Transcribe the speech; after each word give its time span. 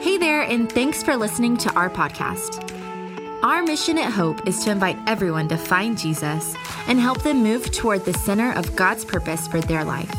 Hey 0.00 0.16
there, 0.16 0.42
and 0.42 0.70
thanks 0.70 1.02
for 1.02 1.16
listening 1.16 1.56
to 1.56 1.74
our 1.74 1.90
podcast. 1.90 2.62
Our 3.42 3.64
mission 3.64 3.98
at 3.98 4.12
Hope 4.12 4.46
is 4.46 4.62
to 4.62 4.70
invite 4.70 4.96
everyone 5.08 5.48
to 5.48 5.56
find 5.56 5.98
Jesus 5.98 6.54
and 6.86 7.00
help 7.00 7.22
them 7.22 7.42
move 7.42 7.72
toward 7.72 8.04
the 8.04 8.14
center 8.14 8.52
of 8.52 8.76
God's 8.76 9.04
purpose 9.04 9.48
for 9.48 9.60
their 9.60 9.82
life. 9.84 10.14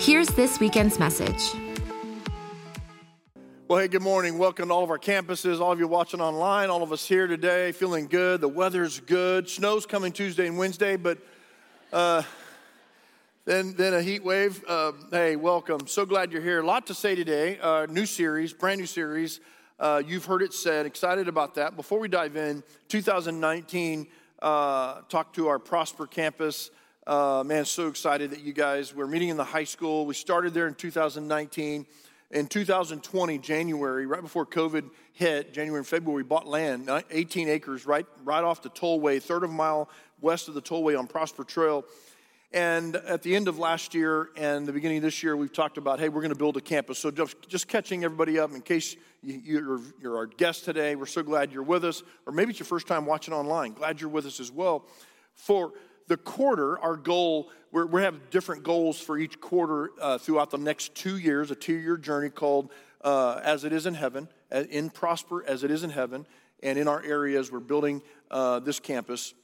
Here's 0.00 0.26
this 0.30 0.58
weekend's 0.58 0.98
message. 0.98 1.52
Well, 3.68 3.78
hey, 3.78 3.86
good 3.86 4.02
morning. 4.02 4.36
Welcome 4.36 4.66
to 4.66 4.74
all 4.74 4.82
of 4.82 4.90
our 4.90 4.98
campuses, 4.98 5.60
all 5.60 5.70
of 5.70 5.78
you 5.78 5.86
watching 5.86 6.20
online, 6.20 6.68
all 6.68 6.82
of 6.82 6.90
us 6.90 7.06
here 7.06 7.28
today, 7.28 7.70
feeling 7.70 8.08
good. 8.08 8.40
The 8.40 8.48
weather's 8.48 8.98
good. 8.98 9.48
Snow's 9.48 9.86
coming 9.86 10.10
Tuesday 10.10 10.48
and 10.48 10.58
Wednesday, 10.58 10.96
but 10.96 11.18
uh, 11.92 12.22
then, 13.44 13.74
then 13.74 13.92
a 13.92 14.00
heat 14.00 14.24
wave. 14.24 14.64
Uh, 14.66 14.92
hey, 15.10 15.36
welcome. 15.36 15.86
So 15.86 16.06
glad 16.06 16.32
you're 16.32 16.40
here. 16.40 16.60
A 16.60 16.66
lot 16.66 16.86
to 16.86 16.94
say 16.94 17.14
today. 17.14 17.58
Uh, 17.60 17.86
new 17.90 18.06
series, 18.06 18.54
brand 18.54 18.80
new 18.80 18.86
series. 18.86 19.40
Uh, 19.78 20.02
you've 20.04 20.24
heard 20.24 20.40
it 20.40 20.54
said. 20.54 20.86
Excited 20.86 21.28
about 21.28 21.56
that. 21.56 21.76
Before 21.76 21.98
we 21.98 22.08
dive 22.08 22.36
in, 22.36 22.62
2019, 22.88 24.06
uh, 24.40 25.00
talked 25.10 25.34
to 25.36 25.48
our 25.48 25.58
Prosper 25.58 26.06
campus. 26.06 26.70
Uh, 27.06 27.42
man, 27.44 27.66
so 27.66 27.88
excited 27.88 28.30
that 28.30 28.40
you 28.40 28.54
guys 28.54 28.94
we're 28.94 29.06
meeting 29.06 29.28
in 29.28 29.36
the 29.36 29.44
high 29.44 29.64
school. 29.64 30.06
We 30.06 30.14
started 30.14 30.54
there 30.54 30.66
in 30.66 30.74
2019. 30.74 31.86
In 32.30 32.46
2020, 32.46 33.38
January, 33.38 34.06
right 34.06 34.22
before 34.22 34.46
COVID 34.46 34.88
hit, 35.12 35.52
January 35.52 35.80
and 35.80 35.86
February, 35.86 36.22
we 36.22 36.26
bought 36.26 36.46
land, 36.46 36.90
18 37.10 37.48
acres, 37.48 37.86
right, 37.86 38.06
right 38.24 38.42
off 38.42 38.62
the 38.62 38.70
tollway, 38.70 39.22
third 39.22 39.44
of 39.44 39.50
a 39.50 39.52
mile 39.52 39.90
west 40.20 40.48
of 40.48 40.54
the 40.54 40.62
tollway 40.62 40.98
on 40.98 41.06
Prosper 41.06 41.44
Trail 41.44 41.84
and 42.54 42.94
at 42.94 43.22
the 43.22 43.34
end 43.34 43.48
of 43.48 43.58
last 43.58 43.94
year 43.94 44.30
and 44.36 44.64
the 44.64 44.72
beginning 44.72 44.98
of 44.98 45.02
this 45.02 45.24
year, 45.24 45.36
we've 45.36 45.52
talked 45.52 45.76
about, 45.76 45.98
hey, 45.98 46.08
we're 46.08 46.20
going 46.20 46.32
to 46.32 46.38
build 46.38 46.56
a 46.56 46.60
campus. 46.60 47.00
So 47.00 47.10
just, 47.10 47.48
just 47.48 47.66
catching 47.66 48.04
everybody 48.04 48.38
up 48.38 48.52
in 48.52 48.60
case 48.60 48.94
you, 49.24 49.58
are 49.58 49.80
you're 50.00 50.16
our 50.16 50.26
guest 50.26 50.64
today. 50.64 50.94
We're 50.94 51.06
so 51.06 51.24
glad 51.24 51.52
you're 51.52 51.64
with 51.64 51.84
us. 51.84 52.04
Or 52.26 52.32
maybe 52.32 52.50
it's 52.50 52.60
your 52.60 52.66
first 52.66 52.86
time 52.86 53.06
watching 53.06 53.34
online. 53.34 53.72
Glad 53.72 54.00
you're 54.00 54.08
with 54.08 54.24
us 54.24 54.38
as 54.38 54.52
well. 54.52 54.86
For 55.34 55.72
the 56.06 56.16
quarter, 56.16 56.78
our 56.78 56.96
goal, 56.96 57.50
we're, 57.72 57.86
we 57.86 58.02
have 58.02 58.30
different 58.30 58.62
goals 58.62 59.00
for 59.00 59.18
each 59.18 59.40
quarter 59.40 59.90
uh, 60.00 60.18
throughout 60.18 60.52
the 60.52 60.58
next 60.58 60.94
two 60.94 61.18
years, 61.18 61.50
a 61.50 61.56
two 61.56 61.74
year 61.74 61.96
journey 61.96 62.30
called 62.30 62.70
uh, 63.02 63.40
As 63.42 63.64
It 63.64 63.72
Is 63.72 63.86
in 63.86 63.94
Heaven, 63.94 64.28
in 64.52 64.90
Prosper 64.90 65.44
as 65.44 65.64
It 65.64 65.72
Is 65.72 65.82
in 65.82 65.90
Heaven. 65.90 66.24
And 66.62 66.78
in 66.78 66.86
our 66.86 67.02
areas, 67.02 67.50
we're 67.50 67.58
building 67.58 68.00
uh, 68.30 68.60
this 68.60 68.78
campus. 68.78 69.34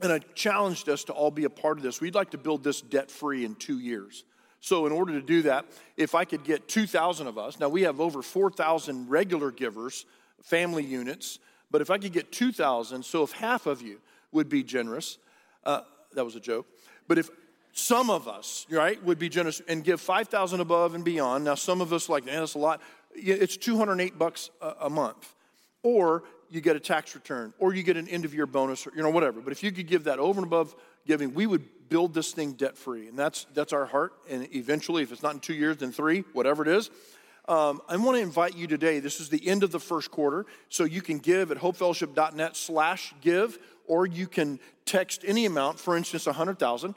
And 0.00 0.12
I 0.12 0.18
challenged 0.34 0.88
us 0.88 1.04
to 1.04 1.12
all 1.12 1.30
be 1.30 1.44
a 1.44 1.50
part 1.50 1.78
of 1.78 1.82
this. 1.82 2.00
We'd 2.00 2.14
like 2.14 2.30
to 2.30 2.38
build 2.38 2.62
this 2.62 2.80
debt 2.80 3.10
free 3.10 3.44
in 3.44 3.54
two 3.54 3.78
years. 3.78 4.24
So, 4.60 4.86
in 4.86 4.92
order 4.92 5.12
to 5.12 5.22
do 5.22 5.42
that, 5.42 5.66
if 5.96 6.14
I 6.14 6.24
could 6.24 6.42
get 6.42 6.66
2,000 6.66 7.26
of 7.26 7.38
us, 7.38 7.60
now 7.60 7.68
we 7.68 7.82
have 7.82 8.00
over 8.00 8.22
4,000 8.22 9.08
regular 9.08 9.50
givers, 9.50 10.06
family 10.42 10.84
units, 10.84 11.38
but 11.70 11.80
if 11.80 11.90
I 11.90 11.98
could 11.98 12.12
get 12.12 12.32
2,000, 12.32 13.04
so 13.04 13.22
if 13.22 13.32
half 13.32 13.66
of 13.66 13.82
you 13.82 14.00
would 14.32 14.48
be 14.48 14.62
generous, 14.62 15.18
uh, 15.64 15.82
that 16.14 16.24
was 16.24 16.36
a 16.36 16.40
joke, 16.40 16.66
but 17.06 17.18
if 17.18 17.30
some 17.72 18.08
of 18.08 18.26
us, 18.26 18.66
right, 18.70 19.02
would 19.04 19.18
be 19.18 19.28
generous 19.28 19.60
and 19.68 19.84
give 19.84 20.00
5,000 20.00 20.60
above 20.60 20.94
and 20.94 21.04
beyond, 21.04 21.44
now 21.44 21.54
some 21.54 21.80
of 21.80 21.92
us 21.92 22.08
like, 22.08 22.24
man, 22.24 22.40
that's 22.40 22.54
a 22.54 22.58
lot, 22.58 22.80
it's 23.14 23.56
208 23.56 24.18
bucks 24.18 24.50
a, 24.62 24.74
a 24.82 24.90
month. 24.90 25.34
Or 25.82 26.24
you 26.50 26.60
get 26.60 26.76
a 26.76 26.80
tax 26.80 27.14
return 27.14 27.52
or 27.58 27.74
you 27.74 27.82
get 27.82 27.96
an 27.96 28.08
end 28.08 28.24
of 28.24 28.34
year 28.34 28.46
bonus 28.46 28.86
or 28.86 28.92
you 28.94 29.02
know 29.02 29.10
whatever. 29.10 29.40
But 29.40 29.52
if 29.52 29.62
you 29.62 29.72
could 29.72 29.86
give 29.86 30.04
that 30.04 30.18
over 30.18 30.40
and 30.40 30.46
above 30.46 30.74
giving 31.06 31.34
we 31.34 31.46
would 31.46 31.64
build 31.88 32.14
this 32.14 32.32
thing 32.32 32.52
debt 32.52 32.76
free 32.76 33.08
and 33.08 33.18
that's 33.18 33.46
that's 33.54 33.72
our 33.72 33.86
heart. 33.86 34.12
And 34.28 34.48
eventually 34.54 35.02
if 35.02 35.12
it's 35.12 35.22
not 35.22 35.34
in 35.34 35.40
two 35.40 35.54
years 35.54 35.76
then 35.78 35.92
three 35.92 36.24
whatever 36.32 36.62
it 36.62 36.68
is. 36.68 36.90
Um, 37.48 37.80
i 37.88 37.96
want 37.96 38.16
to 38.16 38.22
invite 38.22 38.56
you 38.56 38.66
today 38.66 38.98
this 38.98 39.20
is 39.20 39.28
the 39.28 39.46
end 39.46 39.62
of 39.62 39.70
the 39.70 39.78
first 39.78 40.10
quarter 40.10 40.46
so 40.68 40.82
you 40.82 41.00
can 41.00 41.18
give 41.18 41.52
at 41.52 41.58
hopefellowship.net 41.58 42.56
slash 42.56 43.14
give 43.20 43.60
or 43.86 44.04
you 44.04 44.26
can 44.26 44.58
text 44.84 45.22
any 45.24 45.46
amount 45.46 45.78
for 45.78 45.96
instance 45.96 46.26
100000 46.26 46.96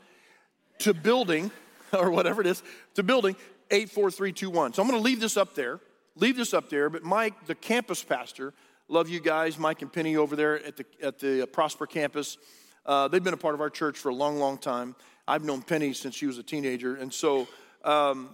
to 0.79 0.93
building 0.95 1.51
or 1.93 2.09
whatever 2.09 2.41
it 2.41 2.47
is 2.47 2.63
to 2.95 3.03
building 3.03 3.35
84321 3.69 4.73
so 4.73 4.81
i'm 4.81 4.89
going 4.89 4.99
to 4.99 5.05
leave 5.05 5.19
this 5.19 5.37
up 5.37 5.53
there 5.53 5.81
leave 6.15 6.35
this 6.35 6.51
up 6.51 6.67
there 6.71 6.89
but 6.89 7.03
mike 7.03 7.45
the 7.45 7.53
campus 7.53 8.03
pastor 8.03 8.51
Love 8.91 9.07
you 9.07 9.19
guys, 9.19 9.59
Mike 9.59 9.83
and 9.83 9.93
Penny 9.93 10.17
over 10.17 10.35
there 10.35 10.65
at 10.65 10.75
the, 10.75 10.85
at 11.03 11.19
the 11.19 11.45
Prosper 11.45 11.85
campus. 11.85 12.39
Uh, 12.87 13.07
they've 13.07 13.23
been 13.23 13.35
a 13.35 13.37
part 13.37 13.53
of 13.53 13.61
our 13.61 13.69
church 13.69 13.95
for 13.99 14.09
a 14.09 14.15
long, 14.15 14.39
long 14.39 14.57
time. 14.57 14.95
I've 15.27 15.43
known 15.43 15.61
Penny 15.61 15.93
since 15.93 16.15
she 16.15 16.25
was 16.25 16.39
a 16.39 16.43
teenager. 16.43 16.95
And 16.95 17.13
so 17.13 17.47
um, 17.83 18.31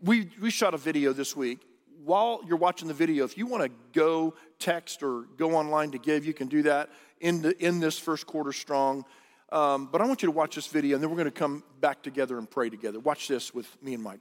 we, 0.00 0.30
we 0.40 0.48
shot 0.48 0.72
a 0.72 0.78
video 0.78 1.12
this 1.12 1.36
week. 1.36 1.60
While 2.02 2.40
you're 2.48 2.56
watching 2.56 2.88
the 2.88 2.94
video, 2.94 3.26
if 3.26 3.36
you 3.36 3.46
want 3.46 3.62
to 3.62 3.70
go 3.92 4.32
text 4.58 5.02
or 5.02 5.26
go 5.36 5.54
online 5.54 5.90
to 5.90 5.98
give, 5.98 6.24
you 6.24 6.32
can 6.32 6.48
do 6.48 6.62
that 6.62 6.88
in, 7.20 7.42
the, 7.42 7.54
in 7.62 7.78
this 7.78 7.98
first 7.98 8.26
quarter 8.26 8.52
strong. 8.52 9.04
Um, 9.50 9.86
but 9.92 10.00
I 10.00 10.06
want 10.06 10.22
you 10.22 10.28
to 10.28 10.32
watch 10.32 10.54
this 10.54 10.66
video, 10.66 10.96
and 10.96 11.02
then 11.02 11.10
we're 11.10 11.16
going 11.16 11.26
to 11.26 11.30
come 11.30 11.62
back 11.78 12.02
together 12.02 12.38
and 12.38 12.50
pray 12.50 12.70
together. 12.70 12.98
Watch 13.00 13.28
this 13.28 13.52
with 13.52 13.68
me 13.82 13.92
and 13.92 14.02
Mike. 14.02 14.20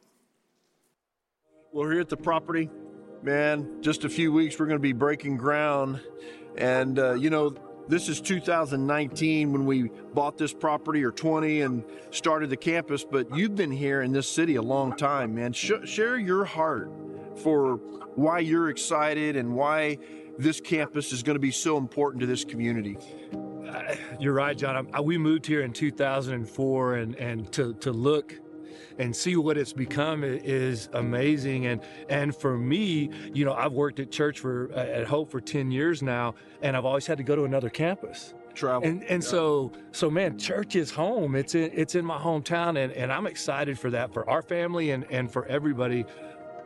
We're 1.72 1.94
here 1.94 2.02
at 2.02 2.09
the 2.09 2.18
property 2.18 2.70
man, 3.24 3.82
just 3.82 4.04
a 4.04 4.09
few 4.09 4.32
weeks, 4.32 4.59
we're 4.59 4.66
going 4.66 4.78
to 4.78 4.82
be 4.82 4.94
breaking 4.94 5.38
ground. 5.38 6.02
And, 6.56 6.98
uh, 6.98 7.14
you 7.14 7.30
know, 7.30 7.56
this 7.88 8.09
is 8.09 8.22
2019 8.22 9.52
when 9.52 9.66
we 9.66 9.90
bought 10.14 10.38
this 10.38 10.54
property, 10.54 11.04
or 11.04 11.12
20, 11.12 11.62
and 11.62 11.84
started 12.12 12.50
the 12.50 12.58
campus. 12.58 13.04
But 13.04 13.36
you've 13.36 13.56
been 13.56 13.72
here 13.72 14.02
in 14.02 14.12
this 14.12 14.30
city 14.30 14.56
a 14.56 14.62
long 14.62 14.96
time, 14.96 15.36
man. 15.36 15.54
Sh- 15.54 15.86
share 15.86 16.18
your 16.18 16.46
heart 16.46 16.92
for 17.38 17.76
why 18.16 18.40
you're 18.40 18.70
excited 18.70 19.36
and 19.36 19.56
why 19.56 19.98
this 20.38 20.59
campus 20.59 21.12
is 21.12 21.24
going 21.24 21.36
to 21.36 21.42
be 21.42 21.52
so 21.52 21.78
important 21.78 22.22
to 22.22 22.28
this 22.28 22.44
community. 22.44 22.98
You're 24.20 24.34
right, 24.34 24.58
John. 24.58 24.88
I, 24.94 25.02
we 25.02 25.18
moved 25.18 25.46
here 25.46 25.62
in 25.62 25.72
2004, 25.72 26.96
and, 26.96 27.16
and 27.16 27.52
to, 27.53 27.74
to 27.76 27.92
look 27.92 28.34
and 28.98 29.16
see 29.16 29.36
what 29.36 29.58
it's 29.58 29.74
become 29.74 30.24
is 30.24 30.90
amazing. 30.94 31.66
And 31.68 31.82
and 32.09 32.36
for 32.36 32.58
me, 32.58 33.09
you 33.34 33.46
know, 33.46 33.54
I've 33.54 33.74
worked 33.74 34.00
at 34.00 34.12
church 34.12 34.40
for 34.40 34.72
at 34.74 35.08
Hope 35.08 35.30
for 35.30 35.42
ten 35.42 35.72
years 35.72 36.02
now, 36.02 36.36
and 36.62 36.76
I've 36.76 36.86
always 36.86 37.08
had 37.08 37.18
to 37.18 37.24
go 37.24 37.36
to 37.36 37.44
another 37.44 37.70
campus 37.70 38.34
travel. 38.54 38.88
And 38.88 39.04
and 39.04 39.24
yeah. 39.24 39.30
so 39.30 39.72
so 39.92 40.09
man, 40.09 40.38
church 40.38 40.76
is 40.76 40.92
home. 40.92 41.36
It's 41.36 41.56
in 41.56 41.72
it's 41.74 41.96
in 41.96 42.06
my 42.06 42.18
hometown 42.18 42.78
and, 42.84 42.92
and 42.94 43.12
I'm 43.12 43.28
excited 43.28 43.80
for 43.80 43.90
that 43.92 44.14
for 44.14 44.30
our 44.30 44.42
family 44.42 44.92
and, 44.92 45.06
and 45.09 45.32
for 45.32 45.46
everybody. 45.46 46.06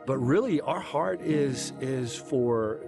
But 0.06 0.18
really 0.18 0.60
our 0.60 0.80
heart 0.80 1.20
is 1.20 1.72
is 1.80 2.14
for 2.16 2.80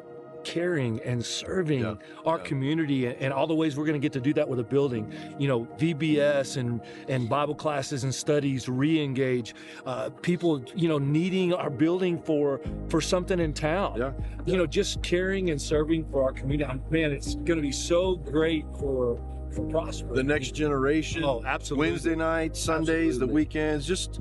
caring 0.49 0.99
and 1.03 1.23
serving 1.23 1.81
yeah, 1.81 1.95
our 2.25 2.39
yeah. 2.39 2.45
community 2.45 3.07
and 3.07 3.35
all 3.35 3.47
the 3.47 3.55
ways 3.55 3.77
we're 3.77 3.85
going 3.85 4.01
to 4.01 4.05
get 4.05 4.15
to 4.15 4.21
do 4.21 4.33
that 4.33 4.49
with 4.49 4.61
a 4.61 4.65
building. 4.65 5.13
You 5.39 5.47
know, 5.47 5.65
VBS 5.79 6.57
and 6.57 6.81
and 7.09 7.29
Bible 7.29 7.55
classes 7.55 8.05
and 8.05 8.15
studies, 8.15 8.69
re-engage 8.69 9.55
uh, 9.85 10.09
people. 10.23 10.65
You 10.75 10.89
know, 10.89 10.99
needing 10.99 11.53
our 11.53 11.69
building 11.69 12.19
for 12.19 12.61
for 12.89 13.03
something 13.03 13.39
in 13.39 13.53
town. 13.53 13.99
Yeah. 13.99 14.13
You 14.47 14.57
know, 14.57 14.67
just 14.67 15.03
caring 15.03 15.51
and 15.51 15.61
serving 15.61 16.11
for 16.11 16.23
our 16.25 16.33
community. 16.33 16.81
Man, 16.91 17.13
it's 17.13 17.35
going 17.35 17.59
to 17.59 17.63
be 17.63 17.73
so 17.73 18.17
great 18.17 18.65
for 18.79 19.21
for 19.53 19.67
Prosper. 19.69 20.15
The 20.15 20.23
next 20.23 20.53
generation. 20.55 21.25
Oh, 21.25 21.43
absolutely. 21.45 21.91
Wednesday 21.91 22.15
nights, 22.17 22.61
Sundays, 22.61 23.17
absolutely. 23.17 23.27
the 23.27 23.33
weekends, 23.35 23.87
just 23.87 24.21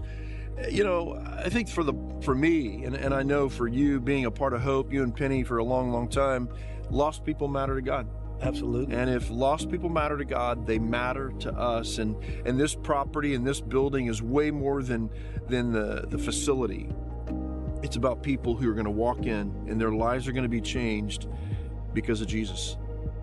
you 0.70 0.84
know, 0.84 1.22
I 1.38 1.50
think 1.50 1.70
for 1.70 1.84
the 1.84 1.94
for 2.22 2.34
me, 2.34 2.84
and, 2.84 2.96
and 2.96 3.14
I 3.14 3.24
know 3.24 3.50
for 3.50 3.68
you 3.68 4.00
being 4.00 4.26
a 4.26 4.32
part 4.32 4.54
of 4.54 4.62
Hope, 4.62 4.92
you 4.92 5.04
and 5.04 5.16
Penny 5.16 5.44
for 5.44 5.58
a 5.58 5.64
long, 5.64 5.92
long 5.92 6.10
time, 6.10 6.50
lost 6.90 7.24
people 7.24 7.48
matter 7.48 7.76
to 7.76 7.82
God. 7.82 8.08
Absolutely. 8.42 8.96
And 8.96 9.10
if 9.10 9.30
lost 9.30 9.70
people 9.70 9.90
matter 9.90 10.18
to 10.18 10.26
God, 10.26 10.66
they 10.68 10.80
matter 10.80 11.32
to 11.40 11.52
us. 11.54 11.98
And 11.98 12.16
and 12.46 12.60
this 12.60 12.76
property 12.76 13.34
and 13.34 13.46
this 13.46 13.62
building 13.62 14.08
is 14.08 14.22
way 14.22 14.52
more 14.52 14.82
than 14.84 15.10
than 15.48 15.72
the, 15.72 16.06
the 16.08 16.18
facility. 16.18 16.90
It's 17.84 17.96
about 17.96 18.24
people 18.24 18.56
who 18.56 18.70
are 18.70 18.74
going 18.74 18.86
to 18.86 18.92
walk 18.92 19.26
in 19.26 19.66
and 19.68 19.80
their 19.80 19.92
lives 19.92 20.28
are 20.28 20.32
going 20.32 20.44
to 20.44 20.50
be 20.50 20.62
changed 20.62 21.28
because 21.94 22.22
of 22.22 22.28
Jesus 22.28 22.78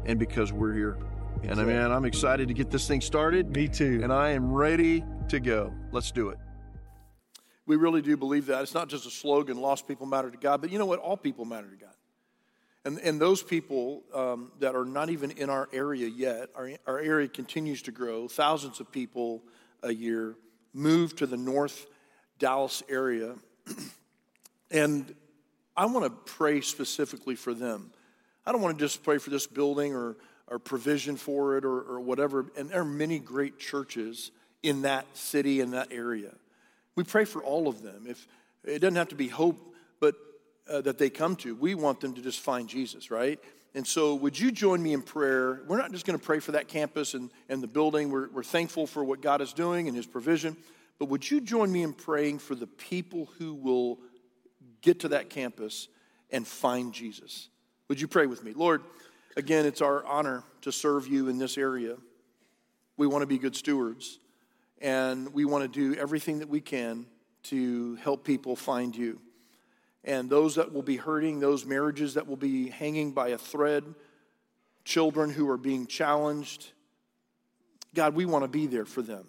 and 0.07 0.19
because 0.19 0.53
we're 0.53 0.75
here. 0.75 0.97
And 1.43 1.61
I 1.61 1.65
mean, 1.65 1.77
I'm 1.77 2.05
excited 2.05 2.49
to 2.49 2.55
get 2.55 2.71
this 2.71 2.89
thing 2.89 3.01
started. 3.01 3.55
Me 3.55 3.69
too. 3.69 4.01
And 4.03 4.13
I 4.13 4.31
am 4.31 4.53
ready 4.53 5.05
to 5.29 5.41
go. 5.41 5.75
Let's 5.93 6.11
do 6.11 6.31
it. 6.31 6.39
We 7.67 7.77
really 7.77 8.03
do 8.03 8.17
believe 8.17 8.47
that. 8.47 8.63
It's 8.63 8.75
not 8.75 8.89
just 8.89 9.07
a 9.07 9.11
slogan, 9.11 9.57
lost 9.57 9.89
people 9.89 10.07
matter 10.07 10.31
to 10.31 10.37
God, 10.37 10.61
but 10.61 10.71
you 10.71 10.79
know 10.79 10.87
what? 10.87 10.99
All 10.99 11.17
people 11.17 11.45
matter 11.45 11.69
to 11.69 11.77
God. 11.77 11.95
And, 12.85 12.99
and 12.99 13.19
those 13.19 13.43
people 13.43 14.03
um, 14.13 14.53
that 14.61 14.75
are 14.75 14.85
not 14.85 15.09
even 15.09 15.31
in 15.31 15.49
our 15.49 15.69
area 15.73 16.07
yet, 16.07 16.51
our, 16.55 16.71
our 16.87 16.99
area 16.99 17.29
continues 17.29 17.81
to 17.83 17.93
grow. 17.93 18.29
Thousands 18.29 18.79
of 18.81 18.93
people 18.93 19.43
a 19.83 19.93
year 19.93 20.35
move 20.75 21.17
to 21.17 21.27
the 21.27 21.37
North 21.37 21.87
Dallas 22.39 22.83
area. 22.89 23.37
and 24.71 25.15
I 25.77 25.87
want 25.87 26.05
to 26.05 26.33
pray 26.33 26.61
specifically 26.61 27.37
for 27.37 27.55
them. 27.55 27.91
I 28.45 28.53
don't 28.53 28.61
want 28.61 28.79
to 28.79 28.85
just 28.85 29.03
pray 29.03 29.17
for 29.17 29.31
this 29.31 29.47
building 29.47 29.95
or, 29.95 30.17
or 30.49 30.59
provision 30.59 31.17
for 31.17 31.57
it 31.57 31.65
or, 31.65 31.81
or 31.81 32.01
whatever. 32.01 32.47
And 32.57 32.69
there 32.69 32.81
are 32.81 32.85
many 32.85 33.19
great 33.19 33.59
churches 33.59 34.31
in 34.63 34.83
that 34.83 35.07
city, 35.17 35.61
in 35.61 35.71
that 35.71 35.89
area. 35.91 36.33
We 36.97 37.05
pray 37.05 37.25
for 37.25 37.43
all 37.43 37.69
of 37.69 37.83
them. 37.83 38.05
If 38.09 38.27
it 38.65 38.79
doesn't 38.79 38.97
have 38.97 39.09
to 39.09 39.15
be 39.15 39.29
hope, 39.29 39.75
but 40.01 40.15
uh, 40.69 40.81
that 40.83 40.99
they 40.99 41.11
come 41.11 41.37
to, 41.37 41.55
we 41.55 41.75
want 41.75 42.01
them 42.01 42.15
to 42.15 42.23
just 42.23 42.41
find 42.41 42.69
Jesus, 42.69 43.11
right? 43.11 43.39
And 43.75 43.87
so, 43.87 44.15
would 44.15 44.39
you 44.39 44.53
join 44.53 44.83
me 44.83 44.93
in 44.93 45.03
prayer? 45.03 45.63
We're 45.67 45.79
not 45.79 45.91
just 45.91 46.07
going 46.07 46.19
to 46.19 46.25
pray 46.25 46.39
for 46.39 46.53
that 46.53 46.69
campus 46.69 47.15
and, 47.15 47.31
and 47.49 47.61
the 47.61 47.67
building. 47.67 48.11
We're, 48.11 48.29
we're 48.29 48.45
thankful 48.45 48.87
for 48.87 49.03
what 49.03 49.21
God 49.21 49.41
is 49.41 49.53
doing 49.53 49.89
and 49.89 49.97
His 49.97 50.07
provision. 50.07 50.57
But 50.99 51.09
would 51.09 51.29
you 51.29 51.41
join 51.41 51.73
me 51.73 51.83
in 51.83 51.93
praying 51.93 52.39
for 52.39 52.55
the 52.55 52.69
people 52.69 53.29
who 53.39 53.55
will 53.55 53.99
get 54.81 55.01
to 55.01 55.09
that 55.09 55.29
campus 55.29 55.89
and 56.31 56.47
find 56.47 56.93
Jesus? 56.93 57.49
Would 57.89 58.01
you 58.01 58.07
pray 58.07 58.27
with 58.27 58.45
me? 58.45 58.53
Lord, 58.53 58.83
again, 59.37 59.67
it's 59.67 59.83
our 59.83 60.05
honor 60.07 60.45
to 60.63 60.71
serve 60.71 61.09
you 61.09 61.29
in 61.29 61.39
this 61.39 61.59
area. 61.59 61.97
We 62.97 63.09
want 63.09 63.23
to 63.23 63.27
be 63.27 63.39
good 63.39 63.57
stewards, 63.57 64.21
and 64.81 65.33
we 65.33 65.45
want 65.45 65.63
to 65.63 65.95
do 65.95 65.99
everything 65.99 66.41
that 66.41 66.49
we 66.49 66.61
can 66.61 67.07
to 67.45 67.97
help 67.97 68.25
people 68.25 68.57
find 68.57 68.97
you 68.97 69.21
and 70.05 70.29
those 70.29 70.57
that 70.57 70.73
will 70.73 70.83
be 70.83 70.97
hurting, 70.97 71.41
those 71.41 71.65
marriages 71.65 72.15
that 72.15 72.27
will 72.27 72.37
be 72.37 72.69
hanging 72.69 73.13
by 73.13 73.29
a 73.29 73.39
thread, 73.39 73.85
children 74.85 75.31
who 75.31 75.49
are 75.49 75.57
being 75.57 75.87
challenged. 75.87 76.73
God, 77.95 78.15
we 78.15 78.27
want 78.27 78.45
to 78.45 78.49
be 78.49 78.67
there 78.67 78.85
for 78.85 79.03
them. 79.03 79.27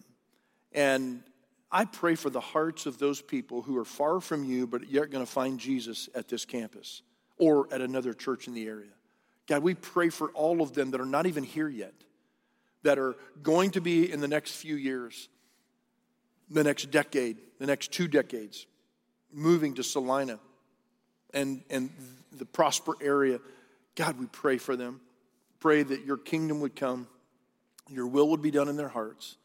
And 0.74 1.24
I 1.71 1.86
pray 1.86 2.15
for 2.15 2.30
the 2.30 2.42
hearts 2.42 2.86
of 2.86 2.97
those 2.97 3.21
people 3.21 3.62
who 3.62 3.77
are 3.77 3.86
far 3.86 4.19
from 4.19 4.44
you, 4.44 4.68
but 4.68 4.89
yet 4.89 5.09
going 5.12 5.25
to 5.25 5.31
find 5.31 5.59
Jesus 5.59 6.09
at 6.13 6.27
this 6.27 6.45
campus 6.45 7.01
or 7.38 7.74
at 7.74 7.81
another 7.81 8.13
church 8.13 8.47
in 8.47 8.53
the 8.53 8.68
area. 8.68 8.92
God, 9.47 9.63
we 9.63 9.75
pray 9.75 10.09
for 10.09 10.30
all 10.30 10.62
of 10.62 10.74
them 10.74 10.92
that 10.92 11.00
are 11.00 11.06
not 11.06 11.25
even 11.25 11.44
here 11.44 11.69
yet, 11.69 11.94
that 12.83 13.00
are 13.00 13.15
going 13.42 13.71
to 13.71 13.81
be 13.81 14.12
in 14.12 14.19
the 14.19 14.27
next 14.27 14.51
few 14.56 14.75
years, 14.75 15.30
the 16.50 16.63
next 16.63 16.92
decade, 16.92 17.38
the 17.59 17.65
next 17.65 17.92
two 17.92 18.07
decades, 18.07 18.65
moving 19.31 19.74
to 19.75 19.83
Celina 19.83 20.39
and, 21.33 21.63
and 21.69 21.89
the 22.31 22.45
Prosper 22.45 22.94
area. 23.01 23.39
God, 23.95 24.19
we 24.19 24.25
pray 24.27 24.57
for 24.57 24.75
them. 24.75 25.01
Pray 25.59 25.83
that 25.83 26.06
your 26.06 26.18
kingdom 26.18 26.59
would 26.62 26.75
come, 26.75 27.07
your 27.89 28.07
will 28.07 28.30
would 28.30 28.42
be 28.42 28.51
done 28.51 28.68
in 28.68 28.75
their 28.75 28.89
hearts 28.89 29.38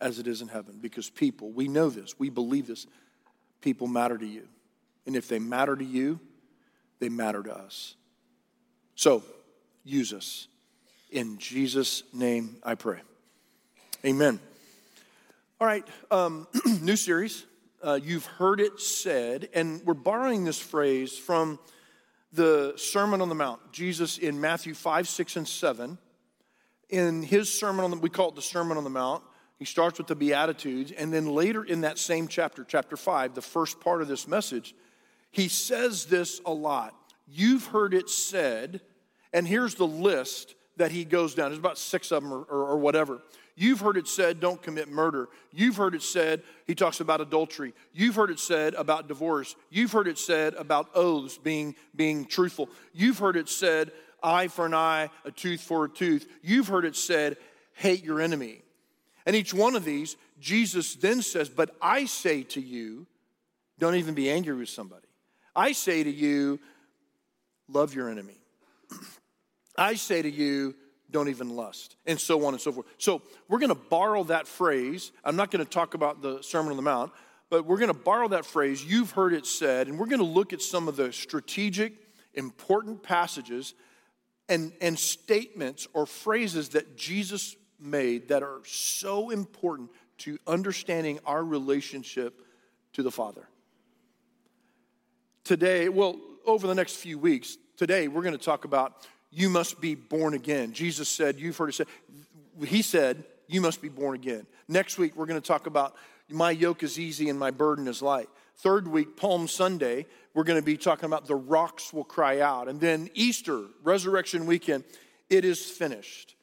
as 0.00 0.18
it 0.18 0.26
is 0.26 0.42
in 0.42 0.48
heaven. 0.48 0.78
Because 0.80 1.08
people, 1.08 1.50
we 1.50 1.68
know 1.68 1.88
this, 1.88 2.18
we 2.18 2.30
believe 2.30 2.66
this, 2.66 2.86
people 3.60 3.86
matter 3.86 4.18
to 4.18 4.26
you. 4.26 4.48
And 5.06 5.16
if 5.16 5.28
they 5.28 5.38
matter 5.38 5.74
to 5.74 5.84
you, 5.84 6.20
they 6.98 7.08
matter 7.08 7.42
to 7.42 7.56
us. 7.56 7.96
So, 8.94 9.22
use 9.84 10.12
us. 10.12 10.48
In 11.10 11.38
Jesus' 11.38 12.02
name 12.12 12.56
I 12.62 12.74
pray. 12.74 13.00
Amen. 14.04 14.40
All 15.62 15.68
right, 15.68 15.86
um, 16.10 16.48
new 16.82 16.96
series. 16.96 17.46
Uh, 17.80 17.96
you've 18.02 18.26
heard 18.26 18.58
it 18.60 18.80
said, 18.80 19.48
and 19.54 19.80
we're 19.84 19.94
borrowing 19.94 20.42
this 20.42 20.58
phrase 20.58 21.16
from 21.16 21.60
the 22.32 22.72
Sermon 22.74 23.20
on 23.20 23.28
the 23.28 23.36
Mount. 23.36 23.60
Jesus 23.70 24.18
in 24.18 24.40
Matthew 24.40 24.74
5, 24.74 25.06
6, 25.06 25.36
and 25.36 25.46
7. 25.46 25.98
In 26.88 27.22
his 27.22 27.48
sermon 27.48 27.84
on 27.84 27.92
the, 27.92 27.96
we 27.96 28.10
call 28.10 28.30
it 28.30 28.34
the 28.34 28.42
Sermon 28.42 28.76
on 28.76 28.82
the 28.82 28.90
Mount. 28.90 29.22
He 29.56 29.64
starts 29.64 29.98
with 29.98 30.08
the 30.08 30.16
Beatitudes, 30.16 30.90
and 30.90 31.12
then 31.12 31.28
later 31.28 31.62
in 31.62 31.82
that 31.82 31.96
same 31.96 32.26
chapter, 32.26 32.64
chapter 32.64 32.96
5, 32.96 33.36
the 33.36 33.40
first 33.40 33.78
part 33.78 34.02
of 34.02 34.08
this 34.08 34.26
message, 34.26 34.74
he 35.30 35.46
says 35.46 36.06
this 36.06 36.40
a 36.44 36.52
lot. 36.52 36.92
You've 37.28 37.66
heard 37.66 37.94
it 37.94 38.10
said, 38.10 38.80
and 39.32 39.46
here's 39.46 39.76
the 39.76 39.86
list 39.86 40.56
that 40.78 40.90
he 40.90 41.04
goes 41.04 41.36
down. 41.36 41.50
There's 41.50 41.60
about 41.60 41.78
six 41.78 42.10
of 42.10 42.24
them 42.24 42.32
or, 42.32 42.42
or, 42.42 42.70
or 42.70 42.76
whatever. 42.78 43.22
You've 43.54 43.80
heard 43.80 43.96
it 43.96 44.08
said, 44.08 44.40
don't 44.40 44.62
commit 44.62 44.88
murder. 44.88 45.28
You've 45.52 45.76
heard 45.76 45.94
it 45.94 46.02
said, 46.02 46.42
he 46.66 46.74
talks 46.74 47.00
about 47.00 47.20
adultery. 47.20 47.74
You've 47.92 48.14
heard 48.14 48.30
it 48.30 48.38
said 48.38 48.74
about 48.74 49.08
divorce. 49.08 49.54
You've 49.70 49.92
heard 49.92 50.08
it 50.08 50.18
said 50.18 50.54
about 50.54 50.88
oaths 50.94 51.36
being, 51.36 51.74
being 51.94 52.24
truthful. 52.24 52.70
You've 52.92 53.18
heard 53.18 53.36
it 53.36 53.48
said, 53.48 53.92
eye 54.22 54.48
for 54.48 54.66
an 54.66 54.74
eye, 54.74 55.10
a 55.24 55.30
tooth 55.30 55.60
for 55.60 55.84
a 55.84 55.88
tooth. 55.88 56.26
You've 56.42 56.68
heard 56.68 56.84
it 56.84 56.96
said, 56.96 57.36
hate 57.74 58.04
your 58.04 58.20
enemy. 58.20 58.62
And 59.26 59.36
each 59.36 59.54
one 59.54 59.76
of 59.76 59.84
these, 59.84 60.16
Jesus 60.40 60.94
then 60.96 61.22
says, 61.22 61.48
But 61.48 61.74
I 61.80 62.06
say 62.06 62.42
to 62.44 62.60
you, 62.60 63.06
don't 63.78 63.94
even 63.94 64.14
be 64.14 64.30
angry 64.30 64.54
with 64.54 64.68
somebody. 64.68 65.06
I 65.54 65.72
say 65.72 66.02
to 66.02 66.10
you, 66.10 66.60
love 67.68 67.94
your 67.94 68.08
enemy. 68.08 68.38
I 69.76 69.94
say 69.94 70.22
to 70.22 70.30
you, 70.30 70.74
don't 71.12 71.28
even 71.28 71.54
lust, 71.54 71.96
and 72.06 72.18
so 72.18 72.44
on 72.44 72.54
and 72.54 72.60
so 72.60 72.72
forth. 72.72 72.86
So 72.98 73.22
we're 73.48 73.58
going 73.58 73.68
to 73.68 73.74
borrow 73.74 74.24
that 74.24 74.48
phrase. 74.48 75.12
I'm 75.24 75.36
not 75.36 75.50
going 75.50 75.64
to 75.64 75.70
talk 75.70 75.94
about 75.94 76.22
the 76.22 76.42
Sermon 76.42 76.70
on 76.70 76.76
the 76.76 76.82
Mount, 76.82 77.12
but 77.50 77.66
we're 77.66 77.78
going 77.78 77.88
to 77.88 77.94
borrow 77.94 78.28
that 78.28 78.46
phrase. 78.46 78.84
You've 78.84 79.12
heard 79.12 79.34
it 79.34 79.46
said, 79.46 79.86
and 79.86 79.98
we're 79.98 80.06
going 80.06 80.18
to 80.20 80.24
look 80.24 80.52
at 80.52 80.62
some 80.62 80.88
of 80.88 80.96
the 80.96 81.12
strategic, 81.12 81.92
important 82.34 83.02
passages 83.02 83.74
and, 84.48 84.72
and 84.80 84.98
statements 84.98 85.86
or 85.92 86.06
phrases 86.06 86.70
that 86.70 86.96
Jesus 86.96 87.56
made 87.78 88.28
that 88.28 88.42
are 88.42 88.60
so 88.64 89.30
important 89.30 89.90
to 90.18 90.38
understanding 90.46 91.18
our 91.26 91.44
relationship 91.44 92.40
to 92.92 93.02
the 93.02 93.10
Father. 93.10 93.48
Today, 95.44 95.88
well, 95.88 96.16
over 96.46 96.66
the 96.66 96.74
next 96.74 96.96
few 96.96 97.18
weeks, 97.18 97.58
today 97.76 98.08
we're 98.08 98.22
going 98.22 98.36
to 98.36 98.44
talk 98.44 98.64
about 98.64 99.06
you 99.32 99.48
must 99.48 99.80
be 99.80 99.94
born 99.94 100.34
again. 100.34 100.72
Jesus 100.72 101.08
said, 101.08 101.40
You've 101.40 101.56
heard 101.56 101.70
it 101.70 101.74
said, 101.74 101.86
He 102.66 102.82
said, 102.82 103.24
You 103.48 103.60
must 103.60 103.80
be 103.80 103.88
born 103.88 104.14
again. 104.14 104.46
Next 104.68 104.98
week, 104.98 105.16
we're 105.16 105.26
going 105.26 105.40
to 105.40 105.46
talk 105.46 105.66
about 105.66 105.96
my 106.28 106.50
yoke 106.50 106.82
is 106.82 106.98
easy 106.98 107.28
and 107.28 107.38
my 107.38 107.50
burden 107.50 107.88
is 107.88 108.02
light. 108.02 108.28
Third 108.56 108.86
week, 108.86 109.16
Palm 109.16 109.48
Sunday, 109.48 110.06
we're 110.34 110.44
going 110.44 110.60
to 110.60 110.64
be 110.64 110.76
talking 110.76 111.06
about 111.06 111.26
the 111.26 111.34
rocks 111.34 111.92
will 111.92 112.04
cry 112.04 112.40
out. 112.40 112.68
And 112.68 112.80
then 112.80 113.10
Easter, 113.14 113.64
Resurrection 113.82 114.46
Weekend, 114.46 114.84
it 115.28 115.44
is 115.44 115.64
finished. 115.64 116.36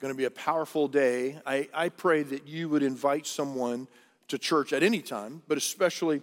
Going 0.00 0.12
to 0.12 0.16
be 0.16 0.24
a 0.24 0.30
powerful 0.30 0.88
day. 0.88 1.38
I, 1.44 1.68
I 1.74 1.88
pray 1.90 2.22
that 2.22 2.48
you 2.48 2.68
would 2.68 2.82
invite 2.82 3.26
someone 3.26 3.88
to 4.28 4.38
church 4.38 4.72
at 4.72 4.82
any 4.82 5.02
time, 5.02 5.42
but 5.48 5.58
especially 5.58 6.22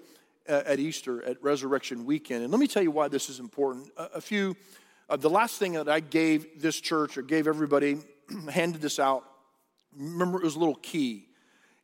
uh, 0.49 0.63
at 0.65 0.79
Easter, 0.79 1.23
at 1.23 1.41
Resurrection 1.43 2.05
Weekend. 2.05 2.43
And 2.43 2.51
let 2.51 2.59
me 2.59 2.67
tell 2.67 2.81
you 2.81 2.91
why 2.91 3.07
this 3.07 3.29
is 3.29 3.39
important. 3.39 3.91
A, 3.97 4.03
a 4.15 4.21
few 4.21 4.55
uh, 5.09 5.15
the 5.15 5.29
last 5.29 5.57
thing 5.57 5.73
that 5.73 5.87
I 5.87 5.99
gave 5.99 6.61
this 6.61 6.79
church 6.79 7.17
or 7.17 7.21
gave 7.21 7.47
everybody, 7.47 7.97
handed 8.51 8.81
this 8.81 8.99
out, 8.99 9.23
remember 9.95 10.39
it 10.39 10.43
was 10.43 10.55
a 10.55 10.59
little 10.59 10.75
key. 10.75 11.25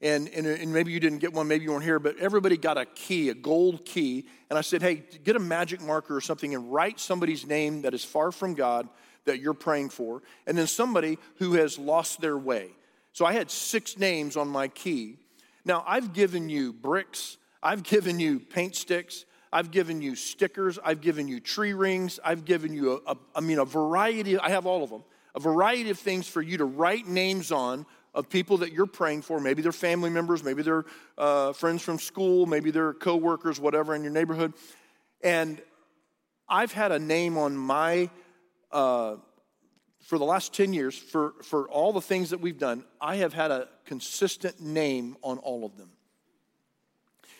And, 0.01 0.27
and, 0.29 0.45
and, 0.45 0.73
maybe 0.73 0.91
you 0.91 0.99
didn't 0.99 1.19
get 1.19 1.31
one, 1.31 1.47
maybe 1.47 1.63
you 1.63 1.71
weren't 1.71 1.85
here, 1.85 1.97
but 1.97 2.17
everybody 2.17 2.57
got 2.57 2.77
a 2.77 2.83
key, 2.85 3.29
a 3.29 3.33
gold 3.33 3.85
key. 3.85 4.25
And 4.49 4.59
I 4.59 4.61
said, 4.61 4.81
hey, 4.81 5.03
get 5.23 5.37
a 5.37 5.39
magic 5.39 5.79
marker 5.79 6.13
or 6.13 6.19
something 6.19 6.53
and 6.53 6.73
write 6.73 6.99
somebody's 6.99 7.47
name 7.47 7.83
that 7.83 7.93
is 7.93 8.03
far 8.03 8.33
from 8.33 8.53
God 8.53 8.89
that 9.23 9.39
you're 9.39 9.53
praying 9.53 9.89
for, 9.89 10.21
and 10.45 10.57
then 10.57 10.67
somebody 10.67 11.17
who 11.37 11.53
has 11.53 11.79
lost 11.79 12.19
their 12.19 12.37
way. 12.37 12.71
So 13.13 13.25
I 13.25 13.31
had 13.31 13.49
six 13.49 13.97
names 13.97 14.35
on 14.35 14.49
my 14.49 14.67
key. 14.67 15.17
Now, 15.63 15.83
I've 15.87 16.11
given 16.13 16.49
you 16.49 16.73
bricks, 16.73 17.37
I've 17.61 17.83
given 17.83 18.19
you 18.19 18.39
paint 18.39 18.75
sticks, 18.75 19.23
I've 19.53 19.69
given 19.69 20.01
you 20.01 20.15
stickers. 20.15 20.79
I've 20.83 20.99
given 20.99 21.27
you 21.27 21.39
tree 21.39 21.73
rings. 21.73 22.19
I've 22.25 22.43
given 22.43 22.73
you, 22.73 23.03
a, 23.05 23.11
a, 23.11 23.17
I 23.35 23.41
mean, 23.41 23.59
a 23.59 23.65
variety, 23.65 24.37
I 24.39 24.49
have 24.49 24.65
all 24.65 24.83
of 24.83 24.89
them, 24.89 25.03
a 25.35 25.39
variety 25.39 25.91
of 25.91 25.99
things 25.99 26.27
for 26.27 26.41
you 26.41 26.57
to 26.57 26.65
write 26.65 27.07
names 27.07 27.51
on 27.51 27.85
of 28.15 28.29
people 28.29 28.57
that 28.57 28.73
you're 28.73 28.87
praying 28.87 29.21
for. 29.21 29.39
Maybe 29.39 29.61
they're 29.61 29.71
family 29.71 30.09
members, 30.09 30.43
maybe 30.43 30.63
they're 30.63 30.85
uh, 31.19 31.53
friends 31.53 31.83
from 31.83 31.99
school, 31.99 32.47
maybe 32.47 32.71
they're 32.71 32.93
coworkers, 32.93 33.59
whatever 33.59 33.93
in 33.93 34.01
your 34.01 34.11
neighborhood. 34.11 34.53
And 35.21 35.61
I've 36.49 36.71
had 36.71 36.91
a 36.91 36.99
name 36.99 37.37
on 37.37 37.55
my, 37.55 38.09
uh, 38.71 39.17
for 40.01 40.17
the 40.17 40.25
last 40.25 40.53
10 40.53 40.73
years, 40.73 40.97
for, 40.97 41.33
for 41.43 41.69
all 41.69 41.93
the 41.93 42.01
things 42.01 42.31
that 42.31 42.41
we've 42.41 42.57
done, 42.57 42.85
I 42.99 43.17
have 43.17 43.33
had 43.33 43.51
a 43.51 43.67
consistent 43.85 44.59
name 44.59 45.15
on 45.21 45.37
all 45.37 45.63
of 45.63 45.77
them. 45.77 45.91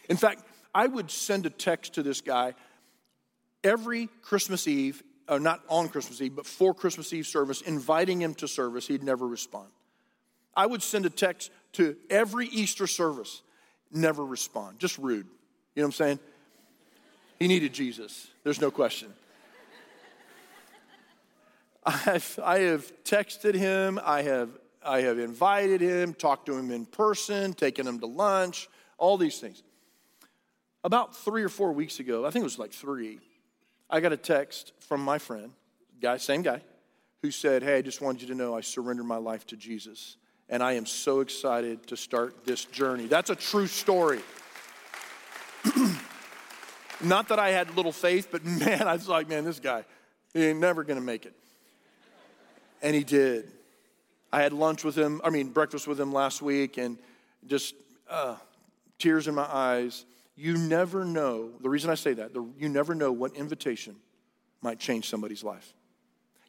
In 0.10 0.18
fact, 0.18 0.44
I 0.74 0.88
would 0.88 1.12
send 1.12 1.46
a 1.46 1.50
text 1.50 1.94
to 1.96 2.04
this 2.04 2.22
guy 2.22 2.54
every 3.64 4.10
Christmas 4.22 4.68
Eve, 4.68 5.04
or 5.30 5.40
not 5.40 5.62
on 5.70 5.88
Christmas 5.88 6.22
Eve, 6.22 6.36
but 6.36 6.46
for 6.46 6.74
Christmas 6.74 7.14
Eve 7.14 7.28
service, 7.28 7.62
inviting 7.62 8.22
him 8.22 8.34
to 8.36 8.48
service. 8.48 8.88
He'd 8.88 9.04
never 9.04 9.28
respond. 9.28 9.70
I 10.56 10.66
would 10.66 10.84
send 10.84 11.06
a 11.06 11.10
text 11.10 11.52
to 11.74 11.96
every 12.10 12.48
Easter 12.48 12.88
service, 12.88 13.42
never 13.92 14.24
respond. 14.26 14.80
Just 14.80 14.98
rude. 14.98 15.26
You 15.76 15.82
know 15.82 15.84
what 15.84 15.86
I'm 15.88 15.92
saying? 15.94 16.20
He 17.40 17.48
needed 17.48 17.74
Jesus. 17.74 18.28
There's 18.44 18.62
no 18.62 18.72
question. 18.72 19.14
I've, 21.86 22.40
I 22.42 22.60
have 22.60 23.04
texted 23.04 23.56
him. 23.56 24.00
I 24.04 24.22
have, 24.22 24.50
I 24.86 25.02
have 25.02 25.20
invited 25.20 25.82
him, 25.82 26.14
talked 26.14 26.46
to 26.46 26.58
him 26.58 26.72
in 26.72 26.86
person, 26.86 27.54
taken 27.54 27.88
him 27.88 28.00
to 28.00 28.06
lunch, 28.06 28.70
all 28.98 29.18
these 29.18 29.40
things. 29.40 29.64
About 30.84 31.16
three 31.16 31.44
or 31.44 31.50
four 31.50 31.72
weeks 31.72 32.00
ago, 32.00 32.26
I 32.26 32.30
think 32.30 32.42
it 32.42 32.46
was 32.46 32.60
like 32.60 32.72
three, 32.72 33.20
I 33.90 34.00
got 34.00 34.12
a 34.12 34.18
text 34.18 34.74
from 34.82 35.02
my 35.04 35.18
friend, 35.18 35.52
guy, 36.02 36.18
same 36.18 36.42
guy, 36.42 36.62
who 37.22 37.32
said, 37.32 37.64
Hey, 37.64 37.78
I 37.78 37.82
just 37.82 38.02
wanted 38.02 38.22
you 38.22 38.28
to 38.30 38.36
know 38.36 38.56
I 38.56 38.62
surrendered 38.62 39.06
my 39.06 39.18
life 39.18 39.48
to 39.48 39.56
Jesus. 39.56 40.18
And 40.50 40.62
I 40.62 40.74
am 40.74 40.86
so 40.86 41.22
excited 41.22 41.88
to 41.88 41.98
start 41.98 42.46
this 42.46 42.66
journey. 42.66 43.08
That's 43.08 43.30
a 43.30 43.36
true 43.36 43.66
story. 43.66 44.20
Not 47.02 47.30
that 47.30 47.40
I 47.40 47.50
had 47.50 47.76
little 47.76 47.94
faith, 47.94 48.28
but 48.30 48.44
man, 48.46 48.84
I 48.84 48.94
was 48.94 49.08
like, 49.08 49.30
man, 49.30 49.46
this 49.46 49.60
guy, 49.60 49.86
he 50.34 50.48
ain't 50.48 50.60
never 50.60 50.84
gonna 50.84 51.02
make 51.02 51.26
it. 51.26 51.34
And 52.82 52.94
he 52.94 53.04
did. 53.04 53.50
I 54.34 54.42
had 54.42 54.52
lunch 54.52 54.84
with 54.84 54.96
him, 54.96 55.22
I 55.24 55.30
mean, 55.30 55.50
breakfast 55.50 55.88
with 55.88 56.00
him 56.00 56.12
last 56.12 56.42
week, 56.42 56.78
and 56.78 56.98
just 57.48 57.76
uh, 58.10 58.36
tears 58.98 59.28
in 59.28 59.36
my 59.36 59.48
eyes. 59.50 60.06
You 60.36 60.58
never 60.58 61.06
know, 61.06 61.52
the 61.62 61.70
reason 61.70 61.90
I 61.90 61.96
say 61.96 62.14
that, 62.14 62.34
the, 62.34 62.46
you 62.58 62.70
never 62.70 62.96
know 62.96 63.12
what 63.12 63.36
invitation 63.36 63.96
might 64.62 64.80
change 64.80 65.10
somebody's 65.10 65.44
life. 65.44 65.74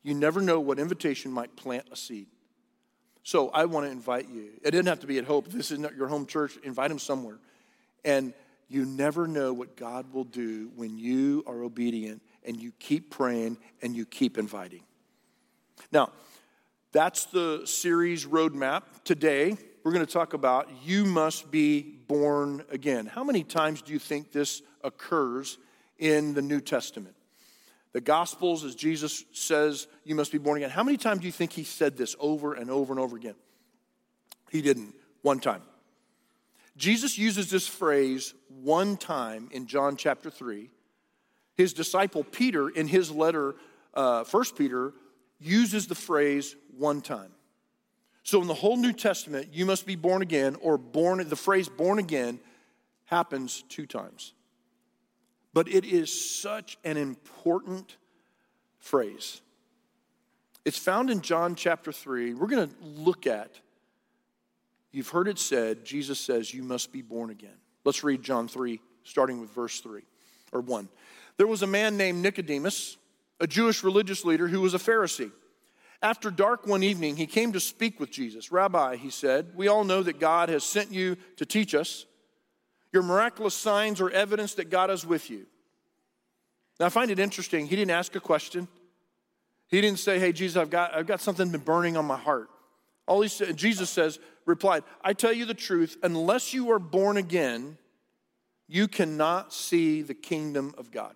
You 0.02 0.14
never 0.14 0.40
know 0.40 0.60
what 0.60 0.78
invitation 0.78 1.30
might 1.30 1.54
plant 1.56 1.86
a 1.90 1.96
seed. 1.96 2.28
So 3.22 3.48
I 3.48 3.64
want 3.64 3.86
to 3.86 3.90
invite 3.90 4.28
you. 4.28 4.50
It 4.62 4.70
didn't 4.70 4.86
have 4.86 5.00
to 5.00 5.06
be 5.06 5.18
at 5.18 5.24
Hope. 5.24 5.48
This 5.48 5.70
is 5.70 5.78
not 5.78 5.96
your 5.96 6.08
home 6.08 6.26
church. 6.26 6.58
Invite 6.62 6.90
them 6.90 6.98
somewhere. 6.98 7.38
And 8.04 8.34
you 8.68 8.84
never 8.84 9.26
know 9.26 9.52
what 9.52 9.76
God 9.76 10.12
will 10.12 10.24
do 10.24 10.70
when 10.76 10.98
you 10.98 11.42
are 11.46 11.62
obedient 11.62 12.22
and 12.44 12.60
you 12.60 12.72
keep 12.78 13.10
praying 13.10 13.58
and 13.82 13.96
you 13.96 14.04
keep 14.04 14.36
inviting. 14.36 14.82
Now, 15.90 16.10
that's 16.92 17.24
the 17.26 17.66
series 17.66 18.26
roadmap. 18.26 18.82
Today, 19.04 19.56
we're 19.84 19.92
going 19.92 20.04
to 20.04 20.12
talk 20.12 20.32
about 20.32 20.68
you 20.82 21.04
must 21.04 21.50
be 21.50 21.82
born 21.82 22.64
again. 22.70 23.04
How 23.04 23.22
many 23.22 23.44
times 23.44 23.82
do 23.82 23.92
you 23.92 23.98
think 23.98 24.32
this 24.32 24.62
occurs 24.82 25.58
in 25.98 26.32
the 26.32 26.42
New 26.42 26.60
Testament? 26.60 27.14
The 27.92 28.00
Gospels, 28.00 28.64
as 28.64 28.74
Jesus 28.74 29.24
says, 29.32 29.86
you 30.02 30.14
must 30.14 30.32
be 30.32 30.38
born 30.38 30.56
again. 30.56 30.70
How 30.70 30.82
many 30.82 30.96
times 30.96 31.20
do 31.20 31.26
you 31.26 31.32
think 31.32 31.52
he 31.52 31.64
said 31.64 31.96
this 31.96 32.16
over 32.18 32.54
and 32.54 32.70
over 32.70 32.92
and 32.92 32.98
over 32.98 33.14
again? 33.14 33.36
He 34.50 34.62
didn't. 34.62 34.94
One 35.22 35.38
time. 35.38 35.62
Jesus 36.76 37.18
uses 37.18 37.50
this 37.50 37.68
phrase 37.68 38.34
one 38.48 38.96
time 38.96 39.48
in 39.52 39.66
John 39.66 39.96
chapter 39.96 40.30
3. 40.30 40.70
His 41.56 41.72
disciple 41.72 42.24
Peter, 42.24 42.68
in 42.68 42.88
his 42.88 43.10
letter, 43.10 43.54
uh, 43.92 44.24
1 44.24 44.44
Peter, 44.56 44.92
uses 45.38 45.86
the 45.86 45.94
phrase 45.94 46.56
one 46.76 47.00
time. 47.00 47.30
So 48.24 48.40
in 48.42 48.48
the 48.48 48.54
whole 48.54 48.76
New 48.76 48.92
Testament, 48.92 49.48
you 49.52 49.64
must 49.64 49.86
be 49.86 49.96
born 49.96 50.22
again, 50.22 50.56
or 50.60 50.76
born, 50.76 51.26
the 51.28 51.36
phrase 51.36 51.68
born 51.68 51.98
again 51.98 52.40
happens 53.04 53.62
two 53.68 53.86
times. 53.86 54.32
But 55.52 55.68
it 55.68 55.84
is 55.84 56.40
such 56.40 56.76
an 56.84 56.96
important 56.96 57.96
phrase. 58.78 59.40
It's 60.64 60.78
found 60.78 61.10
in 61.10 61.20
John 61.20 61.54
chapter 61.54 61.92
3. 61.92 62.34
We're 62.34 62.48
going 62.48 62.68
to 62.68 62.74
look 62.82 63.26
at 63.26 63.60
You've 64.94 65.08
heard 65.08 65.26
it 65.26 65.40
said, 65.40 65.84
Jesus 65.84 66.20
says, 66.20 66.54
you 66.54 66.62
must 66.62 66.92
be 66.92 67.02
born 67.02 67.30
again. 67.30 67.56
Let's 67.84 68.04
read 68.04 68.22
John 68.22 68.46
3, 68.46 68.80
starting 69.02 69.40
with 69.40 69.50
verse 69.50 69.80
3 69.80 70.02
or 70.52 70.60
1. 70.60 70.88
There 71.36 71.48
was 71.48 71.64
a 71.64 71.66
man 71.66 71.96
named 71.96 72.22
Nicodemus, 72.22 72.96
a 73.40 73.48
Jewish 73.48 73.82
religious 73.82 74.24
leader 74.24 74.46
who 74.46 74.60
was 74.60 74.72
a 74.72 74.78
Pharisee. 74.78 75.32
After 76.04 76.30
dark 76.30 76.66
one 76.66 76.82
evening, 76.82 77.16
he 77.16 77.26
came 77.26 77.54
to 77.54 77.60
speak 77.60 77.98
with 77.98 78.10
Jesus. 78.10 78.52
Rabbi, 78.52 78.96
he 78.96 79.08
said, 79.08 79.52
we 79.54 79.68
all 79.68 79.84
know 79.84 80.02
that 80.02 80.20
God 80.20 80.50
has 80.50 80.62
sent 80.62 80.92
you 80.92 81.16
to 81.38 81.46
teach 81.46 81.74
us. 81.74 82.04
Your 82.92 83.02
miraculous 83.02 83.54
signs 83.54 84.02
are 84.02 84.10
evidence 84.10 84.52
that 84.56 84.68
God 84.68 84.90
is 84.90 85.06
with 85.06 85.30
you. 85.30 85.46
Now, 86.78 86.86
I 86.86 86.88
find 86.90 87.10
it 87.10 87.18
interesting. 87.18 87.66
He 87.66 87.74
didn't 87.74 87.92
ask 87.92 88.14
a 88.16 88.20
question. 88.20 88.68
He 89.68 89.80
didn't 89.80 89.98
say, 89.98 90.18
Hey, 90.18 90.32
Jesus, 90.32 90.58
I've 90.58 90.68
got, 90.68 90.94
I've 90.94 91.06
got 91.06 91.22
something 91.22 91.50
been 91.50 91.62
burning 91.62 91.96
on 91.96 92.04
my 92.04 92.18
heart. 92.18 92.50
All 93.08 93.22
he 93.22 93.28
said, 93.28 93.56
Jesus 93.56 93.88
says, 93.88 94.18
replied, 94.44 94.84
I 95.02 95.14
tell 95.14 95.32
you 95.32 95.46
the 95.46 95.54
truth, 95.54 95.96
unless 96.02 96.52
you 96.52 96.70
are 96.72 96.78
born 96.78 97.16
again, 97.16 97.78
you 98.68 98.88
cannot 98.88 99.54
see 99.54 100.02
the 100.02 100.12
kingdom 100.12 100.74
of 100.76 100.90
God. 100.90 101.14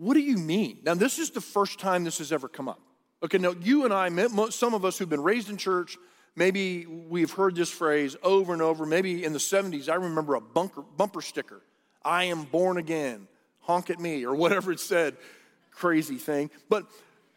What 0.00 0.14
do 0.14 0.20
you 0.20 0.38
mean? 0.38 0.78
Now, 0.82 0.94
this 0.94 1.18
is 1.18 1.30
the 1.30 1.42
first 1.42 1.78
time 1.78 2.04
this 2.04 2.18
has 2.18 2.32
ever 2.32 2.48
come 2.48 2.68
up. 2.68 2.80
Okay, 3.22 3.36
now 3.36 3.54
you 3.60 3.84
and 3.84 3.92
I, 3.92 4.08
some 4.48 4.72
of 4.72 4.84
us 4.84 4.96
who've 4.96 5.08
been 5.08 5.22
raised 5.22 5.50
in 5.50 5.58
church, 5.58 5.98
maybe 6.34 6.86
we've 6.86 7.30
heard 7.30 7.54
this 7.54 7.70
phrase 7.70 8.16
over 8.22 8.54
and 8.54 8.62
over. 8.62 8.86
Maybe 8.86 9.24
in 9.24 9.34
the 9.34 9.38
70s, 9.38 9.90
I 9.90 9.96
remember 9.96 10.36
a 10.36 10.40
bunker, 10.40 10.82
bumper 10.96 11.20
sticker 11.20 11.60
I 12.02 12.24
am 12.24 12.44
born 12.44 12.78
again, 12.78 13.28
honk 13.60 13.90
at 13.90 14.00
me, 14.00 14.24
or 14.24 14.34
whatever 14.34 14.72
it 14.72 14.80
said. 14.80 15.18
Crazy 15.70 16.16
thing. 16.16 16.50
But 16.70 16.86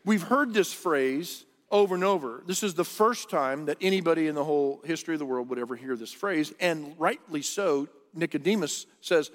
We've 0.06 0.24
heard 0.24 0.54
this 0.54 0.74
phrase 0.74 1.46
over 1.72 1.96
and 1.96 2.04
over. 2.04 2.44
This 2.46 2.62
is 2.62 2.74
the 2.74 2.84
first 2.84 3.30
time 3.30 3.66
that 3.66 3.78
anybody 3.80 4.28
in 4.28 4.36
the 4.36 4.44
whole 4.44 4.82
history 4.84 5.16
of 5.16 5.20
the 5.20 5.26
world 5.26 5.50
would 5.50 5.60
ever 5.60 5.76
hear 5.76 5.96
this 5.96 6.12
phrase, 6.12 6.54
and 6.60 6.94
rightly 7.00 7.42
so. 7.42 7.88
Nicodemus 8.14 8.86
says, 9.02 9.32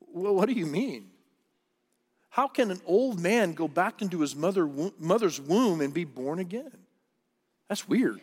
Well, 0.00 0.34
what 0.34 0.48
do 0.48 0.54
you 0.54 0.66
mean? 0.66 1.10
How 2.34 2.48
can 2.48 2.72
an 2.72 2.80
old 2.84 3.20
man 3.20 3.52
go 3.52 3.68
back 3.68 4.02
into 4.02 4.20
his 4.20 4.34
mother, 4.34 4.68
mother's 4.98 5.40
womb 5.40 5.80
and 5.80 5.94
be 5.94 6.02
born 6.02 6.40
again? 6.40 6.76
That's 7.68 7.88
weird. 7.88 8.20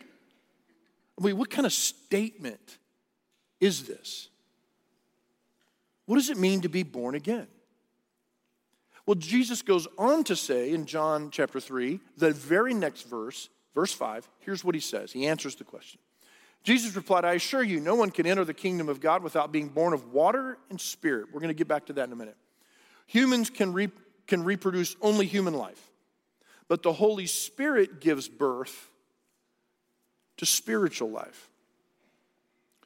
I 1.18 1.24
mean, 1.24 1.38
what 1.38 1.48
kind 1.48 1.64
of 1.64 1.72
statement 1.72 2.76
is 3.58 3.84
this? 3.84 4.28
What 6.04 6.16
does 6.16 6.28
it 6.28 6.36
mean 6.36 6.60
to 6.60 6.68
be 6.68 6.82
born 6.82 7.14
again? 7.14 7.46
Well, 9.06 9.14
Jesus 9.14 9.62
goes 9.62 9.88
on 9.96 10.24
to 10.24 10.36
say 10.36 10.74
in 10.74 10.84
John 10.84 11.30
chapter 11.30 11.58
3, 11.58 11.98
the 12.18 12.32
very 12.32 12.74
next 12.74 13.08
verse, 13.08 13.48
verse 13.74 13.94
5, 13.94 14.28
here's 14.40 14.62
what 14.62 14.74
he 14.74 14.80
says. 14.82 15.10
He 15.10 15.26
answers 15.26 15.54
the 15.54 15.64
question. 15.64 16.00
Jesus 16.64 16.94
replied, 16.94 17.24
I 17.24 17.32
assure 17.32 17.62
you, 17.62 17.80
no 17.80 17.94
one 17.94 18.10
can 18.10 18.26
enter 18.26 18.44
the 18.44 18.52
kingdom 18.52 18.90
of 18.90 19.00
God 19.00 19.22
without 19.22 19.52
being 19.52 19.68
born 19.68 19.94
of 19.94 20.12
water 20.12 20.58
and 20.68 20.78
spirit. 20.78 21.28
We're 21.32 21.40
going 21.40 21.48
to 21.48 21.54
get 21.54 21.66
back 21.66 21.86
to 21.86 21.94
that 21.94 22.08
in 22.08 22.12
a 22.12 22.16
minute. 22.16 22.36
Humans 23.06 23.50
can, 23.50 23.72
re- 23.72 23.90
can 24.26 24.44
reproduce 24.44 24.96
only 25.00 25.26
human 25.26 25.54
life, 25.54 25.90
but 26.68 26.82
the 26.82 26.92
Holy 26.92 27.26
Spirit 27.26 28.00
gives 28.00 28.28
birth 28.28 28.90
to 30.38 30.46
spiritual 30.46 31.10
life. 31.10 31.48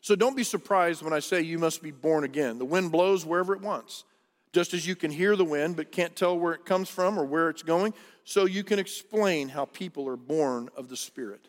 So 0.01 0.15
don't 0.15 0.37
be 0.37 0.45
surprised 0.45 1.03
when 1.03 1.13
I 1.13 1.19
say 1.19 1.41
you 1.41 1.59
must 1.59 1.83
be 1.83 1.91
born 1.91 2.25
again. 2.25 2.59
The 2.59 2.65
wind 2.65 2.93
blows 2.93 3.27
wherever 3.27 3.55
it 3.55 3.61
wants. 3.61 4.05
Just 4.53 4.73
as 4.73 4.87
you 4.87 4.95
can 4.95 5.11
hear 5.11 5.37
the 5.37 5.45
wind 5.45 5.77
but 5.77 5.93
can't 5.93 6.15
tell 6.15 6.39
where 6.39 6.53
it 6.53 6.65
comes 6.65 6.89
from 6.89 7.19
or 7.19 7.25
where 7.25 7.51
it's 7.51 7.63
going, 7.63 7.93
so 8.25 8.45
you 8.45 8.65
can 8.65 8.79
explain 8.79 9.49
how 9.49 9.65
people 9.65 10.09
are 10.09 10.17
born 10.17 10.69
of 10.77 10.89
the 10.89 10.97
Spirit. 10.97 11.49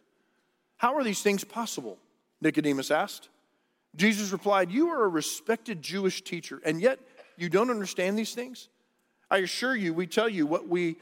How 0.78 0.96
are 0.96 1.04
these 1.04 1.22
things 1.22 1.44
possible? 1.44 1.98
Nicodemus 2.42 2.92
asked. 2.92 3.30
Jesus 3.96 4.32
replied, 4.32 4.72
You 4.72 4.90
are 4.90 5.06
a 5.06 5.10
respected 5.10 5.82
Jewish 5.82 6.22
teacher, 6.22 6.62
and 6.64 6.82
yet 6.82 7.00
you 7.38 7.50
don't 7.50 7.70
understand 7.70 8.18
these 8.18 8.34
things? 8.34 8.70
I 9.30 9.38
assure 9.40 9.76
you, 9.76 9.94
we 9.94 10.08
tell 10.08 10.30
you 10.30 10.46
what 10.46 10.68
we 10.68 10.98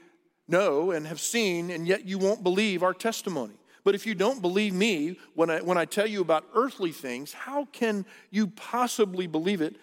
know 0.48 0.92
and 0.92 1.08
have 1.08 1.20
seen, 1.20 1.72
and 1.72 1.88
yet 1.88 2.06
you 2.06 2.18
won't 2.18 2.44
believe 2.44 2.84
our 2.84 2.94
testimony. 2.94 3.54
But 3.84 3.96
if 3.96 4.06
you 4.06 4.16
don't 4.16 4.42
believe 4.42 4.74
me 4.74 5.20
when 5.36 5.50
I, 5.50 5.62
when 5.62 5.78
I 5.78 5.86
tell 5.86 6.08
you 6.08 6.22
about 6.22 6.46
earthly 6.56 6.92
things, 6.92 7.34
how 7.34 7.66
can 7.66 8.06
you 8.32 8.48
possibly 8.48 9.28
believe 9.28 9.62
it 9.62 9.76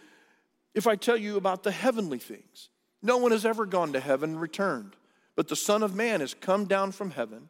if 0.75 0.87
I 0.87 0.97
tell 0.97 1.17
you 1.17 1.37
about 1.37 1.63
the 1.63 1.71
heavenly 1.71 2.19
things, 2.19 2.71
no 3.03 3.19
one 3.19 3.33
has 3.33 3.45
ever 3.45 3.67
gone 3.67 3.93
to 3.93 4.01
heaven 4.01 4.31
and 4.31 4.41
returned, 4.41 4.97
but 5.37 5.49
the 5.49 5.57
Son 5.57 5.83
of 5.83 5.95
Man 5.95 6.21
has 6.21 6.35
come 6.35 6.65
down 6.67 6.93
from 6.93 7.11
heaven. 7.11 7.49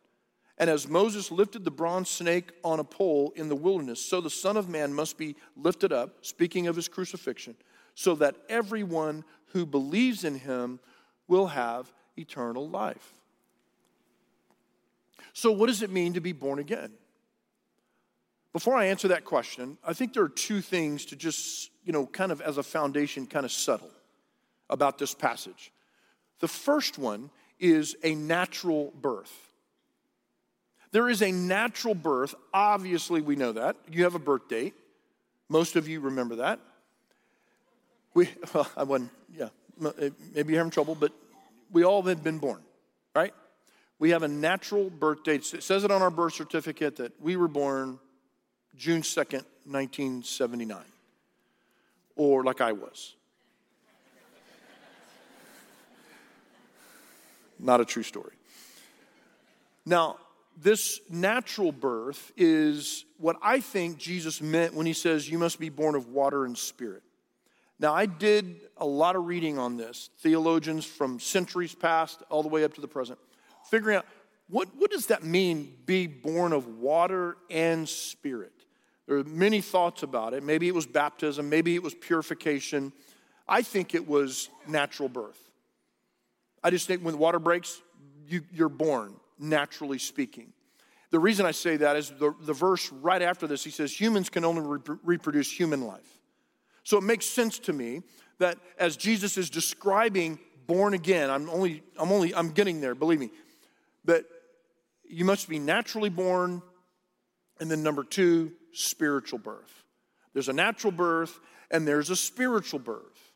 And 0.58 0.68
as 0.68 0.88
Moses 0.88 1.30
lifted 1.30 1.64
the 1.64 1.70
bronze 1.70 2.08
snake 2.08 2.52
on 2.62 2.80
a 2.80 2.84
pole 2.84 3.32
in 3.36 3.48
the 3.48 3.56
wilderness, 3.56 4.04
so 4.04 4.20
the 4.20 4.30
Son 4.30 4.56
of 4.56 4.68
Man 4.68 4.92
must 4.92 5.16
be 5.16 5.36
lifted 5.56 5.92
up, 5.92 6.24
speaking 6.24 6.66
of 6.66 6.76
his 6.76 6.88
crucifixion, 6.88 7.56
so 7.94 8.14
that 8.16 8.36
everyone 8.48 9.24
who 9.52 9.66
believes 9.66 10.24
in 10.24 10.38
him 10.38 10.80
will 11.28 11.48
have 11.48 11.92
eternal 12.16 12.68
life. 12.68 13.12
So, 15.32 15.52
what 15.52 15.66
does 15.66 15.82
it 15.82 15.90
mean 15.90 16.14
to 16.14 16.20
be 16.20 16.32
born 16.32 16.58
again? 16.58 16.92
Before 18.52 18.76
I 18.76 18.86
answer 18.86 19.08
that 19.08 19.24
question, 19.24 19.78
I 19.82 19.94
think 19.94 20.12
there 20.12 20.22
are 20.22 20.28
two 20.28 20.60
things 20.60 21.06
to 21.06 21.16
just, 21.16 21.70
you 21.84 21.92
know, 21.92 22.06
kind 22.06 22.30
of 22.30 22.42
as 22.42 22.58
a 22.58 22.62
foundation, 22.62 23.26
kind 23.26 23.46
of 23.46 23.52
settle 23.52 23.90
about 24.68 24.98
this 24.98 25.14
passage. 25.14 25.72
The 26.40 26.48
first 26.48 26.98
one 26.98 27.30
is 27.58 27.96
a 28.02 28.14
natural 28.14 28.92
birth. 29.00 29.32
There 30.90 31.08
is 31.08 31.22
a 31.22 31.32
natural 31.32 31.94
birth. 31.94 32.34
Obviously, 32.52 33.22
we 33.22 33.36
know 33.36 33.52
that. 33.52 33.76
You 33.90 34.04
have 34.04 34.14
a 34.14 34.18
birth 34.18 34.48
date. 34.48 34.74
Most 35.48 35.76
of 35.76 35.88
you 35.88 36.00
remember 36.00 36.36
that. 36.36 36.60
We, 38.14 38.28
well, 38.54 38.68
I 38.76 38.84
wasn't, 38.84 39.10
yeah, 39.34 39.48
maybe 40.34 40.52
you're 40.52 40.60
having 40.60 40.70
trouble, 40.70 40.94
but 40.94 41.12
we 41.70 41.84
all 41.84 42.02
have 42.02 42.22
been 42.22 42.38
born, 42.38 42.60
right? 43.14 43.34
We 43.98 44.10
have 44.10 44.22
a 44.22 44.28
natural 44.28 44.90
birth 44.90 45.22
date. 45.22 45.52
It 45.54 45.62
says 45.62 45.84
it 45.84 45.90
on 45.90 46.02
our 46.02 46.10
birth 46.10 46.34
certificate 46.34 46.96
that 46.96 47.20
we 47.20 47.36
were 47.36 47.48
born 47.48 47.98
June 48.76 49.02
2nd, 49.02 49.44
1979. 49.64 50.78
Or 52.16 52.44
like 52.44 52.60
I 52.60 52.72
was. 52.72 53.14
Not 57.58 57.80
a 57.80 57.84
true 57.84 58.02
story. 58.02 58.32
Now, 59.86 60.16
this 60.60 61.00
natural 61.08 61.72
birth 61.72 62.32
is 62.36 63.04
what 63.18 63.36
I 63.42 63.60
think 63.60 63.98
Jesus 63.98 64.42
meant 64.42 64.74
when 64.74 64.86
he 64.86 64.92
says, 64.92 65.28
You 65.28 65.38
must 65.38 65.58
be 65.58 65.70
born 65.70 65.94
of 65.94 66.08
water 66.08 66.44
and 66.44 66.56
spirit. 66.56 67.02
Now, 67.82 67.92
I 67.92 68.06
did 68.06 68.60
a 68.76 68.86
lot 68.86 69.16
of 69.16 69.26
reading 69.26 69.58
on 69.58 69.76
this, 69.76 70.08
theologians 70.20 70.86
from 70.86 71.18
centuries 71.18 71.74
past 71.74 72.22
all 72.30 72.44
the 72.44 72.48
way 72.48 72.62
up 72.62 72.74
to 72.74 72.80
the 72.80 72.86
present, 72.86 73.18
figuring 73.68 73.96
out 73.96 74.06
what, 74.48 74.68
what 74.76 74.92
does 74.92 75.06
that 75.06 75.24
mean, 75.24 75.74
be 75.84 76.06
born 76.06 76.52
of 76.52 76.78
water 76.78 77.36
and 77.50 77.88
spirit? 77.88 78.52
There 79.08 79.16
are 79.16 79.24
many 79.24 79.60
thoughts 79.60 80.04
about 80.04 80.32
it. 80.32 80.44
Maybe 80.44 80.68
it 80.68 80.74
was 80.76 80.86
baptism, 80.86 81.50
maybe 81.50 81.74
it 81.74 81.82
was 81.82 81.92
purification. 81.92 82.92
I 83.48 83.62
think 83.62 83.96
it 83.96 84.06
was 84.06 84.48
natural 84.68 85.08
birth. 85.08 85.50
I 86.62 86.70
just 86.70 86.86
think 86.86 87.02
when 87.02 87.18
water 87.18 87.40
breaks, 87.40 87.82
you, 88.28 88.42
you're 88.52 88.68
born, 88.68 89.16
naturally 89.40 89.98
speaking. 89.98 90.52
The 91.10 91.18
reason 91.18 91.46
I 91.46 91.50
say 91.50 91.78
that 91.78 91.96
is 91.96 92.10
the, 92.10 92.32
the 92.42 92.52
verse 92.52 92.92
right 92.92 93.22
after 93.22 93.48
this, 93.48 93.64
he 93.64 93.70
says, 93.70 94.00
humans 94.00 94.30
can 94.30 94.44
only 94.44 94.62
re- 94.62 94.96
reproduce 95.02 95.50
human 95.50 95.82
life. 95.82 96.21
So 96.82 96.98
it 96.98 97.02
makes 97.02 97.26
sense 97.26 97.58
to 97.60 97.72
me 97.72 98.02
that 98.38 98.58
as 98.78 98.96
Jesus 98.96 99.36
is 99.38 99.50
describing 99.50 100.38
born 100.66 100.94
again, 100.94 101.30
I'm 101.30 101.48
only, 101.48 101.82
I'm 101.98 102.10
only, 102.10 102.34
I'm 102.34 102.50
getting 102.50 102.80
there, 102.80 102.94
believe 102.94 103.20
me, 103.20 103.30
that 104.04 104.24
you 105.08 105.24
must 105.24 105.48
be 105.48 105.58
naturally 105.58 106.08
born, 106.08 106.62
and 107.60 107.70
then 107.70 107.82
number 107.82 108.02
two, 108.02 108.52
spiritual 108.72 109.38
birth. 109.38 109.84
There's 110.32 110.48
a 110.48 110.52
natural 110.52 110.92
birth 110.92 111.38
and 111.70 111.86
there's 111.86 112.10
a 112.10 112.16
spiritual 112.16 112.78
birth. 112.78 113.32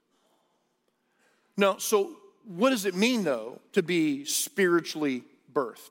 Now, 1.56 1.76
so 1.78 2.16
what 2.44 2.70
does 2.70 2.84
it 2.84 2.94
mean 2.94 3.24
though 3.24 3.60
to 3.72 3.82
be 3.82 4.24
spiritually 4.24 5.22
birthed? 5.52 5.90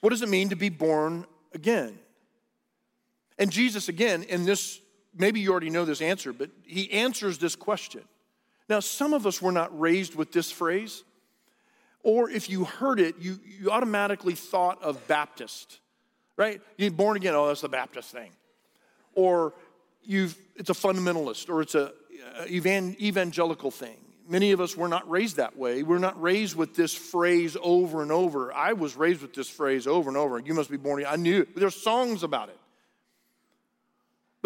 What 0.00 0.10
does 0.10 0.22
it 0.22 0.28
mean 0.28 0.50
to 0.50 0.56
be 0.56 0.68
born 0.68 1.26
again? 1.54 1.98
And 3.38 3.50
Jesus, 3.50 3.88
again, 3.88 4.22
in 4.22 4.44
this, 4.44 4.80
maybe 5.16 5.40
you 5.40 5.50
already 5.50 5.70
know 5.70 5.84
this 5.84 6.00
answer, 6.00 6.32
but 6.32 6.50
he 6.64 6.90
answers 6.92 7.38
this 7.38 7.56
question. 7.56 8.02
Now, 8.68 8.80
some 8.80 9.14
of 9.14 9.26
us 9.26 9.40
were 9.40 9.52
not 9.52 9.78
raised 9.78 10.14
with 10.14 10.32
this 10.32 10.50
phrase, 10.50 11.04
or 12.02 12.30
if 12.30 12.50
you 12.50 12.64
heard 12.64 13.00
it, 13.00 13.16
you, 13.18 13.38
you 13.44 13.70
automatically 13.70 14.34
thought 14.34 14.82
of 14.82 15.06
Baptist 15.08 15.78
right? 16.36 16.60
You 16.76 16.88
get 16.90 16.96
born 16.96 17.16
again, 17.16 17.34
oh, 17.34 17.48
that's 17.48 17.62
the 17.62 17.68
Baptist 17.68 18.10
thing. 18.10 18.30
Or 19.14 19.54
you've, 20.04 20.36
it's 20.54 20.70
a 20.70 20.74
fundamentalist 20.74 21.48
or 21.48 21.62
it's 21.62 21.74
a 21.74 21.92
evangelical 22.48 23.70
thing. 23.70 23.96
Many 24.28 24.52
of 24.52 24.60
us 24.60 24.76
were 24.76 24.88
not 24.88 25.08
raised 25.08 25.36
that 25.36 25.56
way. 25.56 25.82
We're 25.82 25.98
not 25.98 26.20
raised 26.20 26.56
with 26.56 26.74
this 26.74 26.92
phrase 26.92 27.56
over 27.62 28.02
and 28.02 28.10
over. 28.10 28.52
I 28.52 28.72
was 28.72 28.96
raised 28.96 29.22
with 29.22 29.34
this 29.34 29.48
phrase 29.48 29.86
over 29.86 30.10
and 30.10 30.16
over. 30.16 30.38
You 30.38 30.52
must 30.52 30.70
be 30.70 30.76
born 30.76 31.00
again. 31.00 31.12
I 31.12 31.16
knew 31.16 31.46
there's 31.54 31.80
songs 31.80 32.22
about 32.22 32.48
it. 32.48 32.58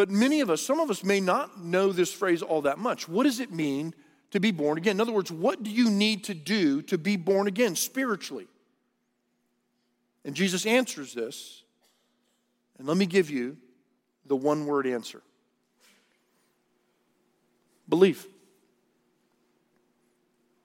But 0.01 0.09
many 0.09 0.41
of 0.41 0.49
us, 0.49 0.63
some 0.63 0.81
of 0.81 0.89
us 0.91 1.05
may 1.05 1.21
not 1.21 1.63
know 1.63 1.93
this 1.93 2.11
phrase 2.11 2.41
all 2.41 2.63
that 2.63 2.79
much. 2.79 3.07
What 3.07 3.25
does 3.25 3.39
it 3.39 3.53
mean 3.53 3.93
to 4.31 4.41
be 4.41 4.51
born 4.51 4.79
again? 4.79 4.97
In 4.97 5.01
other 5.03 5.13
words, 5.13 5.31
what 5.31 5.63
do 5.63 5.69
you 5.69 5.91
need 5.91 6.25
to 6.25 6.33
do 6.33 6.81
to 6.81 6.97
be 6.97 7.17
born 7.17 7.47
again 7.47 7.77
spiritually? 7.77 8.47
And 10.25 10.35
Jesus 10.35 10.65
answers 10.65 11.13
this 11.13 11.65
and 12.79 12.89
let 12.89 12.97
me 12.97 13.05
give 13.05 13.29
you 13.29 13.59
the 14.25 14.35
one 14.35 14.65
word 14.65 14.87
answer 14.87 15.21
belief. 17.87 18.27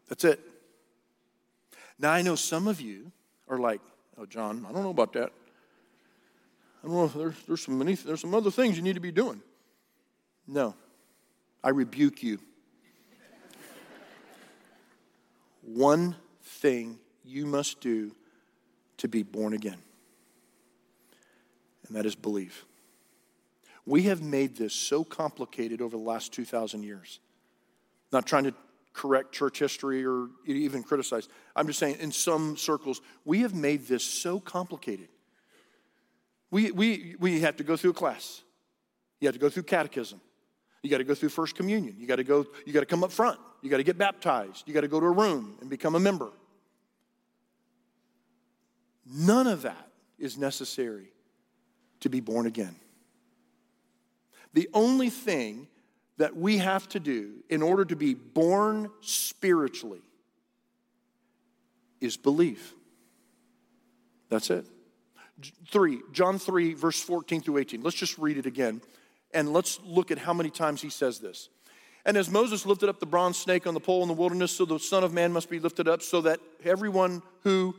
That's 0.07 0.23
it. 0.23 0.39
Now, 1.99 2.13
I 2.13 2.21
know 2.21 2.35
some 2.35 2.69
of 2.69 2.79
you 2.79 3.11
are 3.49 3.57
like, 3.57 3.81
oh, 4.17 4.25
John, 4.25 4.65
I 4.65 4.71
don't 4.71 4.83
know 4.83 4.91
about 4.91 5.11
that. 5.11 5.33
I 6.85 6.87
don't 6.87 6.95
know, 6.97 7.07
there's, 7.07 7.35
there's, 7.47 7.61
some, 7.61 7.79
many, 7.79 7.95
there's 7.95 8.21
some 8.21 8.35
other 8.35 8.51
things 8.51 8.77
you 8.77 8.83
need 8.83 8.93
to 8.93 8.99
be 8.99 9.11
doing. 9.11 9.41
No, 10.47 10.75
I 11.63 11.69
rebuke 11.69 12.21
you. 12.21 12.39
One 15.63 16.15
thing 16.43 16.99
you 17.23 17.47
must 17.47 17.81
do 17.81 18.15
to 18.97 19.07
be 19.07 19.23
born 19.23 19.53
again 19.53 19.79
and 21.87 21.95
that 21.95 22.05
is 22.05 22.15
believe. 22.15 22.65
We 23.85 24.03
have 24.03 24.21
made 24.21 24.55
this 24.55 24.73
so 24.73 25.03
complicated 25.03 25.81
over 25.81 25.95
the 25.95 26.03
last 26.03 26.33
2,000 26.33 26.83
years. 26.83 27.19
Not 28.11 28.25
trying 28.25 28.45
to 28.45 28.53
correct 28.93 29.31
church 29.33 29.59
history 29.59 30.05
or 30.05 30.29
even 30.45 30.81
criticize. 30.81 31.27
I'm 31.55 31.67
just 31.67 31.79
saying, 31.79 31.97
in 31.99 32.11
some 32.11 32.57
circles, 32.57 33.01
we 33.25 33.41
have 33.41 33.53
made 33.53 33.87
this 33.87 34.03
so 34.03 34.39
complicated. 34.39 35.09
We, 36.51 36.71
we, 36.71 37.15
we 37.19 37.41
have 37.41 37.57
to 37.57 37.63
go 37.63 37.75
through 37.75 37.91
a 37.91 37.95
class, 37.95 38.41
you 39.19 39.27
have 39.27 39.35
to 39.35 39.39
go 39.39 39.49
through 39.49 39.63
catechism. 39.63 40.21
You 40.83 40.91
got 40.91 40.99
to 40.99 41.03
go 41.03 41.15
through 41.15 41.29
First 41.29 41.55
Communion. 41.55 41.95
You 41.97 42.05
got 42.05 42.17
to 42.17 42.23
go. 42.23 42.45
You 42.63 42.71
got 42.71 42.81
to 42.81 42.85
come 42.85 43.03
up 43.03 43.11
front. 43.11 43.39
You 43.63 43.71
got 43.71 43.77
to 43.77 43.83
get 43.83 43.97
baptized. 43.97 44.67
You 44.67 44.73
got 44.75 44.81
to 44.81 44.87
go 44.87 44.99
to 44.99 45.05
a 45.07 45.11
room 45.11 45.57
and 45.59 45.67
become 45.67 45.95
a 45.95 45.99
member. 45.99 46.29
None 49.03 49.47
of 49.47 49.63
that 49.63 49.89
is 50.19 50.37
necessary 50.37 51.07
to 52.01 52.09
be 52.09 52.19
born 52.19 52.45
again. 52.45 52.75
The 54.53 54.69
only 54.75 55.09
thing 55.09 55.67
that 56.17 56.35
we 56.35 56.57
have 56.57 56.87
to 56.89 56.99
do 56.99 57.43
in 57.49 57.63
order 57.63 57.83
to 57.85 57.95
be 57.95 58.13
born 58.13 58.91
spiritually 59.01 60.03
is 61.99 62.15
believe. 62.15 62.73
That's 64.29 64.51
it. 64.51 64.67
Three, 65.69 66.01
John 66.13 66.39
3, 66.39 66.73
verse 66.73 67.01
14 67.01 67.41
through 67.41 67.57
18. 67.57 67.81
Let's 67.81 67.97
just 67.97 68.17
read 68.17 68.37
it 68.37 68.45
again 68.45 68.81
and 69.33 69.51
let's 69.51 69.79
look 69.83 70.11
at 70.11 70.17
how 70.17 70.33
many 70.33 70.49
times 70.49 70.81
he 70.81 70.89
says 70.89 71.19
this. 71.19 71.49
And 72.05 72.17
as 72.17 72.29
Moses 72.29 72.65
lifted 72.65 72.87
up 72.87 72.99
the 72.99 73.05
bronze 73.05 73.37
snake 73.37 73.67
on 73.67 73.73
the 73.73 73.79
pole 73.79 74.01
in 74.01 74.07
the 74.07 74.13
wilderness, 74.13 74.51
so 74.51 74.63
the 74.63 74.79
Son 74.79 75.03
of 75.03 75.11
Man 75.11 75.33
must 75.33 75.49
be 75.49 75.59
lifted 75.59 75.87
up, 75.87 76.01
so 76.01 76.21
that 76.21 76.39
everyone 76.63 77.21
who 77.41 77.75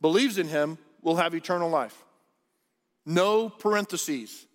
believes 0.00 0.38
in 0.38 0.48
him 0.48 0.78
will 1.02 1.16
have 1.16 1.34
eternal 1.34 1.68
life. 1.68 1.96
No 3.04 3.48
parentheses. 3.48 4.46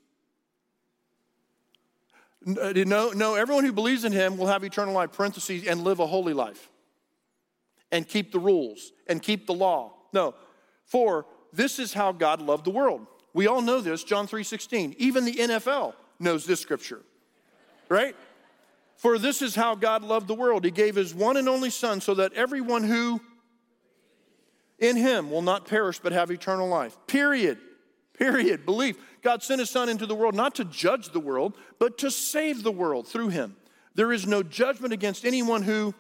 Uh, 2.47 2.71
no, 2.75 3.11
no, 3.11 3.35
everyone 3.35 3.65
who 3.65 3.73
believes 3.73 4.05
in 4.05 4.13
him 4.13 4.37
will 4.37 4.47
have 4.47 4.63
eternal 4.63 4.93
life, 4.93 5.11
parentheses, 5.11 5.67
and 5.67 5.83
live 5.83 5.99
a 5.99 6.07
holy 6.07 6.33
life. 6.33 6.69
And 7.91 8.07
keep 8.07 8.31
the 8.31 8.39
rules 8.39 8.91
and 9.07 9.21
keep 9.21 9.47
the 9.47 9.53
law. 9.53 9.93
No, 10.11 10.35
for 10.85 11.25
this 11.53 11.79
is 11.79 11.93
how 11.93 12.11
God 12.11 12.41
loved 12.41 12.65
the 12.65 12.71
world. 12.71 13.07
We 13.33 13.47
all 13.47 13.61
know 13.61 13.79
this, 13.79 14.03
John 14.03 14.27
3:16. 14.27 14.95
Even 14.97 15.25
the 15.25 15.39
NFL 15.39 15.95
knows 16.19 16.45
this 16.45 16.59
scripture. 16.59 17.01
Right? 17.87 18.15
For 18.97 19.17
this 19.17 19.41
is 19.41 19.55
how 19.55 19.75
God 19.75 20.03
loved 20.03 20.27
the 20.27 20.33
world. 20.33 20.65
He 20.65 20.71
gave 20.71 20.95
his 20.95 21.13
one 21.13 21.37
and 21.37 21.47
only 21.47 21.69
son 21.69 22.01
so 22.01 22.13
that 22.15 22.33
everyone 22.33 22.83
who 22.83 23.21
in 24.79 24.97
him 24.97 25.31
will 25.31 25.41
not 25.41 25.65
perish 25.65 25.99
but 25.99 26.11
have 26.11 26.29
eternal 26.29 26.67
life. 26.67 26.97
Period. 27.07 27.59
Period. 28.13 28.65
Belief. 28.65 28.97
God 29.21 29.43
sent 29.43 29.59
his 29.59 29.69
son 29.69 29.87
into 29.87 30.05
the 30.05 30.15
world 30.15 30.35
not 30.35 30.55
to 30.55 30.65
judge 30.65 31.11
the 31.11 31.19
world, 31.19 31.55
but 31.79 31.99
to 31.99 32.11
save 32.11 32.63
the 32.63 32.71
world 32.71 33.07
through 33.07 33.29
him. 33.29 33.55
There 33.95 34.11
is 34.11 34.27
no 34.27 34.43
judgment 34.43 34.93
against 34.93 35.25
anyone 35.25 35.61
who. 35.61 35.93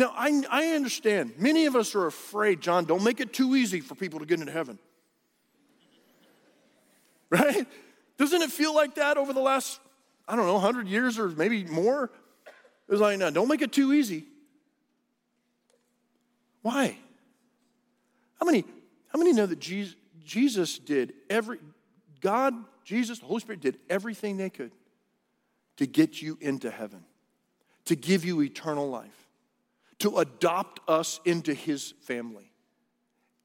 Now, 0.00 0.14
I, 0.16 0.42
I 0.50 0.66
understand. 0.68 1.34
Many 1.36 1.66
of 1.66 1.76
us 1.76 1.94
are 1.94 2.06
afraid, 2.06 2.62
John, 2.62 2.86
don't 2.86 3.04
make 3.04 3.20
it 3.20 3.34
too 3.34 3.54
easy 3.54 3.80
for 3.80 3.94
people 3.94 4.18
to 4.20 4.24
get 4.24 4.40
into 4.40 4.50
heaven. 4.50 4.78
Right? 7.32 7.64
Doesn't 8.18 8.42
it 8.42 8.50
feel 8.50 8.74
like 8.74 8.96
that 8.96 9.16
over 9.16 9.32
the 9.32 9.40
last, 9.40 9.78
I 10.26 10.34
don't 10.34 10.46
know, 10.46 10.54
100 10.54 10.88
years 10.88 11.16
or 11.16 11.28
maybe 11.28 11.62
more? 11.64 12.10
It's 12.88 13.00
like, 13.00 13.20
no, 13.20 13.30
don't 13.30 13.46
make 13.46 13.62
it 13.62 13.70
too 13.70 13.92
easy. 13.92 14.24
Why? 16.62 16.96
How 18.40 18.46
many, 18.46 18.64
how 19.12 19.18
many 19.20 19.32
know 19.32 19.46
that 19.46 19.60
Jesus, 19.60 19.94
Jesus 20.24 20.78
did 20.80 21.12
every, 21.28 21.58
God, 22.20 22.54
Jesus, 22.84 23.20
the 23.20 23.26
Holy 23.26 23.40
Spirit 23.42 23.60
did 23.60 23.78
everything 23.88 24.38
they 24.38 24.50
could 24.50 24.72
to 25.76 25.86
get 25.86 26.20
you 26.20 26.36
into 26.40 26.68
heaven, 26.68 27.04
to 27.84 27.94
give 27.94 28.24
you 28.24 28.42
eternal 28.42 28.90
life, 28.90 29.19
to 30.00 30.18
adopt 30.18 30.80
us 30.88 31.20
into 31.24 31.54
his 31.54 31.94
family. 32.02 32.52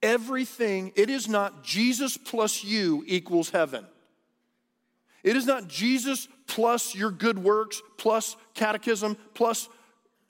Everything, 0.02 0.92
it 0.96 1.10
is 1.10 1.28
not 1.28 1.64
Jesus 1.64 2.18
plus 2.18 2.64
you 2.64 3.04
equals 3.08 3.50
heaven. 3.50 3.86
It 5.24 5.36
is 5.36 5.46
not 5.46 5.68
Jesus 5.68 6.28
plus 6.48 6.94
your 6.94 7.12
good 7.12 7.40
works, 7.40 7.82
plus 7.98 8.36
catechism, 8.54 9.18
plus 9.34 9.68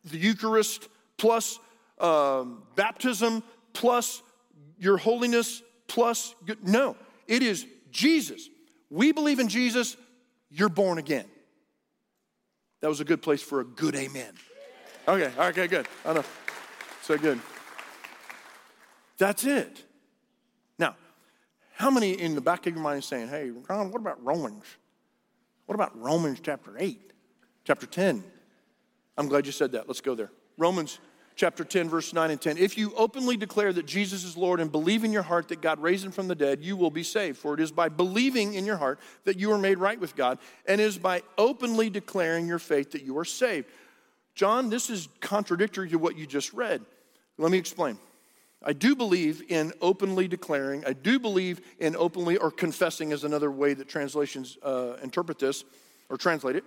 the 0.05 0.17
Eucharist, 0.17 0.87
plus 1.17 1.59
um, 1.99 2.63
baptism 2.75 3.43
plus 3.73 4.23
your 4.79 4.97
holiness 4.97 5.61
plus 5.87 6.33
good. 6.45 6.67
No, 6.67 6.95
it 7.27 7.43
is 7.43 7.65
Jesus. 7.91 8.49
We 8.89 9.11
believe 9.11 9.39
in 9.39 9.49
Jesus, 9.49 9.95
you're 10.49 10.69
born 10.69 10.97
again. 10.97 11.25
That 12.81 12.87
was 12.87 12.99
a 12.99 13.05
good 13.05 13.21
place 13.21 13.41
for 13.41 13.59
a 13.61 13.65
good 13.65 13.95
amen. 13.95 14.33
Okay, 15.07 15.31
okay, 15.37 15.67
good. 15.67 15.87
I 16.03 16.13
know. 16.13 16.23
So 17.03 17.17
good. 17.17 17.39
That's 19.17 19.45
it. 19.45 19.83
Now, 20.79 20.95
How 21.75 21.91
many 21.91 22.13
in 22.13 22.35
the 22.35 22.41
back 22.41 22.65
of 22.67 22.73
your 22.73 22.81
mind 22.81 23.03
saying, 23.03 23.27
hey, 23.27 23.51
Ron, 23.69 23.91
what 23.91 23.99
about 23.99 24.23
Romans? 24.23 24.63
What 25.65 25.75
about 25.75 25.99
Romans 25.99 26.39
chapter 26.41 26.73
8, 26.79 27.11
chapter 27.65 27.85
10? 27.85 28.23
I'm 29.17 29.27
glad 29.27 29.45
you 29.45 29.51
said 29.51 29.73
that. 29.73 29.87
Let's 29.87 29.99
go 29.99 30.15
there. 30.15 30.31
Romans 30.57 30.99
chapter 31.35 31.65
10, 31.65 31.89
verse 31.89 32.13
9 32.13 32.31
and 32.31 32.39
10. 32.39 32.57
If 32.57 32.77
you 32.77 32.93
openly 32.95 33.35
declare 33.35 33.73
that 33.73 33.85
Jesus 33.85 34.23
is 34.23 34.37
Lord 34.37 34.61
and 34.61 34.71
believe 34.71 35.03
in 35.03 35.11
your 35.11 35.23
heart 35.23 35.49
that 35.49 35.59
God 35.61 35.81
raised 35.81 36.05
him 36.05 36.13
from 36.13 36.29
the 36.29 36.35
dead, 36.35 36.63
you 36.63 36.77
will 36.77 36.91
be 36.91 37.03
saved. 37.03 37.37
For 37.37 37.53
it 37.53 37.59
is 37.59 37.73
by 37.73 37.89
believing 37.89 38.53
in 38.53 38.65
your 38.65 38.77
heart 38.77 38.99
that 39.25 39.37
you 39.37 39.51
are 39.51 39.57
made 39.57 39.77
right 39.77 39.99
with 39.99 40.15
God, 40.15 40.39
and 40.65 40.79
it 40.79 40.85
is 40.85 40.97
by 40.97 41.23
openly 41.37 41.89
declaring 41.89 42.47
your 42.47 42.59
faith 42.59 42.91
that 42.91 43.03
you 43.03 43.17
are 43.17 43.25
saved. 43.25 43.67
John, 44.35 44.69
this 44.69 44.89
is 44.89 45.07
contradictory 45.21 45.89
to 45.89 45.97
what 45.97 46.17
you 46.17 46.27
just 46.27 46.53
read. 46.53 46.81
Let 47.37 47.51
me 47.51 47.57
explain. 47.57 47.97
I 48.63 48.73
do 48.73 48.95
believe 48.95 49.43
in 49.49 49.73
openly 49.81 50.27
declaring. 50.27 50.83
I 50.85 50.93
do 50.93 51.19
believe 51.19 51.61
in 51.79 51.95
openly 51.95 52.37
or 52.37 52.51
confessing, 52.51 53.11
is 53.11 53.23
another 53.23 53.51
way 53.51 53.73
that 53.73 53.87
translations 53.87 54.57
uh, 54.63 54.97
interpret 55.01 55.39
this 55.39 55.63
or 56.09 56.17
translate 56.17 56.55
it. 56.55 56.63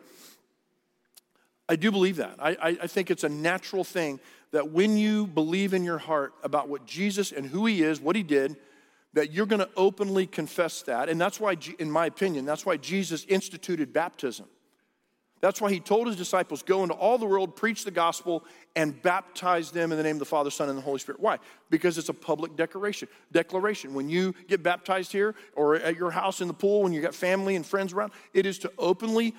I 1.69 1.77
do 1.77 1.91
believe 1.91 2.17
that. 2.17 2.37
I, 2.39 2.51
I, 2.51 2.69
I 2.83 2.87
think 2.87 3.11
it's 3.11 3.25
a 3.25 3.29
natural 3.29 3.85
thing 3.85 4.21
that 4.53 4.71
when 4.71 4.97
you 4.97 5.27
believe 5.27 5.75
in 5.75 5.85
your 5.85 5.99
heart 5.99 6.33
about 6.43 6.69
what 6.69 6.87
Jesus 6.87 7.33
and 7.33 7.45
who 7.45 7.67
he 7.67 7.83
is, 7.83 8.01
what 8.01 8.17
he 8.17 8.23
did, 8.23 8.57
that 9.13 9.33
you're 9.33 9.47
going 9.47 9.61
to 9.61 9.69
openly 9.77 10.27
confess 10.27 10.83
that. 10.83 11.09
And 11.09 11.21
that's 11.21 11.41
why, 11.41 11.57
in 11.79 11.91
my 11.91 12.07
opinion, 12.07 12.45
that's 12.45 12.65
why 12.65 12.77
Jesus 12.77 13.27
instituted 13.29 13.93
baptism. 13.93 14.47
That's 15.41 15.61
why 15.61 15.71
he 15.71 15.79
told 15.79 16.09
his 16.09 16.17
disciples, 16.17 16.63
Go 16.63 16.83
into 16.83 16.95
all 16.95 17.19
the 17.19 17.27
world, 17.27 17.55
preach 17.55 17.85
the 17.85 17.91
gospel, 17.91 18.45
and 18.75 19.01
baptize 19.03 19.71
them 19.71 19.93
in 19.93 19.99
the 19.99 20.05
name 20.05 20.17
of 20.17 20.21
the 20.21 20.25
Father, 20.25 20.51
Son, 20.51 20.69
and 20.69 20.77
the 20.77 20.83
Holy 20.83 20.99
Spirit. 20.99 21.21
Why? 21.21 21.39
Because 21.71 21.99
it's 21.99 22.09
a 22.09 22.15
public 22.15 22.57
declaration. 22.57 23.09
Declaration. 23.33 23.95
When 23.95 24.09
you 24.09 24.35
get 24.49 24.63
baptized 24.63 25.13
here 25.13 25.35
or 25.55 25.77
at 25.77 25.97
your 25.97 26.11
house 26.11 26.41
in 26.41 26.49
the 26.49 26.55
pool, 26.55 26.83
when 26.83 26.93
you 26.93 27.01
got 27.01 27.15
family 27.15 27.57
and 27.57 27.65
friends 27.65 27.93
around, 27.93 28.13
it 28.35 28.47
is 28.47 28.59
to 28.61 28.73
openly 28.79 29.35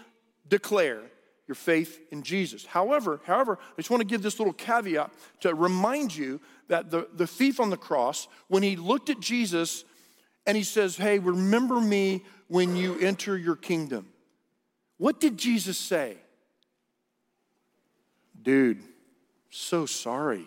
declare 0.48 1.02
your 1.48 1.56
faith 1.56 2.00
in 2.12 2.22
Jesus. 2.22 2.66
However, 2.66 3.20
however, 3.26 3.58
I 3.60 3.76
just 3.78 3.90
want 3.90 4.02
to 4.02 4.08
give 4.08 4.22
this 4.22 4.40
little 4.40 4.54
caveat 4.54 5.12
to 5.42 5.56
remind 5.56 6.16
you 6.16 6.40
that 6.68 6.92
the, 6.92 7.10
the 7.14 7.26
thief 7.26 7.60
on 7.60 7.72
the 7.72 7.78
cross, 7.78 8.28
when 8.48 8.62
he 8.62 8.76
looked 8.76 9.10
at 9.10 9.20
Jesus 9.20 9.84
and 10.46 10.56
he 10.56 10.64
says, 10.64 10.96
Hey, 10.96 11.20
remember 11.20 11.82
me 11.82 12.24
when 12.48 12.76
you 12.76 12.98
enter 13.00 13.38
your 13.38 13.56
kingdom. 13.56 14.08
What 15.00 15.20
did 15.20 15.38
Jesus 15.38 15.78
say? 15.78 16.18
Dude, 18.40 18.84
so 19.50 19.86
sorry, 19.86 20.46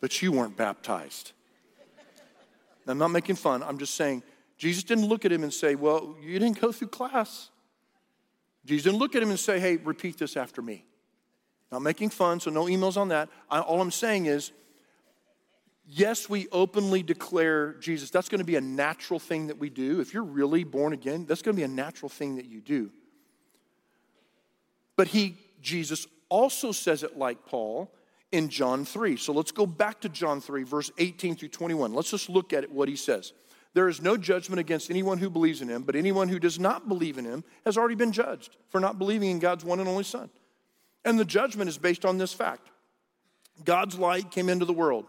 but 0.00 0.22
you 0.22 0.32
weren't 0.32 0.56
baptized. 0.56 1.32
I'm 2.86 2.98
not 2.98 3.08
making 3.08 3.36
fun, 3.36 3.62
I'm 3.62 3.78
just 3.78 3.94
saying, 3.94 4.22
Jesus 4.58 4.84
didn't 4.84 5.06
look 5.06 5.24
at 5.24 5.32
him 5.32 5.42
and 5.42 5.52
say, 5.52 5.74
Well, 5.74 6.14
you 6.22 6.38
didn't 6.38 6.60
go 6.60 6.70
through 6.70 6.88
class. 6.88 7.48
Jesus 8.66 8.84
didn't 8.84 8.98
look 8.98 9.14
at 9.16 9.22
him 9.22 9.30
and 9.30 9.40
say, 9.40 9.58
Hey, 9.58 9.76
repeat 9.76 10.18
this 10.18 10.36
after 10.36 10.62
me. 10.62 10.84
Not 11.72 11.80
making 11.80 12.10
fun, 12.10 12.40
so 12.40 12.50
no 12.50 12.64
emails 12.64 12.98
on 12.98 13.08
that. 13.08 13.30
I, 13.50 13.60
all 13.60 13.80
I'm 13.80 13.90
saying 13.90 14.26
is, 14.26 14.52
yes, 15.86 16.28
we 16.28 16.46
openly 16.52 17.02
declare 17.02 17.74
Jesus. 17.74 18.10
That's 18.10 18.28
going 18.28 18.38
to 18.40 18.44
be 18.44 18.56
a 18.56 18.60
natural 18.60 19.18
thing 19.18 19.46
that 19.46 19.58
we 19.58 19.70
do. 19.70 20.00
If 20.00 20.12
you're 20.12 20.22
really 20.22 20.64
born 20.64 20.92
again, 20.92 21.24
that's 21.26 21.42
going 21.42 21.56
to 21.56 21.60
be 21.60 21.64
a 21.64 21.68
natural 21.68 22.10
thing 22.10 22.36
that 22.36 22.44
you 22.44 22.60
do. 22.60 22.90
But 24.96 25.08
he, 25.08 25.36
Jesus, 25.60 26.06
also 26.28 26.72
says 26.72 27.02
it 27.02 27.16
like 27.16 27.46
Paul 27.46 27.92
in 28.32 28.48
John 28.48 28.84
3. 28.84 29.16
So 29.16 29.32
let's 29.32 29.52
go 29.52 29.66
back 29.66 30.00
to 30.00 30.08
John 30.08 30.40
3, 30.40 30.64
verse 30.64 30.90
18 30.98 31.36
through 31.36 31.48
21. 31.48 31.94
Let's 31.94 32.10
just 32.10 32.28
look 32.28 32.52
at 32.52 32.64
it, 32.64 32.70
what 32.70 32.88
he 32.88 32.96
says. 32.96 33.32
There 33.74 33.88
is 33.88 34.00
no 34.00 34.16
judgment 34.16 34.60
against 34.60 34.90
anyone 34.90 35.18
who 35.18 35.28
believes 35.28 35.60
in 35.60 35.68
him, 35.68 35.82
but 35.82 35.96
anyone 35.96 36.28
who 36.28 36.38
does 36.38 36.60
not 36.60 36.88
believe 36.88 37.18
in 37.18 37.24
him 37.24 37.42
has 37.64 37.76
already 37.76 37.96
been 37.96 38.12
judged 38.12 38.56
for 38.68 38.80
not 38.80 38.98
believing 38.98 39.30
in 39.30 39.40
God's 39.40 39.64
one 39.64 39.80
and 39.80 39.88
only 39.88 40.04
Son. 40.04 40.30
And 41.04 41.18
the 41.18 41.24
judgment 41.24 41.68
is 41.68 41.76
based 41.76 42.04
on 42.04 42.18
this 42.18 42.32
fact 42.32 42.70
God's 43.64 43.98
light 43.98 44.30
came 44.30 44.48
into 44.48 44.64
the 44.64 44.72
world, 44.72 45.06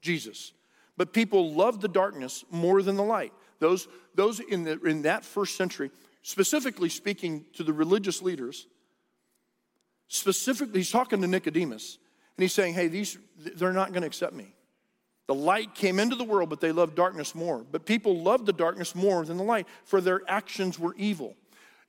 Jesus. 0.00 0.52
But 0.96 1.12
people 1.12 1.52
loved 1.52 1.80
the 1.80 1.88
darkness 1.88 2.44
more 2.50 2.82
than 2.82 2.96
the 2.96 3.02
light. 3.02 3.32
Those, 3.58 3.88
those 4.14 4.40
in, 4.40 4.64
the, 4.64 4.80
in 4.80 5.02
that 5.02 5.24
first 5.24 5.56
century, 5.56 5.90
specifically 6.22 6.88
speaking 6.88 7.44
to 7.54 7.64
the 7.64 7.72
religious 7.72 8.22
leaders, 8.22 8.66
specifically, 10.12 10.80
he's 10.80 10.90
talking 10.90 11.22
to 11.22 11.26
Nicodemus, 11.26 11.98
and 12.36 12.42
he's 12.42 12.52
saying, 12.52 12.74
hey, 12.74 12.88
these, 12.88 13.16
they're 13.56 13.72
not 13.72 13.92
going 13.92 14.02
to 14.02 14.06
accept 14.06 14.34
me. 14.34 14.54
The 15.26 15.34
light 15.34 15.74
came 15.74 15.98
into 15.98 16.16
the 16.16 16.24
world, 16.24 16.50
but 16.50 16.60
they 16.60 16.70
loved 16.70 16.94
darkness 16.94 17.34
more. 17.34 17.64
But 17.70 17.86
people 17.86 18.20
loved 18.20 18.44
the 18.44 18.52
darkness 18.52 18.94
more 18.94 19.24
than 19.24 19.38
the 19.38 19.42
light, 19.42 19.66
for 19.84 20.00
their 20.00 20.20
actions 20.28 20.78
were 20.78 20.94
evil. 20.96 21.34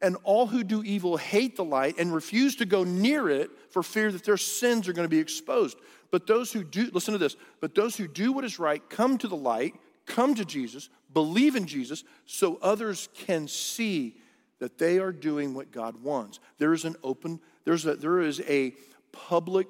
And 0.02 0.16
all 0.24 0.48
who 0.48 0.64
do 0.64 0.84
evil 0.84 1.18
hate 1.18 1.56
the 1.56 1.66
light 1.66 1.96
and 1.98 2.14
refuse 2.14 2.56
to 2.58 2.66
go 2.66 2.84
near 2.84 3.30
it 3.30 3.52
for 3.70 3.84
fear 3.84 4.12
that 4.12 4.24
their 4.24 4.38
sins 4.38 4.88
are 4.88 4.94
going 4.94 5.06
to 5.06 5.10
be 5.10 5.20
exposed. 5.20 5.78
But 6.12 6.28
those 6.28 6.52
who 6.54 6.64
do, 6.64 6.90
listen 6.94 7.14
to 7.14 7.18
this, 7.18 7.36
but 7.60 7.76
those 7.76 7.98
who 7.98 8.08
do 8.08 8.32
what 8.32 8.46
is 8.46 8.60
right 8.60 8.88
come 8.90 9.18
to 9.18 9.28
the 9.28 9.36
light, 9.36 9.74
come 10.06 10.36
to 10.36 10.46
Jesus, 10.46 10.90
believe 11.14 11.56
in 11.56 11.66
Jesus, 11.66 12.04
so 12.26 12.58
others 12.62 13.10
can 13.14 13.48
see 13.48 14.16
that 14.60 14.78
they 14.78 15.00
are 15.00 15.12
doing 15.12 15.54
what 15.54 15.72
God 15.72 16.02
wants. 16.04 16.40
There 16.58 16.74
is 16.74 16.86
an 16.86 16.96
open 17.04 17.42
there's 17.66 17.86
a, 17.86 17.96
there 17.96 18.20
is 18.20 18.42
a 18.42 18.74
public 19.12 19.68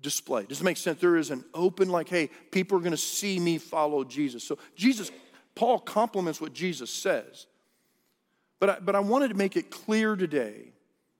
display. 0.00 0.44
Does 0.44 0.60
it 0.60 0.64
make 0.64 0.76
sense? 0.76 1.00
There 1.00 1.16
is 1.16 1.30
an 1.30 1.44
open, 1.54 1.88
like, 1.88 2.08
hey, 2.08 2.30
people 2.50 2.78
are 2.78 2.80
going 2.80 2.92
to 2.92 2.96
see 2.96 3.38
me 3.38 3.58
follow 3.58 4.04
Jesus. 4.04 4.44
So 4.44 4.58
Jesus, 4.74 5.10
Paul 5.54 5.78
compliments 5.78 6.40
what 6.40 6.52
Jesus 6.52 6.90
says. 6.90 7.46
But 8.58 8.70
I, 8.70 8.78
but 8.80 8.94
I 8.94 9.00
wanted 9.00 9.28
to 9.28 9.34
make 9.34 9.56
it 9.56 9.70
clear 9.70 10.16
today, 10.16 10.72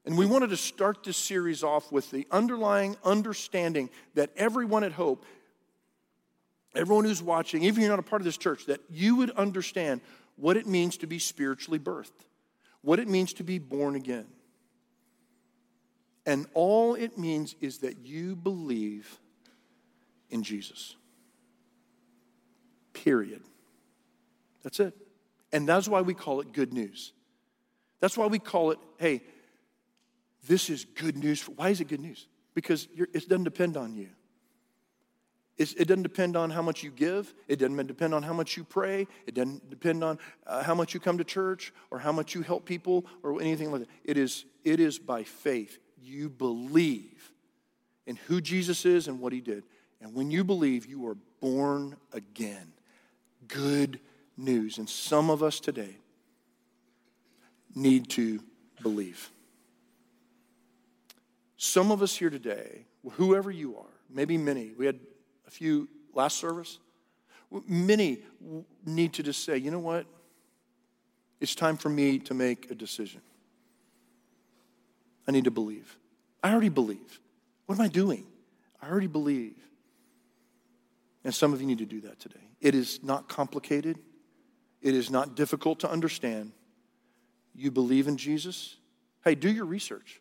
and 0.05 0.17
we 0.17 0.25
wanted 0.25 0.51
to 0.51 0.57
start 0.57 1.05
this 1.05 1.17
series 1.17 1.63
off 1.63 1.93
with 1.93 2.11
the 2.11 2.27
underlying 2.31 2.97
understanding 3.05 3.91
that 4.15 4.31
everyone 4.37 4.85
at 4.85 4.93
Hope, 4.93 5.25
everyone 6.75 7.05
who's 7.05 7.23
watching, 7.23 7.63
even 7.63 7.77
if 7.77 7.81
you're 7.81 7.91
not 7.91 7.99
a 7.99 8.09
part 8.09 8.23
of 8.23 8.25
this 8.25 8.39
church, 8.39 8.67
that 8.67 8.81
you 8.89 9.17
would 9.17 9.31
understand 9.33 10.01
what 10.37 10.57
it 10.57 10.67
means 10.67 10.97
to 10.99 11.07
be 11.07 11.19
spiritually 11.19 11.79
birthed, 11.79 12.11
what 12.83 12.99
it 12.99 13.09
means 13.09 13.33
to 13.35 13.45
be 13.45 13.59
born 13.59 13.97
again. 13.97 14.27
And 16.27 16.47
all 16.55 16.97
it 16.97 17.17
means 17.17 17.55
is 17.61 17.79
that 17.79 18.05
you 18.05 18.35
believe 18.35 19.19
in 20.29 20.43
Jesus. 20.43 20.97
Period. 22.93 23.43
That's 24.65 24.81
it. 24.81 24.95
And 25.53 25.69
that's 25.69 25.87
why 25.87 26.01
we 26.01 26.15
call 26.15 26.41
it 26.41 26.53
good 26.53 26.73
news. 26.73 27.13
That's 28.01 28.19
why 28.19 28.27
we 28.27 28.41
call 28.41 28.73
it, 28.73 28.79
hey, 28.99 29.23
this 30.49 30.69
is 30.69 30.85
good 30.85 31.17
news. 31.17 31.43
Why 31.45 31.71
is 31.71 31.81
it 31.81 31.87
good 31.87 32.01
news? 32.01 32.27
Because 32.55 32.89
it 32.97 33.29
doesn't 33.29 33.45
depend 33.45 33.77
on 33.77 33.95
you. 33.95 34.09
It's, 35.57 35.73
it 35.75 35.87
doesn't 35.87 36.03
depend 36.03 36.37
on 36.37 36.51
how 36.51 36.61
much 36.61 36.83
you 36.83 36.91
give. 36.91 37.33
It 37.49 37.59
doesn't 37.61 37.87
depend 37.87 38.13
on 38.13 38.23
how 38.23 38.33
much 38.33 38.57
you 38.57 38.65
pray. 38.65 39.07
It 39.27 39.35
doesn't 39.35 39.71
depend 39.71 40.05
on 40.05 40.19
uh, 40.47 40.63
how 40.63 40.75
much 40.75 40.93
you 40.93 41.01
come 41.01 41.19
to 41.19 41.25
church 41.25 41.73
or 41.91 41.99
how 41.99 42.13
much 42.13 42.35
you 42.35 42.43
help 42.43 42.67
people 42.67 43.07
or 43.23 43.41
anything 43.41 43.71
like 43.71 43.83
that. 43.83 43.91
It 44.05 44.19
is, 44.19 44.45
it 44.65 44.81
is 44.81 44.99
by 44.99 45.23
faith 45.23 45.79
you 46.07 46.29
believe 46.29 47.33
in 48.07 48.17
who 48.17 48.41
Jesus 48.41 48.87
is 48.87 49.09
and 49.09 49.21
what 49.21 49.33
he 49.33 49.41
did. 49.41 49.65
And 50.01 50.15
when 50.15 50.31
you 50.31 50.45
believe, 50.45 50.87
you 50.87 51.07
are 51.09 51.17
born 51.41 51.97
again. 52.13 52.73
Good 53.49 54.01
news. 54.37 54.79
And 54.79 54.89
some 54.89 55.31
of 55.31 55.43
us 55.43 55.61
today 55.61 55.97
need 57.75 58.09
to 58.11 58.41
believe. 58.83 59.31
Some 61.57 61.91
of 61.91 62.03
us 62.03 62.15
here 62.17 62.31
today, 62.31 62.87
whoever 63.13 63.51
you 63.51 63.77
are, 63.77 63.85
maybe 64.11 64.37
many, 64.37 64.73
we 64.77 64.87
had 64.87 64.99
a 65.47 65.51
few 65.51 65.89
last 66.13 66.39
service, 66.39 66.79
many 67.67 68.19
need 68.85 69.13
to 69.15 69.23
just 69.23 69.45
say, 69.45 69.57
you 69.57 69.71
know 69.71 69.79
what? 69.79 70.07
It's 71.41 71.55
time 71.55 71.77
for 71.77 71.89
me 71.89 72.19
to 72.21 72.35
make 72.35 72.71
a 72.71 72.75
decision. 72.75 73.21
I 75.27 75.33
need 75.33 75.45
to 75.45 75.51
believe. 75.51 75.97
I 76.43 76.53
already 76.53 76.69
believe. 76.69 77.21
What 77.67 77.77
am 77.77 77.81
I 77.81 77.89
doing? 77.89 78.27
I 78.81 78.89
already 78.89 79.07
believe. 79.09 79.57
And 81.25 81.35
some 81.35 81.53
of 81.53 81.61
you 81.61 81.67
need 81.67 81.79
to 81.79 81.87
do 81.87 82.01
that 82.03 82.21
today. 82.21 82.41
It 82.61 82.75
is 82.75 83.03
not 83.03 83.29
complicated, 83.29 83.99
it 84.81 84.95
is 84.95 85.11
not 85.11 85.35
difficult 85.35 85.81
to 85.81 85.91
understand. 85.91 86.53
You 87.55 87.71
believe 87.71 88.07
in 88.07 88.17
Jesus? 88.19 88.77
Hey, 89.25 89.35
do 89.35 89.51
your 89.51 89.65
research. 89.65 90.21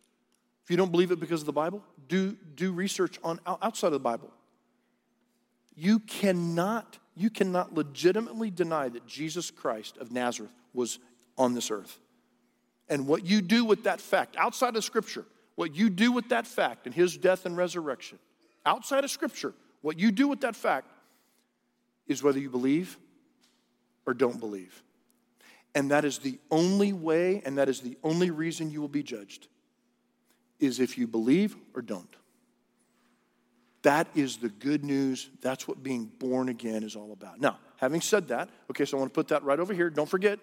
If 0.63 0.71
you 0.71 0.77
don't 0.77 0.91
believe 0.91 1.11
it 1.11 1.19
because 1.19 1.41
of 1.41 1.45
the 1.45 1.53
Bible, 1.53 1.83
do, 2.07 2.35
do 2.55 2.71
research 2.71 3.19
on 3.23 3.39
outside 3.45 3.87
of 3.87 3.93
the 3.93 3.99
Bible. 3.99 4.31
You 5.75 5.99
cannot, 5.99 6.97
you 7.15 7.29
cannot 7.29 7.73
legitimately 7.73 8.49
deny 8.49 8.89
that 8.89 9.05
Jesus 9.05 9.51
Christ 9.51 9.97
of 9.97 10.11
Nazareth 10.11 10.53
was 10.73 10.97
on 11.37 11.53
this 11.53 11.69
earth. 11.69 11.99
And 12.89 13.07
what 13.07 13.25
you 13.25 13.41
do 13.41 13.65
with 13.65 13.83
that 13.83 13.99
fact, 13.99 14.35
outside 14.37 14.75
of 14.75 14.83
Scripture, 14.83 15.25
what 15.55 15.75
you 15.75 15.89
do 15.89 16.11
with 16.11 16.29
that 16.29 16.45
fact 16.45 16.85
and 16.85 16.93
his 16.93 17.17
death 17.17 17.45
and 17.45 17.57
resurrection, 17.57 18.19
outside 18.65 19.03
of 19.03 19.11
Scripture, 19.11 19.53
what 19.81 19.99
you 19.99 20.11
do 20.11 20.27
with 20.27 20.41
that 20.41 20.55
fact 20.55 20.87
is 22.07 22.21
whether 22.21 22.39
you 22.39 22.49
believe 22.49 22.97
or 24.05 24.13
don't 24.13 24.39
believe. 24.39 24.83
And 25.73 25.91
that 25.91 26.05
is 26.05 26.19
the 26.19 26.39
only 26.51 26.93
way, 26.93 27.41
and 27.45 27.57
that 27.57 27.69
is 27.69 27.81
the 27.81 27.97
only 28.03 28.31
reason 28.31 28.71
you 28.71 28.81
will 28.81 28.87
be 28.87 29.03
judged, 29.03 29.47
is 30.59 30.79
if 30.79 30.97
you 30.97 31.07
believe 31.07 31.55
or 31.73 31.81
don't. 31.81 32.15
That 33.81 34.07
is 34.15 34.37
the 34.37 34.49
good 34.49 34.83
news. 34.83 35.29
That's 35.41 35.67
what 35.67 35.83
being 35.83 36.05
born 36.05 36.49
again 36.49 36.83
is 36.83 36.95
all 36.95 37.11
about. 37.11 37.39
Now, 37.39 37.59
having 37.77 38.01
said 38.01 38.29
that, 38.29 38.49
okay, 38.71 38.85
so 38.85 38.97
I 38.97 38.99
want 39.01 39.13
to 39.13 39.15
put 39.15 39.27
that 39.27 39.43
right 39.43 39.59
over 39.59 39.73
here. 39.73 39.89
Don't 39.89 40.09
forget, 40.09 40.39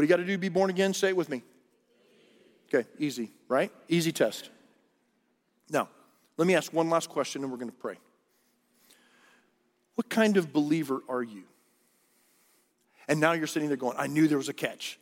what 0.00 0.04
do 0.04 0.06
you 0.06 0.16
got 0.16 0.22
to 0.22 0.24
do 0.24 0.32
to 0.32 0.38
be 0.38 0.48
born 0.48 0.70
again? 0.70 0.94
Say 0.94 1.08
it 1.08 1.16
with 1.16 1.28
me. 1.28 1.42
Okay, 2.72 2.88
easy, 2.98 3.30
right? 3.48 3.70
Easy 3.86 4.12
test. 4.12 4.48
Now, 5.68 5.90
let 6.38 6.48
me 6.48 6.54
ask 6.54 6.72
one 6.72 6.88
last 6.88 7.10
question 7.10 7.42
and 7.42 7.52
we're 7.52 7.58
going 7.58 7.70
to 7.70 7.76
pray. 7.76 7.98
What 9.96 10.08
kind 10.08 10.38
of 10.38 10.54
believer 10.54 11.02
are 11.06 11.22
you? 11.22 11.42
And 13.08 13.20
now 13.20 13.32
you're 13.32 13.46
sitting 13.46 13.68
there 13.68 13.76
going, 13.76 13.98
I 13.98 14.06
knew 14.06 14.26
there 14.26 14.38
was 14.38 14.48
a 14.48 14.54
catch. 14.54 14.98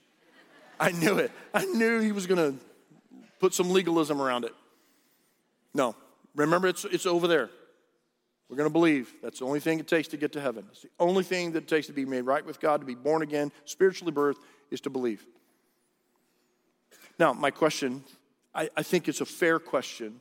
I 0.80 0.90
knew 0.90 1.18
it. 1.18 1.30
I 1.54 1.64
knew 1.64 2.00
he 2.00 2.10
was 2.10 2.26
going 2.26 2.52
to 2.52 2.58
put 3.38 3.54
some 3.54 3.70
legalism 3.70 4.20
around 4.20 4.46
it. 4.46 4.54
No, 5.74 5.94
Remember, 6.34 6.66
it's, 6.66 6.84
it's 6.84 7.06
over 7.06 7.28
there. 7.28 7.50
We're 8.48 8.56
going 8.56 8.68
to 8.68 8.72
believe. 8.72 9.12
That's 9.22 9.40
the 9.40 9.44
only 9.44 9.60
thing 9.60 9.78
it 9.78 9.86
takes 9.86 10.08
to 10.08 10.16
get 10.16 10.32
to 10.32 10.40
heaven. 10.40 10.64
It's 10.70 10.82
the 10.82 10.90
only 10.98 11.22
thing 11.22 11.52
that 11.52 11.64
it 11.64 11.68
takes 11.68 11.86
to 11.88 11.92
be 11.92 12.04
made 12.04 12.22
right 12.22 12.44
with 12.44 12.60
God, 12.60 12.80
to 12.80 12.86
be 12.86 12.94
born 12.94 13.22
again, 13.22 13.52
spiritually 13.64 14.12
birthed, 14.12 14.38
is 14.70 14.80
to 14.82 14.90
believe. 14.90 15.24
Now, 17.18 17.32
my 17.32 17.50
question, 17.50 18.04
I, 18.54 18.70
I 18.76 18.82
think 18.82 19.08
it's 19.08 19.20
a 19.20 19.26
fair 19.26 19.58
question 19.58 20.20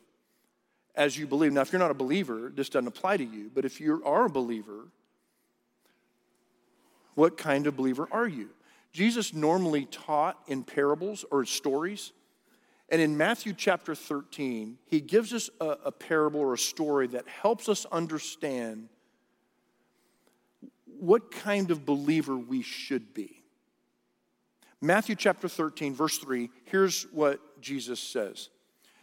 as 0.96 1.18
you 1.18 1.28
believe. 1.28 1.54
Now, 1.54 1.62
if 1.62 1.72
you're 1.72 1.80
not 1.80 1.92
a 1.92 1.96
believer, 1.96 2.52
this 2.54 2.70
doesn't 2.70 2.88
apply 2.88 3.18
to 3.18 3.24
you, 3.24 3.52
but 3.54 3.66
if 3.66 3.80
you 3.80 4.02
are 4.04 4.26
a 4.26 4.30
believer, 4.30 4.88
what 7.14 7.38
kind 7.38 7.68
of 7.68 7.78
believer 7.78 8.08
are 8.12 8.28
you? 8.28 8.50
Jesus 8.92 9.34
normally 9.34 9.86
taught 9.86 10.40
in 10.48 10.64
parables 10.64 11.24
or 11.30 11.46
stories. 11.46 12.14
And 12.90 13.02
in 13.02 13.18
Matthew 13.18 13.54
chapter 13.54 13.94
13, 13.94 14.78
he 14.86 15.02
gives 15.02 15.34
us 15.34 15.50
a, 15.60 15.78
a, 15.86 15.92
parable 15.92 16.40
or 16.40 16.54
a 16.54 16.58
story 16.58 17.08
that 17.08 17.28
helps 17.28 17.70
us 17.70 17.86
understand 17.92 18.90
what 21.00 21.32
kind 21.32 21.70
of 21.70 21.86
believer 21.86 22.38
we 22.38 22.62
should 22.62 23.14
be. 23.14 23.37
Matthew 24.82 25.16
chapter 25.16 25.48
13, 25.48 25.96
verse 25.96 26.18
3, 26.20 26.50
here's 26.66 27.04
what 27.12 27.40
Jesus 27.62 28.00
says. 28.00 28.50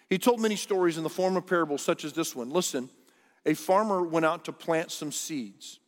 He 0.09 0.19
told 0.19 0.41
many 0.41 0.57
stories 0.57 0.97
in 0.97 1.03
the 1.03 1.11
form 1.11 1.37
of 1.37 1.47
parables, 1.47 1.83
such 1.83 2.05
as 2.05 2.13
this 2.13 2.37
one. 2.37 2.51
Listen, 2.51 2.89
a 3.45 3.55
farmer 3.55 4.03
went 4.03 4.25
out 4.25 4.45
to 4.45 4.53
plant 4.53 4.93
some 4.93 5.11
seeds. 5.11 5.81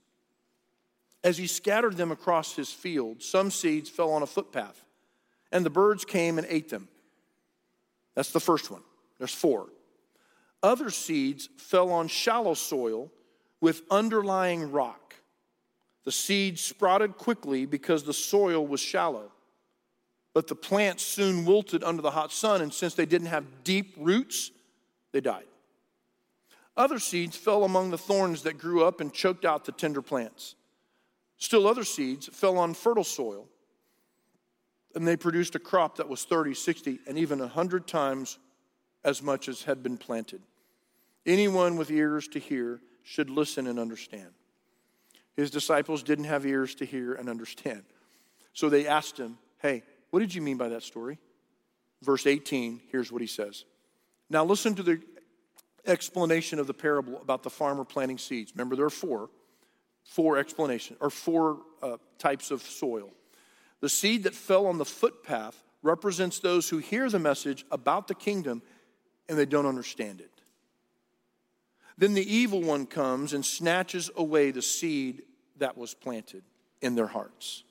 As 1.23 1.39
he 1.39 1.47
scattered 1.47 1.97
them 1.97 2.11
across 2.11 2.55
his 2.55 2.71
field, 2.71 3.23
some 3.23 3.51
seeds 3.51 3.89
fell 3.89 4.13
on 4.13 4.23
a 4.23 4.27
footpath, 4.27 4.85
and 5.53 5.65
the 5.65 5.71
birds 5.71 6.05
came 6.05 6.39
and 6.39 6.47
ate 6.51 6.69
them. 6.69 6.89
That's 8.15 8.33
the 8.33 8.41
first 8.41 8.71
one. 8.71 8.83
There's 9.19 9.35
four. 9.35 9.69
Other 10.63 10.91
seeds 10.91 11.49
fell 11.59 11.93
on 11.93 12.09
shallow 12.09 12.55
soil 12.55 13.13
with 13.61 13.83
underlying 13.91 14.73
rock. 14.73 15.15
The 16.05 16.13
seeds 16.13 16.61
sprouted 16.61 17.17
quickly 17.17 17.67
because 17.67 18.05
the 18.05 18.13
soil 18.13 18.67
was 18.67 18.81
shallow. 18.81 19.33
But 20.37 20.49
the 20.49 20.55
plants 20.55 21.03
soon 21.03 21.47
wilted 21.47 21.83
under 21.83 22.03
the 22.03 22.11
hot 22.11 22.31
sun, 22.31 22.61
and 22.61 22.71
since 22.71 22.93
they 22.93 23.07
didn't 23.07 23.29
have 23.29 23.65
deep 23.65 23.95
roots, 23.97 24.51
they 25.13 25.23
died. 25.23 25.47
Other 26.77 26.99
seeds 26.99 27.35
fell 27.39 27.65
among 27.65 27.91
the 27.91 27.97
thorns 27.97 28.43
that 28.43 28.59
grew 28.59 28.85
up 28.85 29.01
and 29.01 29.11
choked 29.11 29.47
out 29.47 29.65
the 29.65 29.73
tender 29.73 30.03
plants. 30.03 30.55
Still, 31.39 31.67
other 31.67 31.85
seeds 31.85 32.29
fell 32.31 32.59
on 32.59 32.75
fertile 32.75 33.03
soil 33.03 33.49
and 34.95 35.09
they 35.09 35.17
produced 35.17 35.55
a 35.55 35.59
crop 35.59 35.97
that 35.97 36.09
was 36.11 36.25
30, 36.25 36.53
60, 36.53 36.99
and 37.07 37.17
even 37.17 37.39
100 37.39 37.87
times 37.87 38.39
as 39.05 39.23
much 39.23 39.49
as 39.49 39.63
had 39.63 39.83
been 39.83 39.97
planted. 39.97 40.43
Anyone 41.25 41.77
with 41.79 41.91
ears 41.91 42.29
to 42.29 42.39
hear 42.39 42.83
should 43.05 43.31
listen 43.31 43.67
and 43.67 43.79
understand. 43.79 44.35
His 45.35 45.51
disciples 45.51 46.03
didn't 46.03 46.27
have 46.27 46.45
ears 46.45 46.75
to 46.75 46.85
hear 46.85 47.15
and 47.15 47.31
understand. 47.31 47.85
So 48.53 48.69
they 48.69 48.87
asked 48.87 49.19
him, 49.19 49.39
Hey, 49.63 49.83
what 50.11 50.21
did 50.21 50.35
you 50.35 50.43
mean 50.43 50.57
by 50.57 50.69
that 50.69 50.83
story? 50.83 51.19
Verse 52.03 52.27
18, 52.27 52.81
here's 52.91 53.11
what 53.11 53.21
he 53.21 53.27
says. 53.27 53.65
Now 54.29 54.45
listen 54.45 54.75
to 54.75 54.83
the 54.83 55.01
explanation 55.87 56.59
of 56.59 56.67
the 56.67 56.75
parable 56.75 57.21
about 57.21 57.43
the 57.43 57.51
farmer 57.51 57.85
planting 57.85 58.19
seeds. 58.19 58.53
Remember, 58.55 58.77
there 58.77 58.87
are 58.87 58.91
four, 58.91 59.31
four 60.05 60.37
explanations, 60.37 60.99
or 61.01 61.11
four 61.11 61.59
uh, 61.83 61.97
types 62.19 62.51
of 62.51 62.63
soil. 62.63 63.11
The 63.81 63.89
seed 63.89 64.25
that 64.25 64.35
fell 64.35 64.67
on 64.67 64.79
the 64.79 64.85
footpath 64.85 65.63
represents 65.83 66.41
those 66.41 66.69
who 66.69 66.79
hear 66.79 67.09
the 67.09 67.19
message 67.19 67.65
about 67.71 68.09
the 68.09 68.15
kingdom 68.15 68.63
and 69.29 69.39
they 69.39 69.47
don't 69.47 69.67
understand 69.67 70.21
it. 70.21 70.31
Then 71.99 72.15
the 72.15 72.35
evil 72.35 72.63
one 72.63 72.87
comes 72.87 73.33
and 73.33 73.45
snatches 73.45 74.11
away 74.17 74.51
the 74.51 74.63
seed 74.63 75.23
that 75.59 75.79
was 75.79 75.95
planted 75.95 76.43
in 76.83 76.95
their 76.95 77.07
hearts. 77.07 77.65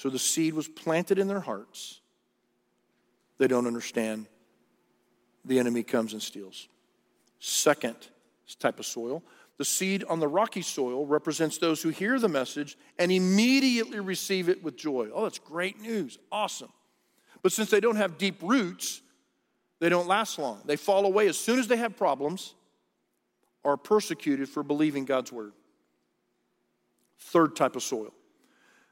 So 0.00 0.08
the 0.08 0.18
seed 0.18 0.54
was 0.54 0.66
planted 0.66 1.18
in 1.18 1.28
their 1.28 1.40
hearts. 1.40 2.00
They 3.36 3.46
don't 3.46 3.66
understand. 3.66 4.28
The 5.44 5.58
enemy 5.58 5.82
comes 5.82 6.14
and 6.14 6.22
steals. 6.22 6.68
Second 7.38 7.96
type 8.58 8.78
of 8.78 8.86
soil 8.86 9.22
the 9.58 9.64
seed 9.66 10.04
on 10.04 10.18
the 10.18 10.26
rocky 10.26 10.62
soil 10.62 11.04
represents 11.04 11.58
those 11.58 11.82
who 11.82 11.90
hear 11.90 12.18
the 12.18 12.30
message 12.30 12.78
and 12.98 13.12
immediately 13.12 14.00
receive 14.00 14.48
it 14.48 14.64
with 14.64 14.74
joy. 14.74 15.10
Oh, 15.12 15.24
that's 15.24 15.38
great 15.38 15.78
news. 15.78 16.18
Awesome. 16.32 16.72
But 17.42 17.52
since 17.52 17.68
they 17.68 17.80
don't 17.80 17.96
have 17.96 18.16
deep 18.16 18.42
roots, 18.42 19.02
they 19.80 19.90
don't 19.90 20.08
last 20.08 20.38
long. 20.38 20.62
They 20.64 20.76
fall 20.76 21.04
away 21.04 21.28
as 21.28 21.36
soon 21.36 21.58
as 21.58 21.68
they 21.68 21.76
have 21.76 21.94
problems 21.98 22.54
or 23.62 23.74
are 23.74 23.76
persecuted 23.76 24.48
for 24.48 24.62
believing 24.62 25.04
God's 25.04 25.30
word. 25.30 25.52
Third 27.18 27.54
type 27.54 27.76
of 27.76 27.82
soil. 27.82 28.14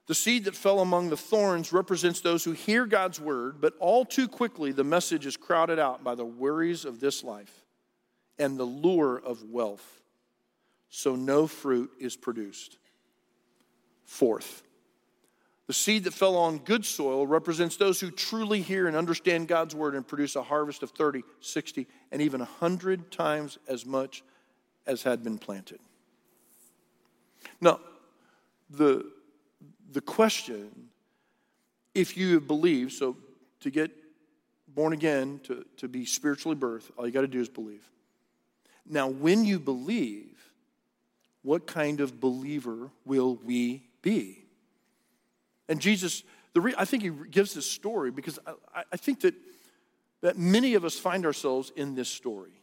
The 0.09 0.15
seed 0.15 0.45
that 0.45 0.57
fell 0.57 0.81
among 0.81 1.11
the 1.11 1.17
thorns 1.17 1.73
represents 1.73 2.21
those 2.21 2.43
who 2.43 2.53
hear 2.53 2.87
God's 2.87 3.21
word, 3.21 3.61
but 3.61 3.75
all 3.79 4.05
too 4.05 4.27
quickly 4.27 4.73
the 4.73 4.83
message 4.83 5.27
is 5.27 5.37
crowded 5.37 5.79
out 5.79 6.03
by 6.03 6.15
the 6.15 6.25
worries 6.25 6.85
of 6.87 6.99
this 6.99 7.23
life 7.23 7.67
and 8.39 8.59
the 8.59 8.65
lure 8.65 9.17
of 9.19 9.45
wealth 9.45 9.99
so 10.89 11.15
no 11.15 11.47
fruit 11.47 11.91
is 11.99 12.17
produced. 12.17 12.79
Fourth, 14.05 14.63
the 15.67 15.75
seed 15.75 16.05
that 16.05 16.15
fell 16.15 16.37
on 16.37 16.59
good 16.59 16.87
soil 16.87 17.27
represents 17.27 17.77
those 17.77 18.01
who 18.01 18.11
truly 18.11 18.63
hear 18.63 18.87
and 18.87 18.97
understand 18.97 19.49
God's 19.49 19.75
word 19.75 19.95
and 19.95 20.09
produce 20.09 20.35
a 20.35 20.43
harvest 20.43 20.83
of 20.83 20.91
30, 20.93 21.23
60, 21.41 21.87
and 22.11 22.23
even 22.23 22.41
100 22.41 23.11
times 23.11 23.59
as 23.69 23.85
much 23.85 24.25
as 24.87 25.03
had 25.03 25.23
been 25.23 25.37
planted. 25.37 25.81
Now, 27.61 27.81
the, 28.71 29.05
the 29.91 30.01
question, 30.01 30.89
if 31.95 32.17
you 32.17 32.41
believe, 32.41 32.93
so 32.93 33.17
to 33.61 33.71
get 33.71 33.91
born 34.69 34.93
again, 34.93 35.41
to, 35.45 35.65
to 35.79 35.89
be 35.89 36.05
spiritually 36.05 36.57
birthed, 36.57 36.91
all 36.97 37.07
you 37.07 37.13
got 37.13 37.23
to 37.23 37.27
do 37.27 37.41
is 37.41 37.49
believe. 37.49 37.89
Now, 38.87 39.09
when 39.09 39.45
you 39.45 39.59
believe, 39.59 40.37
what 41.43 41.67
kind 41.67 42.01
of 42.01 42.21
believer 42.21 42.91
will 43.05 43.37
we 43.45 43.89
be? 44.03 44.45
And 45.69 45.81
Jesus, 45.81 46.23
the 46.55 46.61
re- 46.61 46.75
I 46.79 46.85
think 46.85 47.03
he 47.03 47.11
gives 47.31 47.55
this 47.55 47.71
story 47.71 48.11
because 48.11 48.39
I, 48.75 48.85
I 48.93 48.97
think 48.97 49.21
that, 49.21 49.35
that 50.21 50.39
many 50.39 50.75
of 50.75 50.85
us 50.85 50.99
find 50.99 51.27
ourselves 51.27 51.73
in 51.77 51.95
this 51.95 52.09
story. 52.09 52.58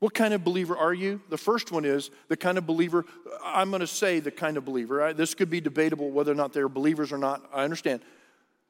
What 0.00 0.14
kind 0.14 0.32
of 0.32 0.44
believer 0.44 0.76
are 0.76 0.94
you? 0.94 1.20
The 1.28 1.38
first 1.38 1.72
one 1.72 1.84
is 1.84 2.10
the 2.28 2.36
kind 2.36 2.56
of 2.56 2.66
believer, 2.66 3.04
I'm 3.42 3.70
going 3.70 3.80
to 3.80 3.86
say 3.86 4.20
the 4.20 4.30
kind 4.30 4.56
of 4.56 4.64
believer. 4.64 5.12
This 5.12 5.34
could 5.34 5.50
be 5.50 5.60
debatable 5.60 6.10
whether 6.10 6.30
or 6.30 6.36
not 6.36 6.52
they're 6.52 6.68
believers 6.68 7.12
or 7.12 7.18
not. 7.18 7.42
I 7.52 7.64
understand. 7.64 8.02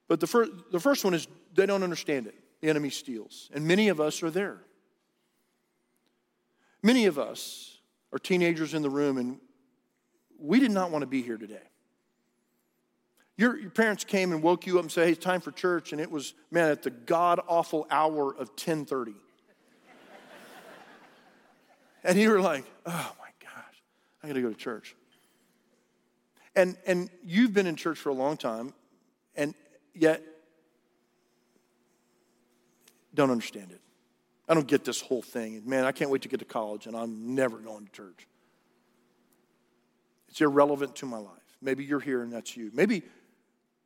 But 0.08 0.20
the, 0.20 0.26
fir- 0.26 0.48
the 0.72 0.80
first 0.80 1.04
one 1.04 1.12
is 1.12 1.28
they 1.54 1.66
don't 1.66 1.82
understand 1.82 2.26
it. 2.26 2.34
The 2.60 2.70
enemy 2.70 2.90
steals. 2.90 3.50
And 3.52 3.66
many 3.66 3.88
of 3.88 4.00
us 4.00 4.22
are 4.22 4.30
there. 4.30 4.58
Many 6.82 7.06
of 7.06 7.18
us 7.18 7.76
are 8.12 8.18
teenagers 8.18 8.72
in 8.72 8.82
the 8.82 8.90
room, 8.90 9.18
and 9.18 9.38
we 10.38 10.60
did 10.60 10.70
not 10.70 10.90
want 10.90 11.02
to 11.02 11.06
be 11.06 11.22
here 11.22 11.36
today. 11.36 11.60
Your, 13.36 13.56
your 13.56 13.70
parents 13.70 14.02
came 14.02 14.32
and 14.32 14.42
woke 14.42 14.66
you 14.66 14.78
up 14.78 14.82
and 14.82 14.90
said, 14.90 15.06
hey, 15.06 15.12
it's 15.12 15.24
time 15.24 15.40
for 15.40 15.52
church, 15.52 15.92
and 15.92 16.00
it 16.00 16.10
was, 16.10 16.34
man, 16.50 16.70
at 16.70 16.82
the 16.82 16.90
god-awful 16.90 17.86
hour 17.90 18.30
of 18.30 18.48
1030. 18.48 19.14
And 22.04 22.18
you 22.18 22.30
were 22.30 22.40
like, 22.40 22.64
oh 22.87 23.12
my 23.18 23.30
gosh, 23.40 23.82
I 24.22 24.28
gotta 24.28 24.42
go 24.42 24.48
to 24.48 24.54
church. 24.54 24.94
And, 26.56 26.76
and 26.87 27.08
you've 27.24 27.54
been 27.54 27.66
in 27.66 27.76
church 27.76 27.98
for 27.98 28.08
a 28.08 28.14
long 28.14 28.37
time, 28.37 28.74
and 29.37 29.54
yet 29.94 30.22
don't 33.14 33.30
understand 33.30 33.72
it. 33.72 33.80
I 34.48 34.54
don't 34.54 34.66
get 34.66 34.84
this 34.84 35.00
whole 35.00 35.22
thing. 35.22 35.62
Man, 35.66 35.84
I 35.84 35.92
can't 35.92 36.11
wait 36.11 36.22
to 36.22 36.28
get 36.28 36.38
to 36.38 36.46
college 36.46 36.87
and 36.87 36.96
I'm 36.96 37.34
never 37.34 37.58
going 37.58 37.84
to 37.84 37.92
church. 37.92 38.26
It's 40.28 40.40
irrelevant 40.40 40.96
to 40.96 41.06
my 41.06 41.18
life. 41.18 41.32
Maybe 41.61 41.84
you're 41.84 42.00
here 42.00 42.22
and 42.22 42.32
that's 42.32 42.56
you. 42.56 42.70
Maybe 42.72 43.02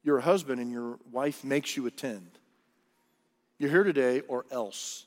you're 0.04 0.18
a 0.18 0.22
husband 0.22 0.60
and 0.60 0.70
your 0.70 0.98
wife 1.10 1.44
makes 1.44 1.76
you 1.76 1.86
attend. 1.86 2.38
You're 3.58 3.70
here 3.70 3.84
today 3.84 4.20
or 4.20 4.44
else. 4.50 5.06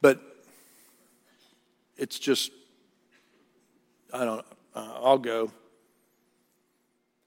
But 0.00 0.20
it's 1.96 2.18
just, 2.18 2.50
I 4.12 4.24
don't, 4.24 4.44
uh, 4.74 4.92
I'll 5.02 5.18
go. 5.18 5.50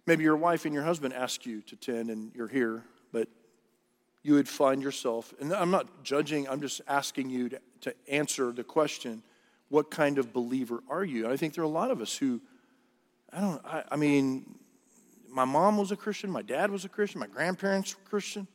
Maybe 0.05 0.23
your 0.23 0.35
wife 0.35 0.65
and 0.65 0.73
your 0.73 0.83
husband 0.83 1.13
ask 1.13 1.45
you 1.45 1.61
to 1.61 1.75
attend 1.75 2.09
and 2.09 2.31
you're 2.35 2.47
here, 2.47 2.83
but 3.11 3.27
you 4.23 4.33
would 4.33 4.49
find 4.49 4.81
yourself, 4.81 5.33
and 5.39 5.53
I'm 5.53 5.71
not 5.71 6.03
judging, 6.03 6.47
I'm 6.49 6.61
just 6.61 6.81
asking 6.87 7.29
you 7.29 7.49
to, 7.49 7.59
to 7.81 7.95
answer 8.09 8.51
the 8.51 8.63
question 8.63 9.23
what 9.69 9.89
kind 9.89 10.17
of 10.17 10.31
believer 10.33 10.83
are 10.87 11.03
you? 11.03 11.23
And 11.23 11.33
I 11.33 11.37
think 11.37 11.55
there 11.55 11.63
are 11.63 11.65
a 11.65 11.69
lot 11.69 11.89
of 11.89 11.99
us 11.99 12.15
who, 12.15 12.39
I 13.31 13.41
don't, 13.41 13.65
I, 13.65 13.83
I 13.91 13.95
mean, 13.95 14.55
my 15.27 15.45
mom 15.45 15.77
was 15.77 15.91
a 15.91 15.95
Christian, 15.95 16.29
my 16.29 16.43
dad 16.43 16.69
was 16.69 16.85
a 16.85 16.89
Christian, 16.89 17.19
my 17.19 17.27
grandparents 17.27 17.95
were 17.95 18.07
Christian. 18.07 18.47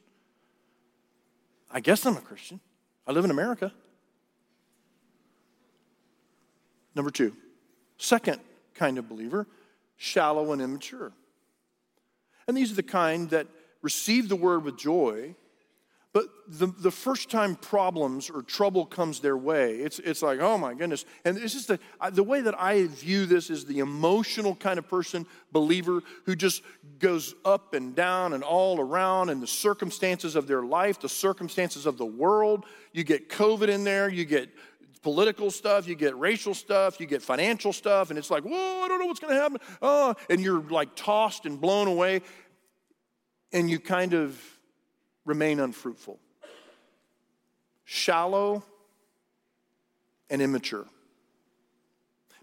I 1.70 1.80
guess 1.80 2.06
I'm 2.06 2.16
a 2.16 2.20
Christian. 2.20 2.60
I 3.06 3.12
live 3.12 3.24
in 3.24 3.30
America. 3.30 3.72
Number 6.94 7.10
two, 7.10 7.34
second 7.96 8.40
kind 8.74 8.98
of 8.98 9.08
believer, 9.08 9.46
shallow 9.96 10.52
and 10.52 10.62
immature. 10.62 11.12
And 12.46 12.56
these 12.56 12.72
are 12.72 12.76
the 12.76 12.82
kind 12.82 13.30
that 13.30 13.46
receive 13.82 14.28
the 14.28 14.36
word 14.36 14.64
with 14.64 14.78
joy, 14.78 15.34
but 16.14 16.26
the, 16.48 16.66
the 16.66 16.90
first 16.90 17.30
time 17.30 17.54
problems 17.54 18.30
or 18.30 18.42
trouble 18.42 18.86
comes 18.86 19.20
their 19.20 19.36
way, 19.36 19.74
it's, 19.76 19.98
it's 19.98 20.22
like, 20.22 20.40
oh 20.40 20.56
my 20.56 20.72
goodness. 20.72 21.04
And 21.24 21.36
this 21.36 21.54
is 21.54 21.66
the, 21.66 21.78
the 22.12 22.22
way 22.22 22.40
that 22.40 22.58
I 22.58 22.86
view 22.86 23.26
this 23.26 23.50
is 23.50 23.66
the 23.66 23.80
emotional 23.80 24.54
kind 24.54 24.78
of 24.78 24.88
person, 24.88 25.26
believer, 25.52 26.02
who 26.24 26.34
just 26.34 26.62
goes 26.98 27.34
up 27.44 27.74
and 27.74 27.94
down 27.94 28.32
and 28.32 28.42
all 28.42 28.80
around 28.80 29.28
and 29.28 29.42
the 29.42 29.46
circumstances 29.46 30.34
of 30.34 30.46
their 30.46 30.62
life, 30.62 30.98
the 30.98 31.08
circumstances 31.08 31.84
of 31.84 31.98
the 31.98 32.06
world. 32.06 32.64
You 32.92 33.04
get 33.04 33.28
COVID 33.28 33.68
in 33.68 33.84
there, 33.84 34.08
you 34.08 34.24
get 34.24 34.48
political 35.02 35.50
stuff, 35.50 35.86
you 35.86 35.94
get 35.94 36.16
racial 36.16 36.54
stuff, 36.54 37.00
you 37.00 37.06
get 37.06 37.22
financial 37.22 37.72
stuff, 37.72 38.10
and 38.10 38.18
it's 38.18 38.30
like, 38.30 38.44
whoa, 38.44 38.82
I 38.82 38.88
don't 38.88 38.98
know 38.98 39.06
what's 39.06 39.20
going 39.20 39.34
to 39.34 39.40
happen. 39.40 39.58
Oh, 39.80 40.14
and 40.28 40.40
you're 40.40 40.60
like 40.60 40.94
tossed 40.94 41.46
and 41.46 41.60
blown 41.60 41.88
away, 41.88 42.22
and 43.52 43.70
you 43.70 43.78
kind 43.78 44.14
of 44.14 44.40
remain 45.24 45.60
unfruitful, 45.60 46.18
shallow, 47.84 48.62
and 50.30 50.42
immature. 50.42 50.86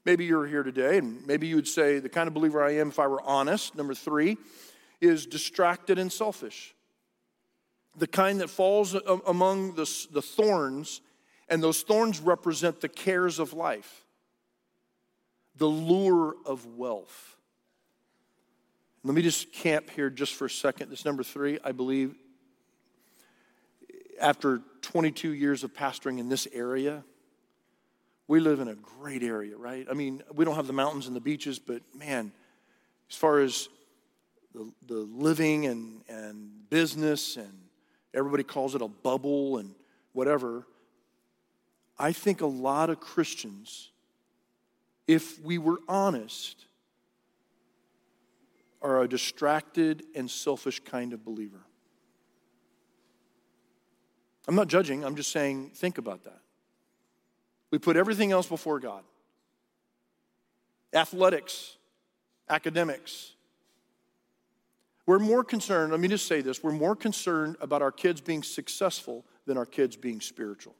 Maybe 0.05 0.25
you're 0.25 0.45
here 0.45 0.61
today, 0.63 0.99
and 0.99 1.25
maybe 1.25 1.47
you 1.47 1.55
would 1.55 1.67
say, 1.67 1.99
the 1.99 2.09
kind 2.09 2.27
of 2.27 2.33
believer 2.33 2.63
I 2.63 2.75
am, 2.75 2.89
if 2.89 2.99
I 2.99 3.07
were 3.07 3.21
honest, 3.21 3.75
number 3.75 3.95
three, 3.95 4.37
is 5.01 5.25
distracted 5.25 5.97
and 5.97 6.11
selfish. 6.11 6.75
The 7.97 8.07
kind 8.07 8.39
that 8.41 8.49
falls 8.49 8.93
among 9.25 9.75
the, 9.75 9.89
the 10.11 10.21
thorns 10.21 11.01
and 11.47 11.61
those 11.61 11.81
thorns 11.81 12.19
represent 12.19 12.81
the 12.81 12.89
cares 12.89 13.39
of 13.39 13.53
life, 13.53 14.05
the 15.55 15.67
lure 15.67 16.35
of 16.45 16.65
wealth. 16.65 17.35
Let 19.03 19.13
me 19.13 19.21
just 19.21 19.53
camp 19.53 19.91
here 19.91 20.09
just 20.09 20.33
for 20.33 20.45
a 20.45 20.49
second. 20.49 20.89
This 20.89 21.05
number 21.05 21.21
three, 21.21 21.59
I 21.63 21.71
believe, 21.71 22.15
after 24.19 24.61
22 24.81 25.33
years 25.33 25.63
of 25.63 25.73
pastoring 25.73 26.19
in 26.19 26.29
this 26.29 26.47
area, 26.51 27.03
we 28.27 28.39
live 28.39 28.59
in 28.59 28.67
a 28.67 28.75
great 28.75 29.21
area, 29.21 29.55
right? 29.55 29.85
I 29.89 29.93
mean, 29.93 30.23
we 30.33 30.45
don't 30.45 30.55
have 30.55 30.65
the 30.65 30.73
mountains 30.73 31.05
and 31.05 31.15
the 31.15 31.21
beaches, 31.21 31.59
but 31.59 31.81
man, 31.93 32.31
as 33.09 33.15
far 33.15 33.39
as 33.39 33.69
the, 34.55 34.71
the 34.87 34.95
living 34.95 35.67
and, 35.67 36.01
and 36.09 36.69
business, 36.69 37.37
and 37.37 37.53
everybody 38.13 38.43
calls 38.43 38.73
it 38.73 38.81
a 38.81 38.87
bubble 38.87 39.59
and 39.59 39.75
whatever, 40.13 40.65
I 41.97 42.11
think 42.11 42.41
a 42.41 42.47
lot 42.47 42.89
of 42.89 42.99
Christians, 42.99 43.91
if 45.07 45.41
we 45.43 45.57
were 45.57 45.79
honest, 45.87 46.65
are 48.81 49.01
a 49.01 49.07
distracted 49.07 50.03
and 50.15 50.29
selfish 50.29 50.79
kind 50.81 51.13
of 51.13 51.23
believer. 51.23 51.61
I'm 54.47 54.55
not 54.55 54.67
judging, 54.67 55.03
I'm 55.03 55.15
just 55.15 55.31
saying, 55.31 55.71
think 55.73 55.97
about 55.97 56.23
that. 56.25 56.39
We 57.71 57.79
put 57.79 57.97
everything 57.97 58.31
else 58.31 58.47
before 58.47 58.79
God 58.79 59.03
athletics, 60.93 61.75
academics. 62.49 63.33
We're 65.05 65.19
more 65.19 65.43
concerned, 65.43 65.91
let 65.91 65.99
me 65.99 66.07
just 66.07 66.25
say 66.25 66.39
this, 66.41 66.63
we're 66.63 66.71
more 66.71 66.95
concerned 66.95 67.57
about 67.59 67.81
our 67.81 67.91
kids 67.91 68.21
being 68.21 68.43
successful 68.43 69.25
than 69.45 69.57
our 69.57 69.65
kids 69.65 69.97
being 69.97 70.21
spiritual 70.21 70.73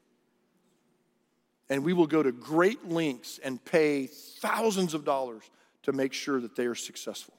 and 1.69 1.83
we 1.83 1.93
will 1.93 2.07
go 2.07 2.21
to 2.21 2.31
great 2.31 2.87
lengths 2.89 3.39
and 3.43 3.63
pay 3.63 4.07
thousands 4.07 4.93
of 4.93 5.03
dollars 5.03 5.43
to 5.83 5.91
make 5.91 6.13
sure 6.13 6.39
that 6.39 6.55
they 6.55 6.65
are 6.65 6.75
successful. 6.75 7.33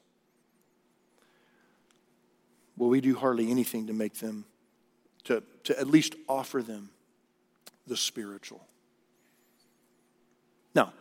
Well, 2.76 2.90
we 2.90 3.00
do 3.00 3.14
hardly 3.16 3.50
anything 3.50 3.86
to 3.86 3.92
make 3.92 4.14
them, 4.14 4.44
to, 5.24 5.42
to 5.64 5.78
at 5.78 5.86
least 5.86 6.14
offer 6.28 6.62
them 6.62 6.90
the 7.86 7.96
spiritual. 7.96 8.66
Now, 10.74 10.92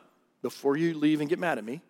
before 0.41 0.77
you 0.77 0.93
leave 0.93 1.19
and 1.19 1.29
get 1.29 1.39
mad 1.39 1.57
at 1.57 1.63
me, 1.63 1.81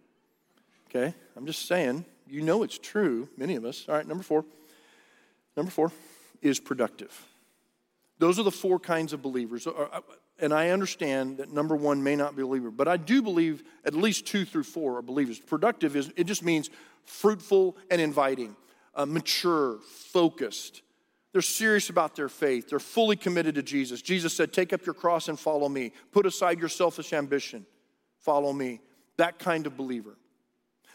okay, 0.90 1.14
I'm 1.36 1.46
just 1.46 1.68
saying, 1.68 2.06
you 2.28 2.42
know 2.42 2.64
it's 2.64 2.78
true, 2.78 3.30
many 3.38 3.56
of 3.56 3.66
us. 3.66 3.86
All 3.88 3.96
right, 3.96 4.08
number 4.08 4.24
four. 4.24 4.46
Number 5.56 5.72
four 5.72 5.92
is 6.42 6.60
productive. 6.60 7.26
Those 8.18 8.40
are 8.40 8.44
the 8.44 8.52
four 8.52 8.80
kinds 8.80 9.14
of 9.14 9.22
believers. 9.22 9.68
Uh, 9.68 9.72
uh, 9.72 10.02
And 10.40 10.54
I 10.54 10.70
understand 10.70 11.38
that 11.38 11.52
number 11.52 11.76
one 11.76 12.04
may 12.04 12.16
not 12.16 12.36
be 12.36 12.42
a 12.42 12.46
believer, 12.46 12.72
but 12.72 12.88
I 12.88 12.98
do 12.98 13.22
believe 13.22 13.64
at 13.86 13.94
least 13.94 14.26
two 14.26 14.44
through 14.44 14.64
four 14.64 14.98
are 14.98 15.02
believers. 15.02 15.40
Productive 15.40 15.96
is, 15.96 16.12
it 16.18 16.26
just 16.26 16.44
means 16.44 16.70
fruitful 17.06 17.78
and 17.90 18.02
inviting, 18.02 18.56
uh, 18.96 19.06
mature, 19.06 19.80
focused. 20.12 20.82
They're 21.32 21.42
serious 21.42 21.90
about 21.90 22.16
their 22.16 22.30
faith. 22.30 22.70
They're 22.70 22.80
fully 22.80 23.16
committed 23.16 23.56
to 23.56 23.64
Jesus. 23.64 24.02
Jesus 24.02 24.34
said, 24.34 24.52
Take 24.54 24.74
up 24.74 24.86
your 24.86 24.94
cross 24.94 25.28
and 25.28 25.40
follow 25.40 25.70
me. 25.70 25.92
Put 26.12 26.26
aside 26.26 26.60
your 26.60 26.70
selfish 26.70 27.14
ambition. 27.14 27.66
Follow 28.20 28.52
me. 28.52 28.82
That 29.18 29.40
kind 29.40 29.68
of 29.68 29.78
believer. 29.78 30.18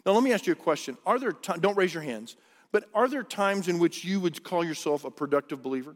Now, 0.05 0.12
let 0.12 0.22
me 0.22 0.33
ask 0.33 0.46
you 0.46 0.53
a 0.53 0.57
question. 0.57 0.96
Are 1.07 1.18
there, 1.18 1.33
t- 1.33 1.53
don't 1.61 1.76
raise 1.76 1.92
your 1.92 2.03
hands, 2.03 2.37
but 2.72 2.85
are 2.94 3.09
there 3.09 3.22
times 3.22 3.68
in 3.68 3.79
which 3.79 4.05
you 4.05 4.20
would 4.20 4.42
call 4.42 4.64
yourself 4.64 5.05
a 5.05 5.11
productive 5.11 5.62
believer? 5.62 5.94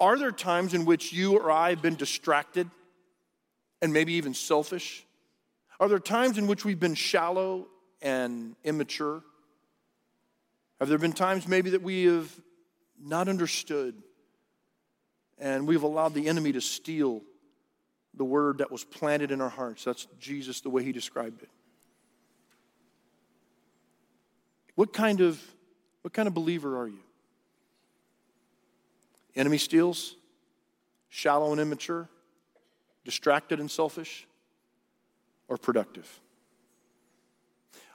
Are 0.00 0.16
there 0.16 0.30
times 0.30 0.74
in 0.74 0.84
which 0.84 1.12
you 1.12 1.36
or 1.36 1.50
I 1.50 1.70
have 1.70 1.82
been 1.82 1.96
distracted 1.96 2.70
and 3.82 3.92
maybe 3.92 4.14
even 4.14 4.34
selfish? 4.34 5.04
Are 5.80 5.88
there 5.88 5.98
times 5.98 6.38
in 6.38 6.46
which 6.46 6.64
we've 6.64 6.78
been 6.78 6.94
shallow 6.94 7.66
and 8.00 8.54
immature? 8.64 9.22
Have 10.78 10.88
there 10.88 10.98
been 10.98 11.12
times 11.12 11.48
maybe 11.48 11.70
that 11.70 11.82
we 11.82 12.04
have 12.04 12.30
not 13.00 13.28
understood 13.28 14.00
and 15.38 15.66
we've 15.66 15.82
allowed 15.82 16.14
the 16.14 16.28
enemy 16.28 16.52
to 16.52 16.60
steal 16.60 17.22
the 18.14 18.24
word 18.24 18.58
that 18.58 18.70
was 18.70 18.84
planted 18.84 19.32
in 19.32 19.40
our 19.40 19.48
hearts? 19.48 19.84
That's 19.84 20.06
Jesus, 20.20 20.60
the 20.60 20.70
way 20.70 20.84
he 20.84 20.92
described 20.92 21.42
it. 21.42 21.48
What 24.76 24.92
kind 24.92 25.20
of, 25.20 25.42
what 26.02 26.12
kind 26.14 26.28
of 26.28 26.34
believer 26.34 26.78
are 26.78 26.86
you? 26.86 27.00
Enemy 29.38 29.58
steals, 29.58 30.16
shallow 31.08 31.52
and 31.52 31.60
immature, 31.60 32.08
distracted 33.04 33.60
and 33.60 33.70
selfish, 33.70 34.26
or 35.46 35.56
productive. 35.56 36.20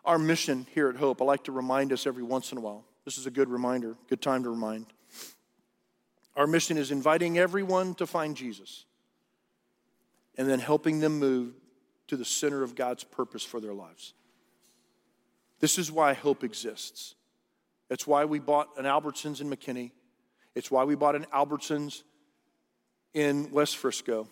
Our 0.05 0.17
mission 0.17 0.65
here 0.73 0.89
at 0.89 0.95
Hope, 0.95 1.21
I 1.21 1.25
like 1.25 1.43
to 1.43 1.51
remind 1.51 1.91
us 1.91 2.07
every 2.07 2.23
once 2.23 2.53
in 2.53 2.57
a 2.57 2.61
while. 2.61 2.85
This 3.03 3.17
is 3.17 3.25
a 3.25 3.31
good 3.31 3.49
reminder, 3.49 3.95
good 4.07 4.21
time 4.21 4.43
to 4.43 4.49
remind. 4.49 4.85
Our 6.37 6.47
mission 6.47 6.77
is 6.77 6.91
inviting 6.91 7.37
everyone 7.37 7.93
to 7.95 8.07
find 8.07 8.37
Jesus 8.37 8.85
and 10.37 10.49
then 10.49 10.59
helping 10.59 11.01
them 11.01 11.19
move 11.19 11.53
to 12.07 12.15
the 12.15 12.25
center 12.25 12.63
of 12.63 12.73
God's 12.73 13.03
purpose 13.03 13.43
for 13.43 13.59
their 13.59 13.73
lives. 13.73 14.13
This 15.59 15.77
is 15.77 15.91
why 15.91 16.13
hope 16.13 16.43
exists. 16.43 17.15
That's 17.89 18.07
why 18.07 18.23
we 18.23 18.39
bought 18.39 18.69
an 18.77 18.85
Albertsons 18.85 19.41
in 19.41 19.49
McKinney. 19.49 19.91
It's 20.55 20.69
why 20.69 20.83
we 20.83 20.95
bought 20.95 21.15
an 21.15 21.25
Albertsons 21.33 22.03
in 23.13 23.51
West 23.51 23.77
Frisco. 23.77 24.27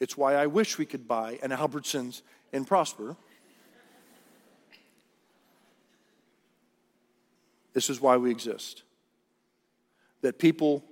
It's 0.00 0.16
why 0.16 0.34
I 0.34 0.46
wish 0.46 0.78
we 0.78 0.86
could 0.86 1.06
buy 1.06 1.38
an 1.42 1.50
Albertsons 1.50 2.22
in 2.52 2.64
Prosper. 2.64 3.16
This 7.72 7.90
is 7.90 8.00
why 8.00 8.16
we 8.16 8.30
exist. 8.30 8.82
That 10.22 10.38
people 10.38 10.84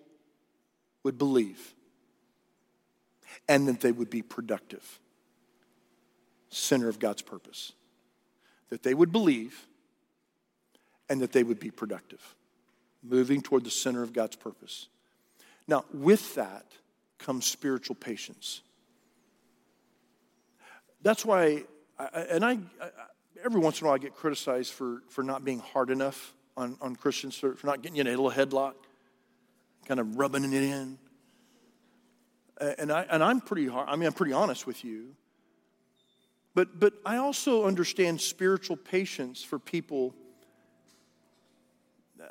would 1.02 1.18
believe 1.18 1.74
and 3.48 3.66
that 3.68 3.80
they 3.80 3.92
would 3.92 4.10
be 4.10 4.22
productive. 4.22 5.00
center 6.50 6.88
of 6.88 6.98
God's 6.98 7.22
purpose, 7.22 7.72
that 8.70 8.82
they 8.82 8.94
would 8.94 9.12
believe 9.12 9.66
and 11.08 11.20
that 11.20 11.32
they 11.32 11.42
would 11.42 11.60
be 11.60 11.70
productive, 11.70 12.35
moving 13.08 13.40
toward 13.42 13.64
the 13.64 13.70
center 13.70 14.02
of 14.02 14.12
God's 14.12 14.36
purpose. 14.36 14.88
Now, 15.68 15.84
with 15.92 16.34
that 16.34 16.64
comes 17.18 17.46
spiritual 17.46 17.96
patience. 17.96 18.62
That's 21.02 21.24
why, 21.24 21.64
I, 21.98 22.04
and 22.30 22.44
I, 22.44 22.52
I, 22.52 22.90
every 23.44 23.60
once 23.60 23.80
in 23.80 23.86
a 23.86 23.88
while 23.88 23.94
I 23.94 23.98
get 23.98 24.14
criticized 24.14 24.72
for, 24.72 25.02
for 25.08 25.22
not 25.22 25.44
being 25.44 25.60
hard 25.60 25.90
enough 25.90 26.34
on, 26.56 26.76
on 26.80 26.96
Christians, 26.96 27.36
for 27.36 27.56
not 27.64 27.82
getting 27.82 27.98
in 27.98 28.06
a 28.06 28.10
little 28.10 28.30
headlock, 28.30 28.74
kind 29.86 30.00
of 30.00 30.18
rubbing 30.18 30.44
it 30.44 30.62
in. 30.62 30.98
And, 32.58 32.90
I, 32.90 33.02
and 33.02 33.22
I'm 33.22 33.40
pretty 33.40 33.66
hard, 33.66 33.88
I 33.88 33.96
mean, 33.96 34.06
I'm 34.06 34.14
pretty 34.14 34.32
honest 34.32 34.66
with 34.66 34.84
you. 34.84 35.14
But, 36.54 36.80
but 36.80 36.94
I 37.04 37.18
also 37.18 37.66
understand 37.66 38.20
spiritual 38.20 38.76
patience 38.76 39.42
for 39.42 39.58
people. 39.58 40.14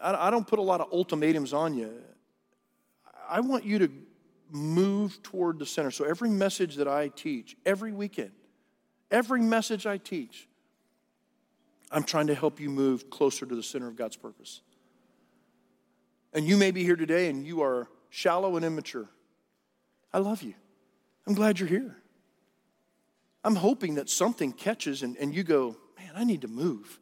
I, 0.01 0.29
don't 0.29 0.47
put 0.47 0.59
a 0.59 0.61
lot 0.61 0.81
of 0.81 0.87
ultimatums 0.91 1.53
on 1.53 1.75
you. 1.75 1.91
I 3.27 3.39
want 3.39 3.65
you 3.65 3.79
to 3.79 3.91
move 4.51 5.21
toward 5.23 5.59
the 5.59 5.65
center. 5.65 5.91
So 5.91 6.05
every 6.05 6.29
message 6.29 6.75
that 6.75 6.87
I 6.87 7.09
teach, 7.09 7.55
every 7.65 7.91
weekend, 7.91 8.31
every 9.11 9.41
message 9.41 9.85
I 9.85 9.97
teach, 9.97 10.47
I'm 11.91 12.03
trying 12.03 12.27
to 12.27 12.35
help 12.35 12.59
you 12.59 12.69
move 12.69 13.09
closer 13.09 13.45
to 13.45 13.55
the 13.55 13.63
center 13.63 13.87
of 13.87 13.95
God's 13.95 14.15
purpose. 14.15 14.61
And 16.33 16.45
you 16.45 16.57
may 16.57 16.71
be 16.71 16.83
here 16.83 16.95
today 16.95 17.29
and 17.29 17.45
you 17.45 17.61
are 17.61 17.87
shallow 18.09 18.55
and 18.55 18.65
immature. 18.65 19.07
I 20.13 20.19
love 20.19 20.41
you. 20.41 20.53
I'm 21.27 21.33
glad 21.33 21.59
you're 21.59 21.69
here. 21.69 21.97
I'm 23.43 23.55
hoping 23.55 23.95
that 23.95 24.09
something 24.09 24.51
catches 24.51 25.03
and, 25.03 25.15
and 25.17 25.33
you 25.33 25.43
go, 25.43 25.77
man, 25.97 26.11
I 26.15 26.23
need 26.23 26.41
to 26.41 26.47
move 26.47 26.99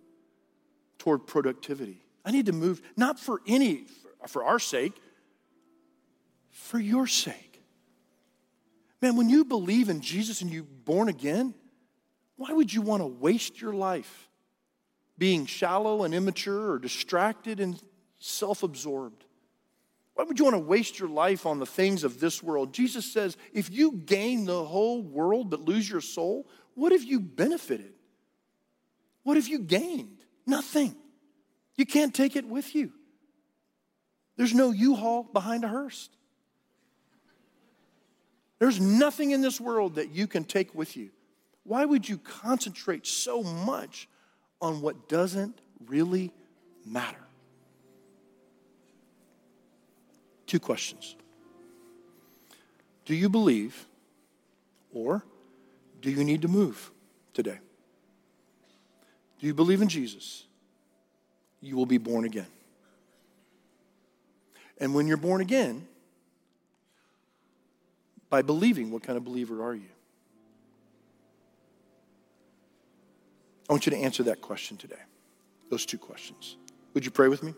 toward 0.98 1.26
productivity. 1.26 2.04
I 2.26 2.32
need 2.32 2.46
to 2.46 2.54
move, 2.54 2.82
not 2.96 3.20
for 3.20 3.42
any, 3.48 3.86
for 4.28 4.44
our 4.44 4.60
sake, 4.60 4.94
for 6.52 6.80
your 6.80 7.08
sake. 7.08 7.62
Man, 9.02 9.18
when 9.18 9.30
you 9.30 9.44
believe 9.44 9.90
in 9.90 10.00
Jesus 10.00 10.42
and 10.42 10.50
you're 10.50 10.64
born 10.64 11.10
again, 11.10 11.54
why 12.38 12.54
would 12.54 12.74
you 12.74 12.82
want 12.82 13.02
to 13.02 13.08
waste 13.08 13.60
your 13.60 13.74
life 13.74 14.30
being 15.18 15.46
shallow 15.46 16.04
and 16.04 16.14
immature 16.14 16.72
or 16.72 16.80
distracted 16.80 17.60
and 17.60 17.82
self 18.20 18.64
absorbed? 18.64 19.26
Why 20.16 20.24
would 20.24 20.40
you 20.40 20.46
want 20.46 20.56
to 20.56 20.60
waste 20.60 21.00
your 21.00 21.10
life 21.10 21.46
on 21.46 21.60
the 21.60 21.66
things 21.66 22.04
of 22.04 22.20
this 22.20 22.42
world? 22.42 22.74
Jesus 22.74 23.12
says, 23.12 23.36
if 23.52 23.72
you 23.72 23.94
gain 23.94 24.46
the 24.46 24.64
whole 24.64 25.02
world 25.02 25.50
but 25.50 25.62
lose 25.62 25.90
your 25.90 26.02
soul, 26.02 26.48
what 26.76 26.92
have 26.92 27.04
you 27.04 27.20
benefited? 27.20 27.94
What 29.24 29.38
have 29.38 29.48
you 29.48 29.60
gained? 29.60 30.20
Nothing. 30.46 30.96
You 31.76 31.86
can't 31.86 32.14
take 32.14 32.36
it 32.36 32.48
with 32.48 32.76
you. 32.76 32.92
There's 34.38 34.54
no 34.54 34.72
U 34.72 34.96
Haul 34.96 35.24
behind 35.24 35.64
a 35.64 35.68
hearse. 35.68 36.10
There's 38.60 38.80
nothing 38.80 39.32
in 39.32 39.42
this 39.42 39.60
world 39.60 39.96
that 39.96 40.12
you 40.12 40.28
can 40.28 40.44
take 40.44 40.74
with 40.74 40.96
you. 40.96 41.10
Why 41.64 41.86
would 41.86 42.08
you 42.08 42.18
concentrate 42.18 43.06
so 43.08 43.44
much 43.44 44.08
on 44.62 44.82
what 44.82 45.10
doesn't 45.10 45.60
really 45.86 46.32
matter? 46.86 47.18
Two 50.46 50.60
questions 50.60 51.16
Do 53.06 53.16
you 53.16 53.30
believe, 53.30 53.88
or 54.94 55.24
do 56.02 56.12
you 56.12 56.24
need 56.24 56.42
to 56.44 56.48
move 56.48 56.92
today? 57.34 57.60
Do 59.40 59.48
you 59.48 59.54
believe 59.54 59.82
in 59.82 59.90
Jesus? 59.90 60.46
You 61.64 61.78
will 61.78 61.86
be 61.86 61.98
born 61.98 62.26
again. 62.26 62.46
And 64.80 64.94
when 64.94 65.08
you're 65.08 65.16
born 65.16 65.40
again, 65.40 65.88
by 68.30 68.42
believing, 68.42 68.92
what 68.92 69.02
kind 69.02 69.16
of 69.16 69.24
believer 69.24 69.64
are 69.64 69.74
you? 69.74 69.88
I 73.70 73.74
want 73.74 73.86
you 73.86 73.92
to 73.92 73.98
answer 73.98 74.24
that 74.24 74.42
question 74.42 74.76
today, 74.76 75.00
those 75.70 75.86
two 75.86 75.98
questions. 75.98 76.58
Would 76.94 77.06
you 77.06 77.12
pray 77.12 77.30
with 77.30 77.44
me? 77.44 77.54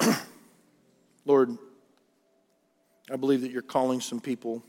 Lord, 1.26 1.58
I 3.12 3.16
believe 3.16 3.42
that 3.42 3.50
you're 3.50 3.60
calling 3.60 4.00
some 4.00 4.18
people. 4.18 4.62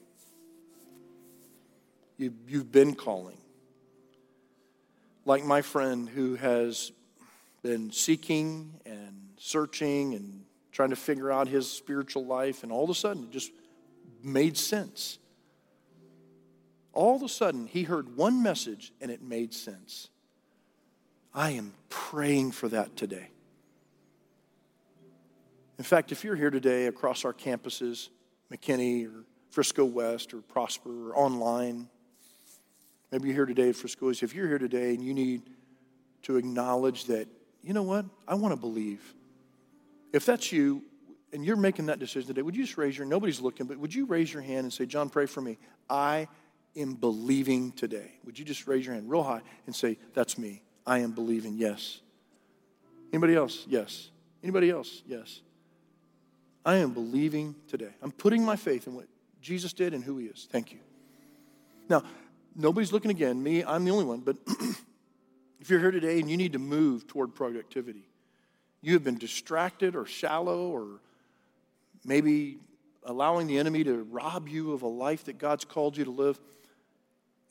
You, 2.18 2.34
you've 2.50 2.70
been 2.70 2.96
calling. 2.96 3.38
Like 5.26 5.44
my 5.44 5.62
friend 5.62 6.10
who 6.10 6.36
has 6.36 6.92
been 7.62 7.92
seeking 7.92 8.74
and 8.86 9.30
searching 9.38 10.14
and 10.14 10.44
trying 10.72 10.90
to 10.92 10.96
figure 10.96 11.32
out 11.32 11.48
his 11.48 11.70
spiritual 11.70 12.26
life, 12.26 12.64
and 12.64 12.72
all 12.72 12.84
of 12.84 12.90
a 12.90 12.96
sudden 12.96 13.24
it 13.24 13.32
just 13.32 13.52
made 14.24 14.58
sense. 14.58 15.18
All 16.94 17.16
of 17.16 17.24
a 17.24 17.30
sudden, 17.30 17.68
he 17.68 17.84
heard 17.84 18.16
one 18.16 18.42
message 18.42 18.92
and 19.00 19.12
it 19.12 19.22
made 19.22 19.54
sense. 19.54 20.10
I 21.34 21.52
am 21.52 21.74
praying 21.90 22.52
for 22.52 22.68
that 22.70 22.96
today. 22.96 23.30
In 25.78 25.84
fact, 25.84 26.12
if 26.12 26.24
you're 26.24 26.36
here 26.36 26.50
today 26.50 26.88
across 26.88 27.24
our 27.24 27.34
campuses, 27.34 28.10
McKinney 28.52 29.06
or 29.06 29.24
Frisco 29.52 29.86
West 29.86 30.34
or 30.34 30.42
Prosper 30.42 31.12
or 31.12 31.18
online, 31.18 31.88
maybe 33.12 33.28
you're 33.28 33.36
here 33.36 33.46
today 33.46 33.70
at 33.70 33.76
Frisco 33.76 34.10
If 34.10 34.34
you're 34.34 34.48
here 34.48 34.60
today 34.60 34.94
and 34.94 35.04
you 35.04 35.14
need 35.14 35.44
to 36.24 36.38
acknowledge 36.38 37.06
that, 37.06 37.28
you 37.64 37.74
know 37.74 37.84
what, 37.84 38.06
I 38.28 38.36
want 38.36 38.54
to 38.54 38.60
believe. 38.60 39.02
If 40.14 40.26
that's 40.26 40.52
you 40.52 40.84
and 41.32 41.46
you're 41.46 41.56
making 41.56 41.88
that 41.88 42.00
decision 42.00 42.28
today, 42.28 42.42
would 42.42 42.56
you 42.56 42.64
just 42.64 42.78
raise 42.78 42.98
your 42.98 43.06
nobody's 43.06 43.40
looking, 43.40 43.68
but 43.68 43.78
would 43.78 43.94
you 43.94 44.06
raise 44.06 44.34
your 44.34 44.42
hand 44.42 44.60
and 44.60 44.74
say, 44.74 44.86
John, 44.86 45.10
pray 45.10 45.26
for 45.26 45.42
me. 45.42 45.58
I 45.90 46.28
am 46.76 46.96
believing 46.96 47.72
today. 47.72 48.12
Would 48.26 48.40
you 48.40 48.46
just 48.46 48.68
raise 48.68 48.86
your 48.86 48.96
hand 48.96 49.10
real 49.10 49.24
high 49.24 49.42
and 49.66 49.76
say, 49.76 49.98
That's 50.14 50.38
me. 50.38 50.62
I 50.86 51.00
am 51.00 51.12
believing, 51.12 51.58
yes. 51.58 52.00
Anybody 53.12 53.36
else? 53.36 53.66
Yes. 53.68 54.10
Anybody 54.44 54.70
else? 54.70 55.04
Yes. 55.06 55.42
I 56.66 56.78
am 56.78 56.92
believing 56.92 57.56
today. 57.68 57.90
I'm 58.02 58.12
putting 58.12 58.44
my 58.44 58.56
faith 58.56 58.88
in 58.88 58.96
what 58.96 59.08
Jesus 59.42 59.74
did 59.74 59.94
and 59.94 60.04
who 60.04 60.18
he 60.18 60.26
is. 60.28 60.48
Thank 60.52 60.72
you. 60.72 60.80
Now, 61.90 62.04
nobody's 62.60 62.92
looking 62.92 63.10
again. 63.10 63.42
Me, 63.42 63.64
I'm 63.64 63.86
the 63.86 63.92
only 63.92 64.06
one, 64.06 64.20
but 64.20 64.36
if 65.60 65.70
you're 65.70 65.80
here 65.80 65.92
today 65.92 66.20
and 66.20 66.30
you 66.30 66.38
need 66.38 66.54
to 66.54 66.60
move 66.60 67.08
toward 67.08 67.34
productivity, 67.34 68.08
you 68.82 68.94
have 68.94 69.04
been 69.04 69.18
distracted 69.18 69.96
or 69.96 70.06
shallow 70.06 70.68
or 70.68 71.00
maybe 72.06 72.58
allowing 73.04 73.48
the 73.48 73.58
enemy 73.58 73.84
to 73.86 74.04
rob 74.04 74.48
you 74.48 74.74
of 74.74 74.82
a 74.82 74.88
life 74.88 75.26
that 75.26 75.38
God's 75.38 75.66
called 75.66 75.98
you 75.98 76.06
to 76.06 76.12
live, 76.12 76.40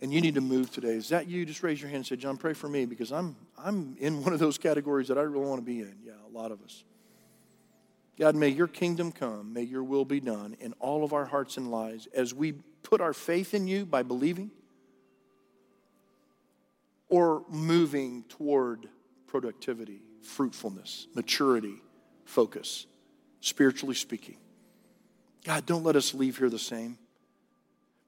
and 0.00 0.12
you 0.12 0.20
need 0.20 0.34
to 0.34 0.40
move 0.40 0.70
today. 0.70 0.90
Is 0.90 1.08
that 1.08 1.26
you? 1.26 1.44
Just 1.44 1.62
raise 1.62 1.80
your 1.80 1.88
hand 1.88 1.98
and 1.98 2.06
say, 2.06 2.16
John, 2.16 2.36
pray 2.36 2.52
for 2.52 2.68
me 2.68 2.84
because 2.84 3.10
I'm, 3.10 3.34
I'm 3.58 3.96
in 3.98 4.22
one 4.22 4.32
of 4.32 4.38
those 4.38 4.58
categories 4.58 5.08
that 5.08 5.18
I 5.18 5.22
really 5.22 5.46
want 5.46 5.60
to 5.60 5.64
be 5.64 5.80
in. 5.80 5.96
Yeah, 6.04 6.12
a 6.26 6.32
lot 6.32 6.52
of 6.52 6.62
us. 6.62 6.84
God, 8.18 8.34
may 8.34 8.48
your 8.48 8.68
kingdom 8.68 9.12
come, 9.12 9.52
may 9.52 9.62
your 9.62 9.82
will 9.82 10.04
be 10.04 10.20
done 10.20 10.56
in 10.60 10.72
all 10.80 11.04
of 11.04 11.12
our 11.12 11.24
hearts 11.24 11.56
and 11.56 11.70
lives 11.70 12.08
as 12.14 12.34
we 12.34 12.52
put 12.82 13.00
our 13.00 13.12
faith 13.12 13.54
in 13.54 13.68
you 13.68 13.86
by 13.86 14.02
believing 14.02 14.50
or 17.08 17.44
moving 17.48 18.24
toward 18.28 18.88
productivity, 19.26 20.02
fruitfulness, 20.22 21.06
maturity, 21.14 21.82
focus, 22.24 22.86
spiritually 23.40 23.94
speaking. 23.94 24.36
God, 25.44 25.66
don't 25.66 25.84
let 25.84 25.96
us 25.96 26.14
leave 26.14 26.38
here 26.38 26.50
the 26.50 26.58
same. 26.58 26.98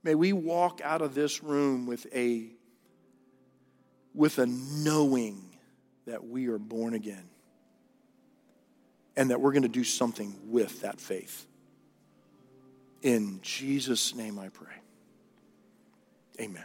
May 0.03 0.15
we 0.15 0.33
walk 0.33 0.81
out 0.83 1.03
of 1.03 1.15
this 1.15 1.43
room 1.43 1.87
with 1.87 2.07
a 2.15 2.49
with 4.15 4.39
a 4.39 4.47
knowing 4.47 5.41
that 6.07 6.27
we 6.27 6.49
are 6.49 6.59
born 6.59 6.95
again 6.95 7.29
and 9.17 9.31
that 9.31 9.41
we're 9.41 9.53
going 9.53 9.63
to 9.63 9.69
do 9.69 9.85
something 9.85 10.35
with 10.47 10.81
that 10.81 11.01
faith. 11.01 11.47
In 13.03 13.39
Jesus' 13.43 14.15
name 14.15 14.39
I 14.39 14.49
pray. 14.49 14.75
Amen. 16.41 16.65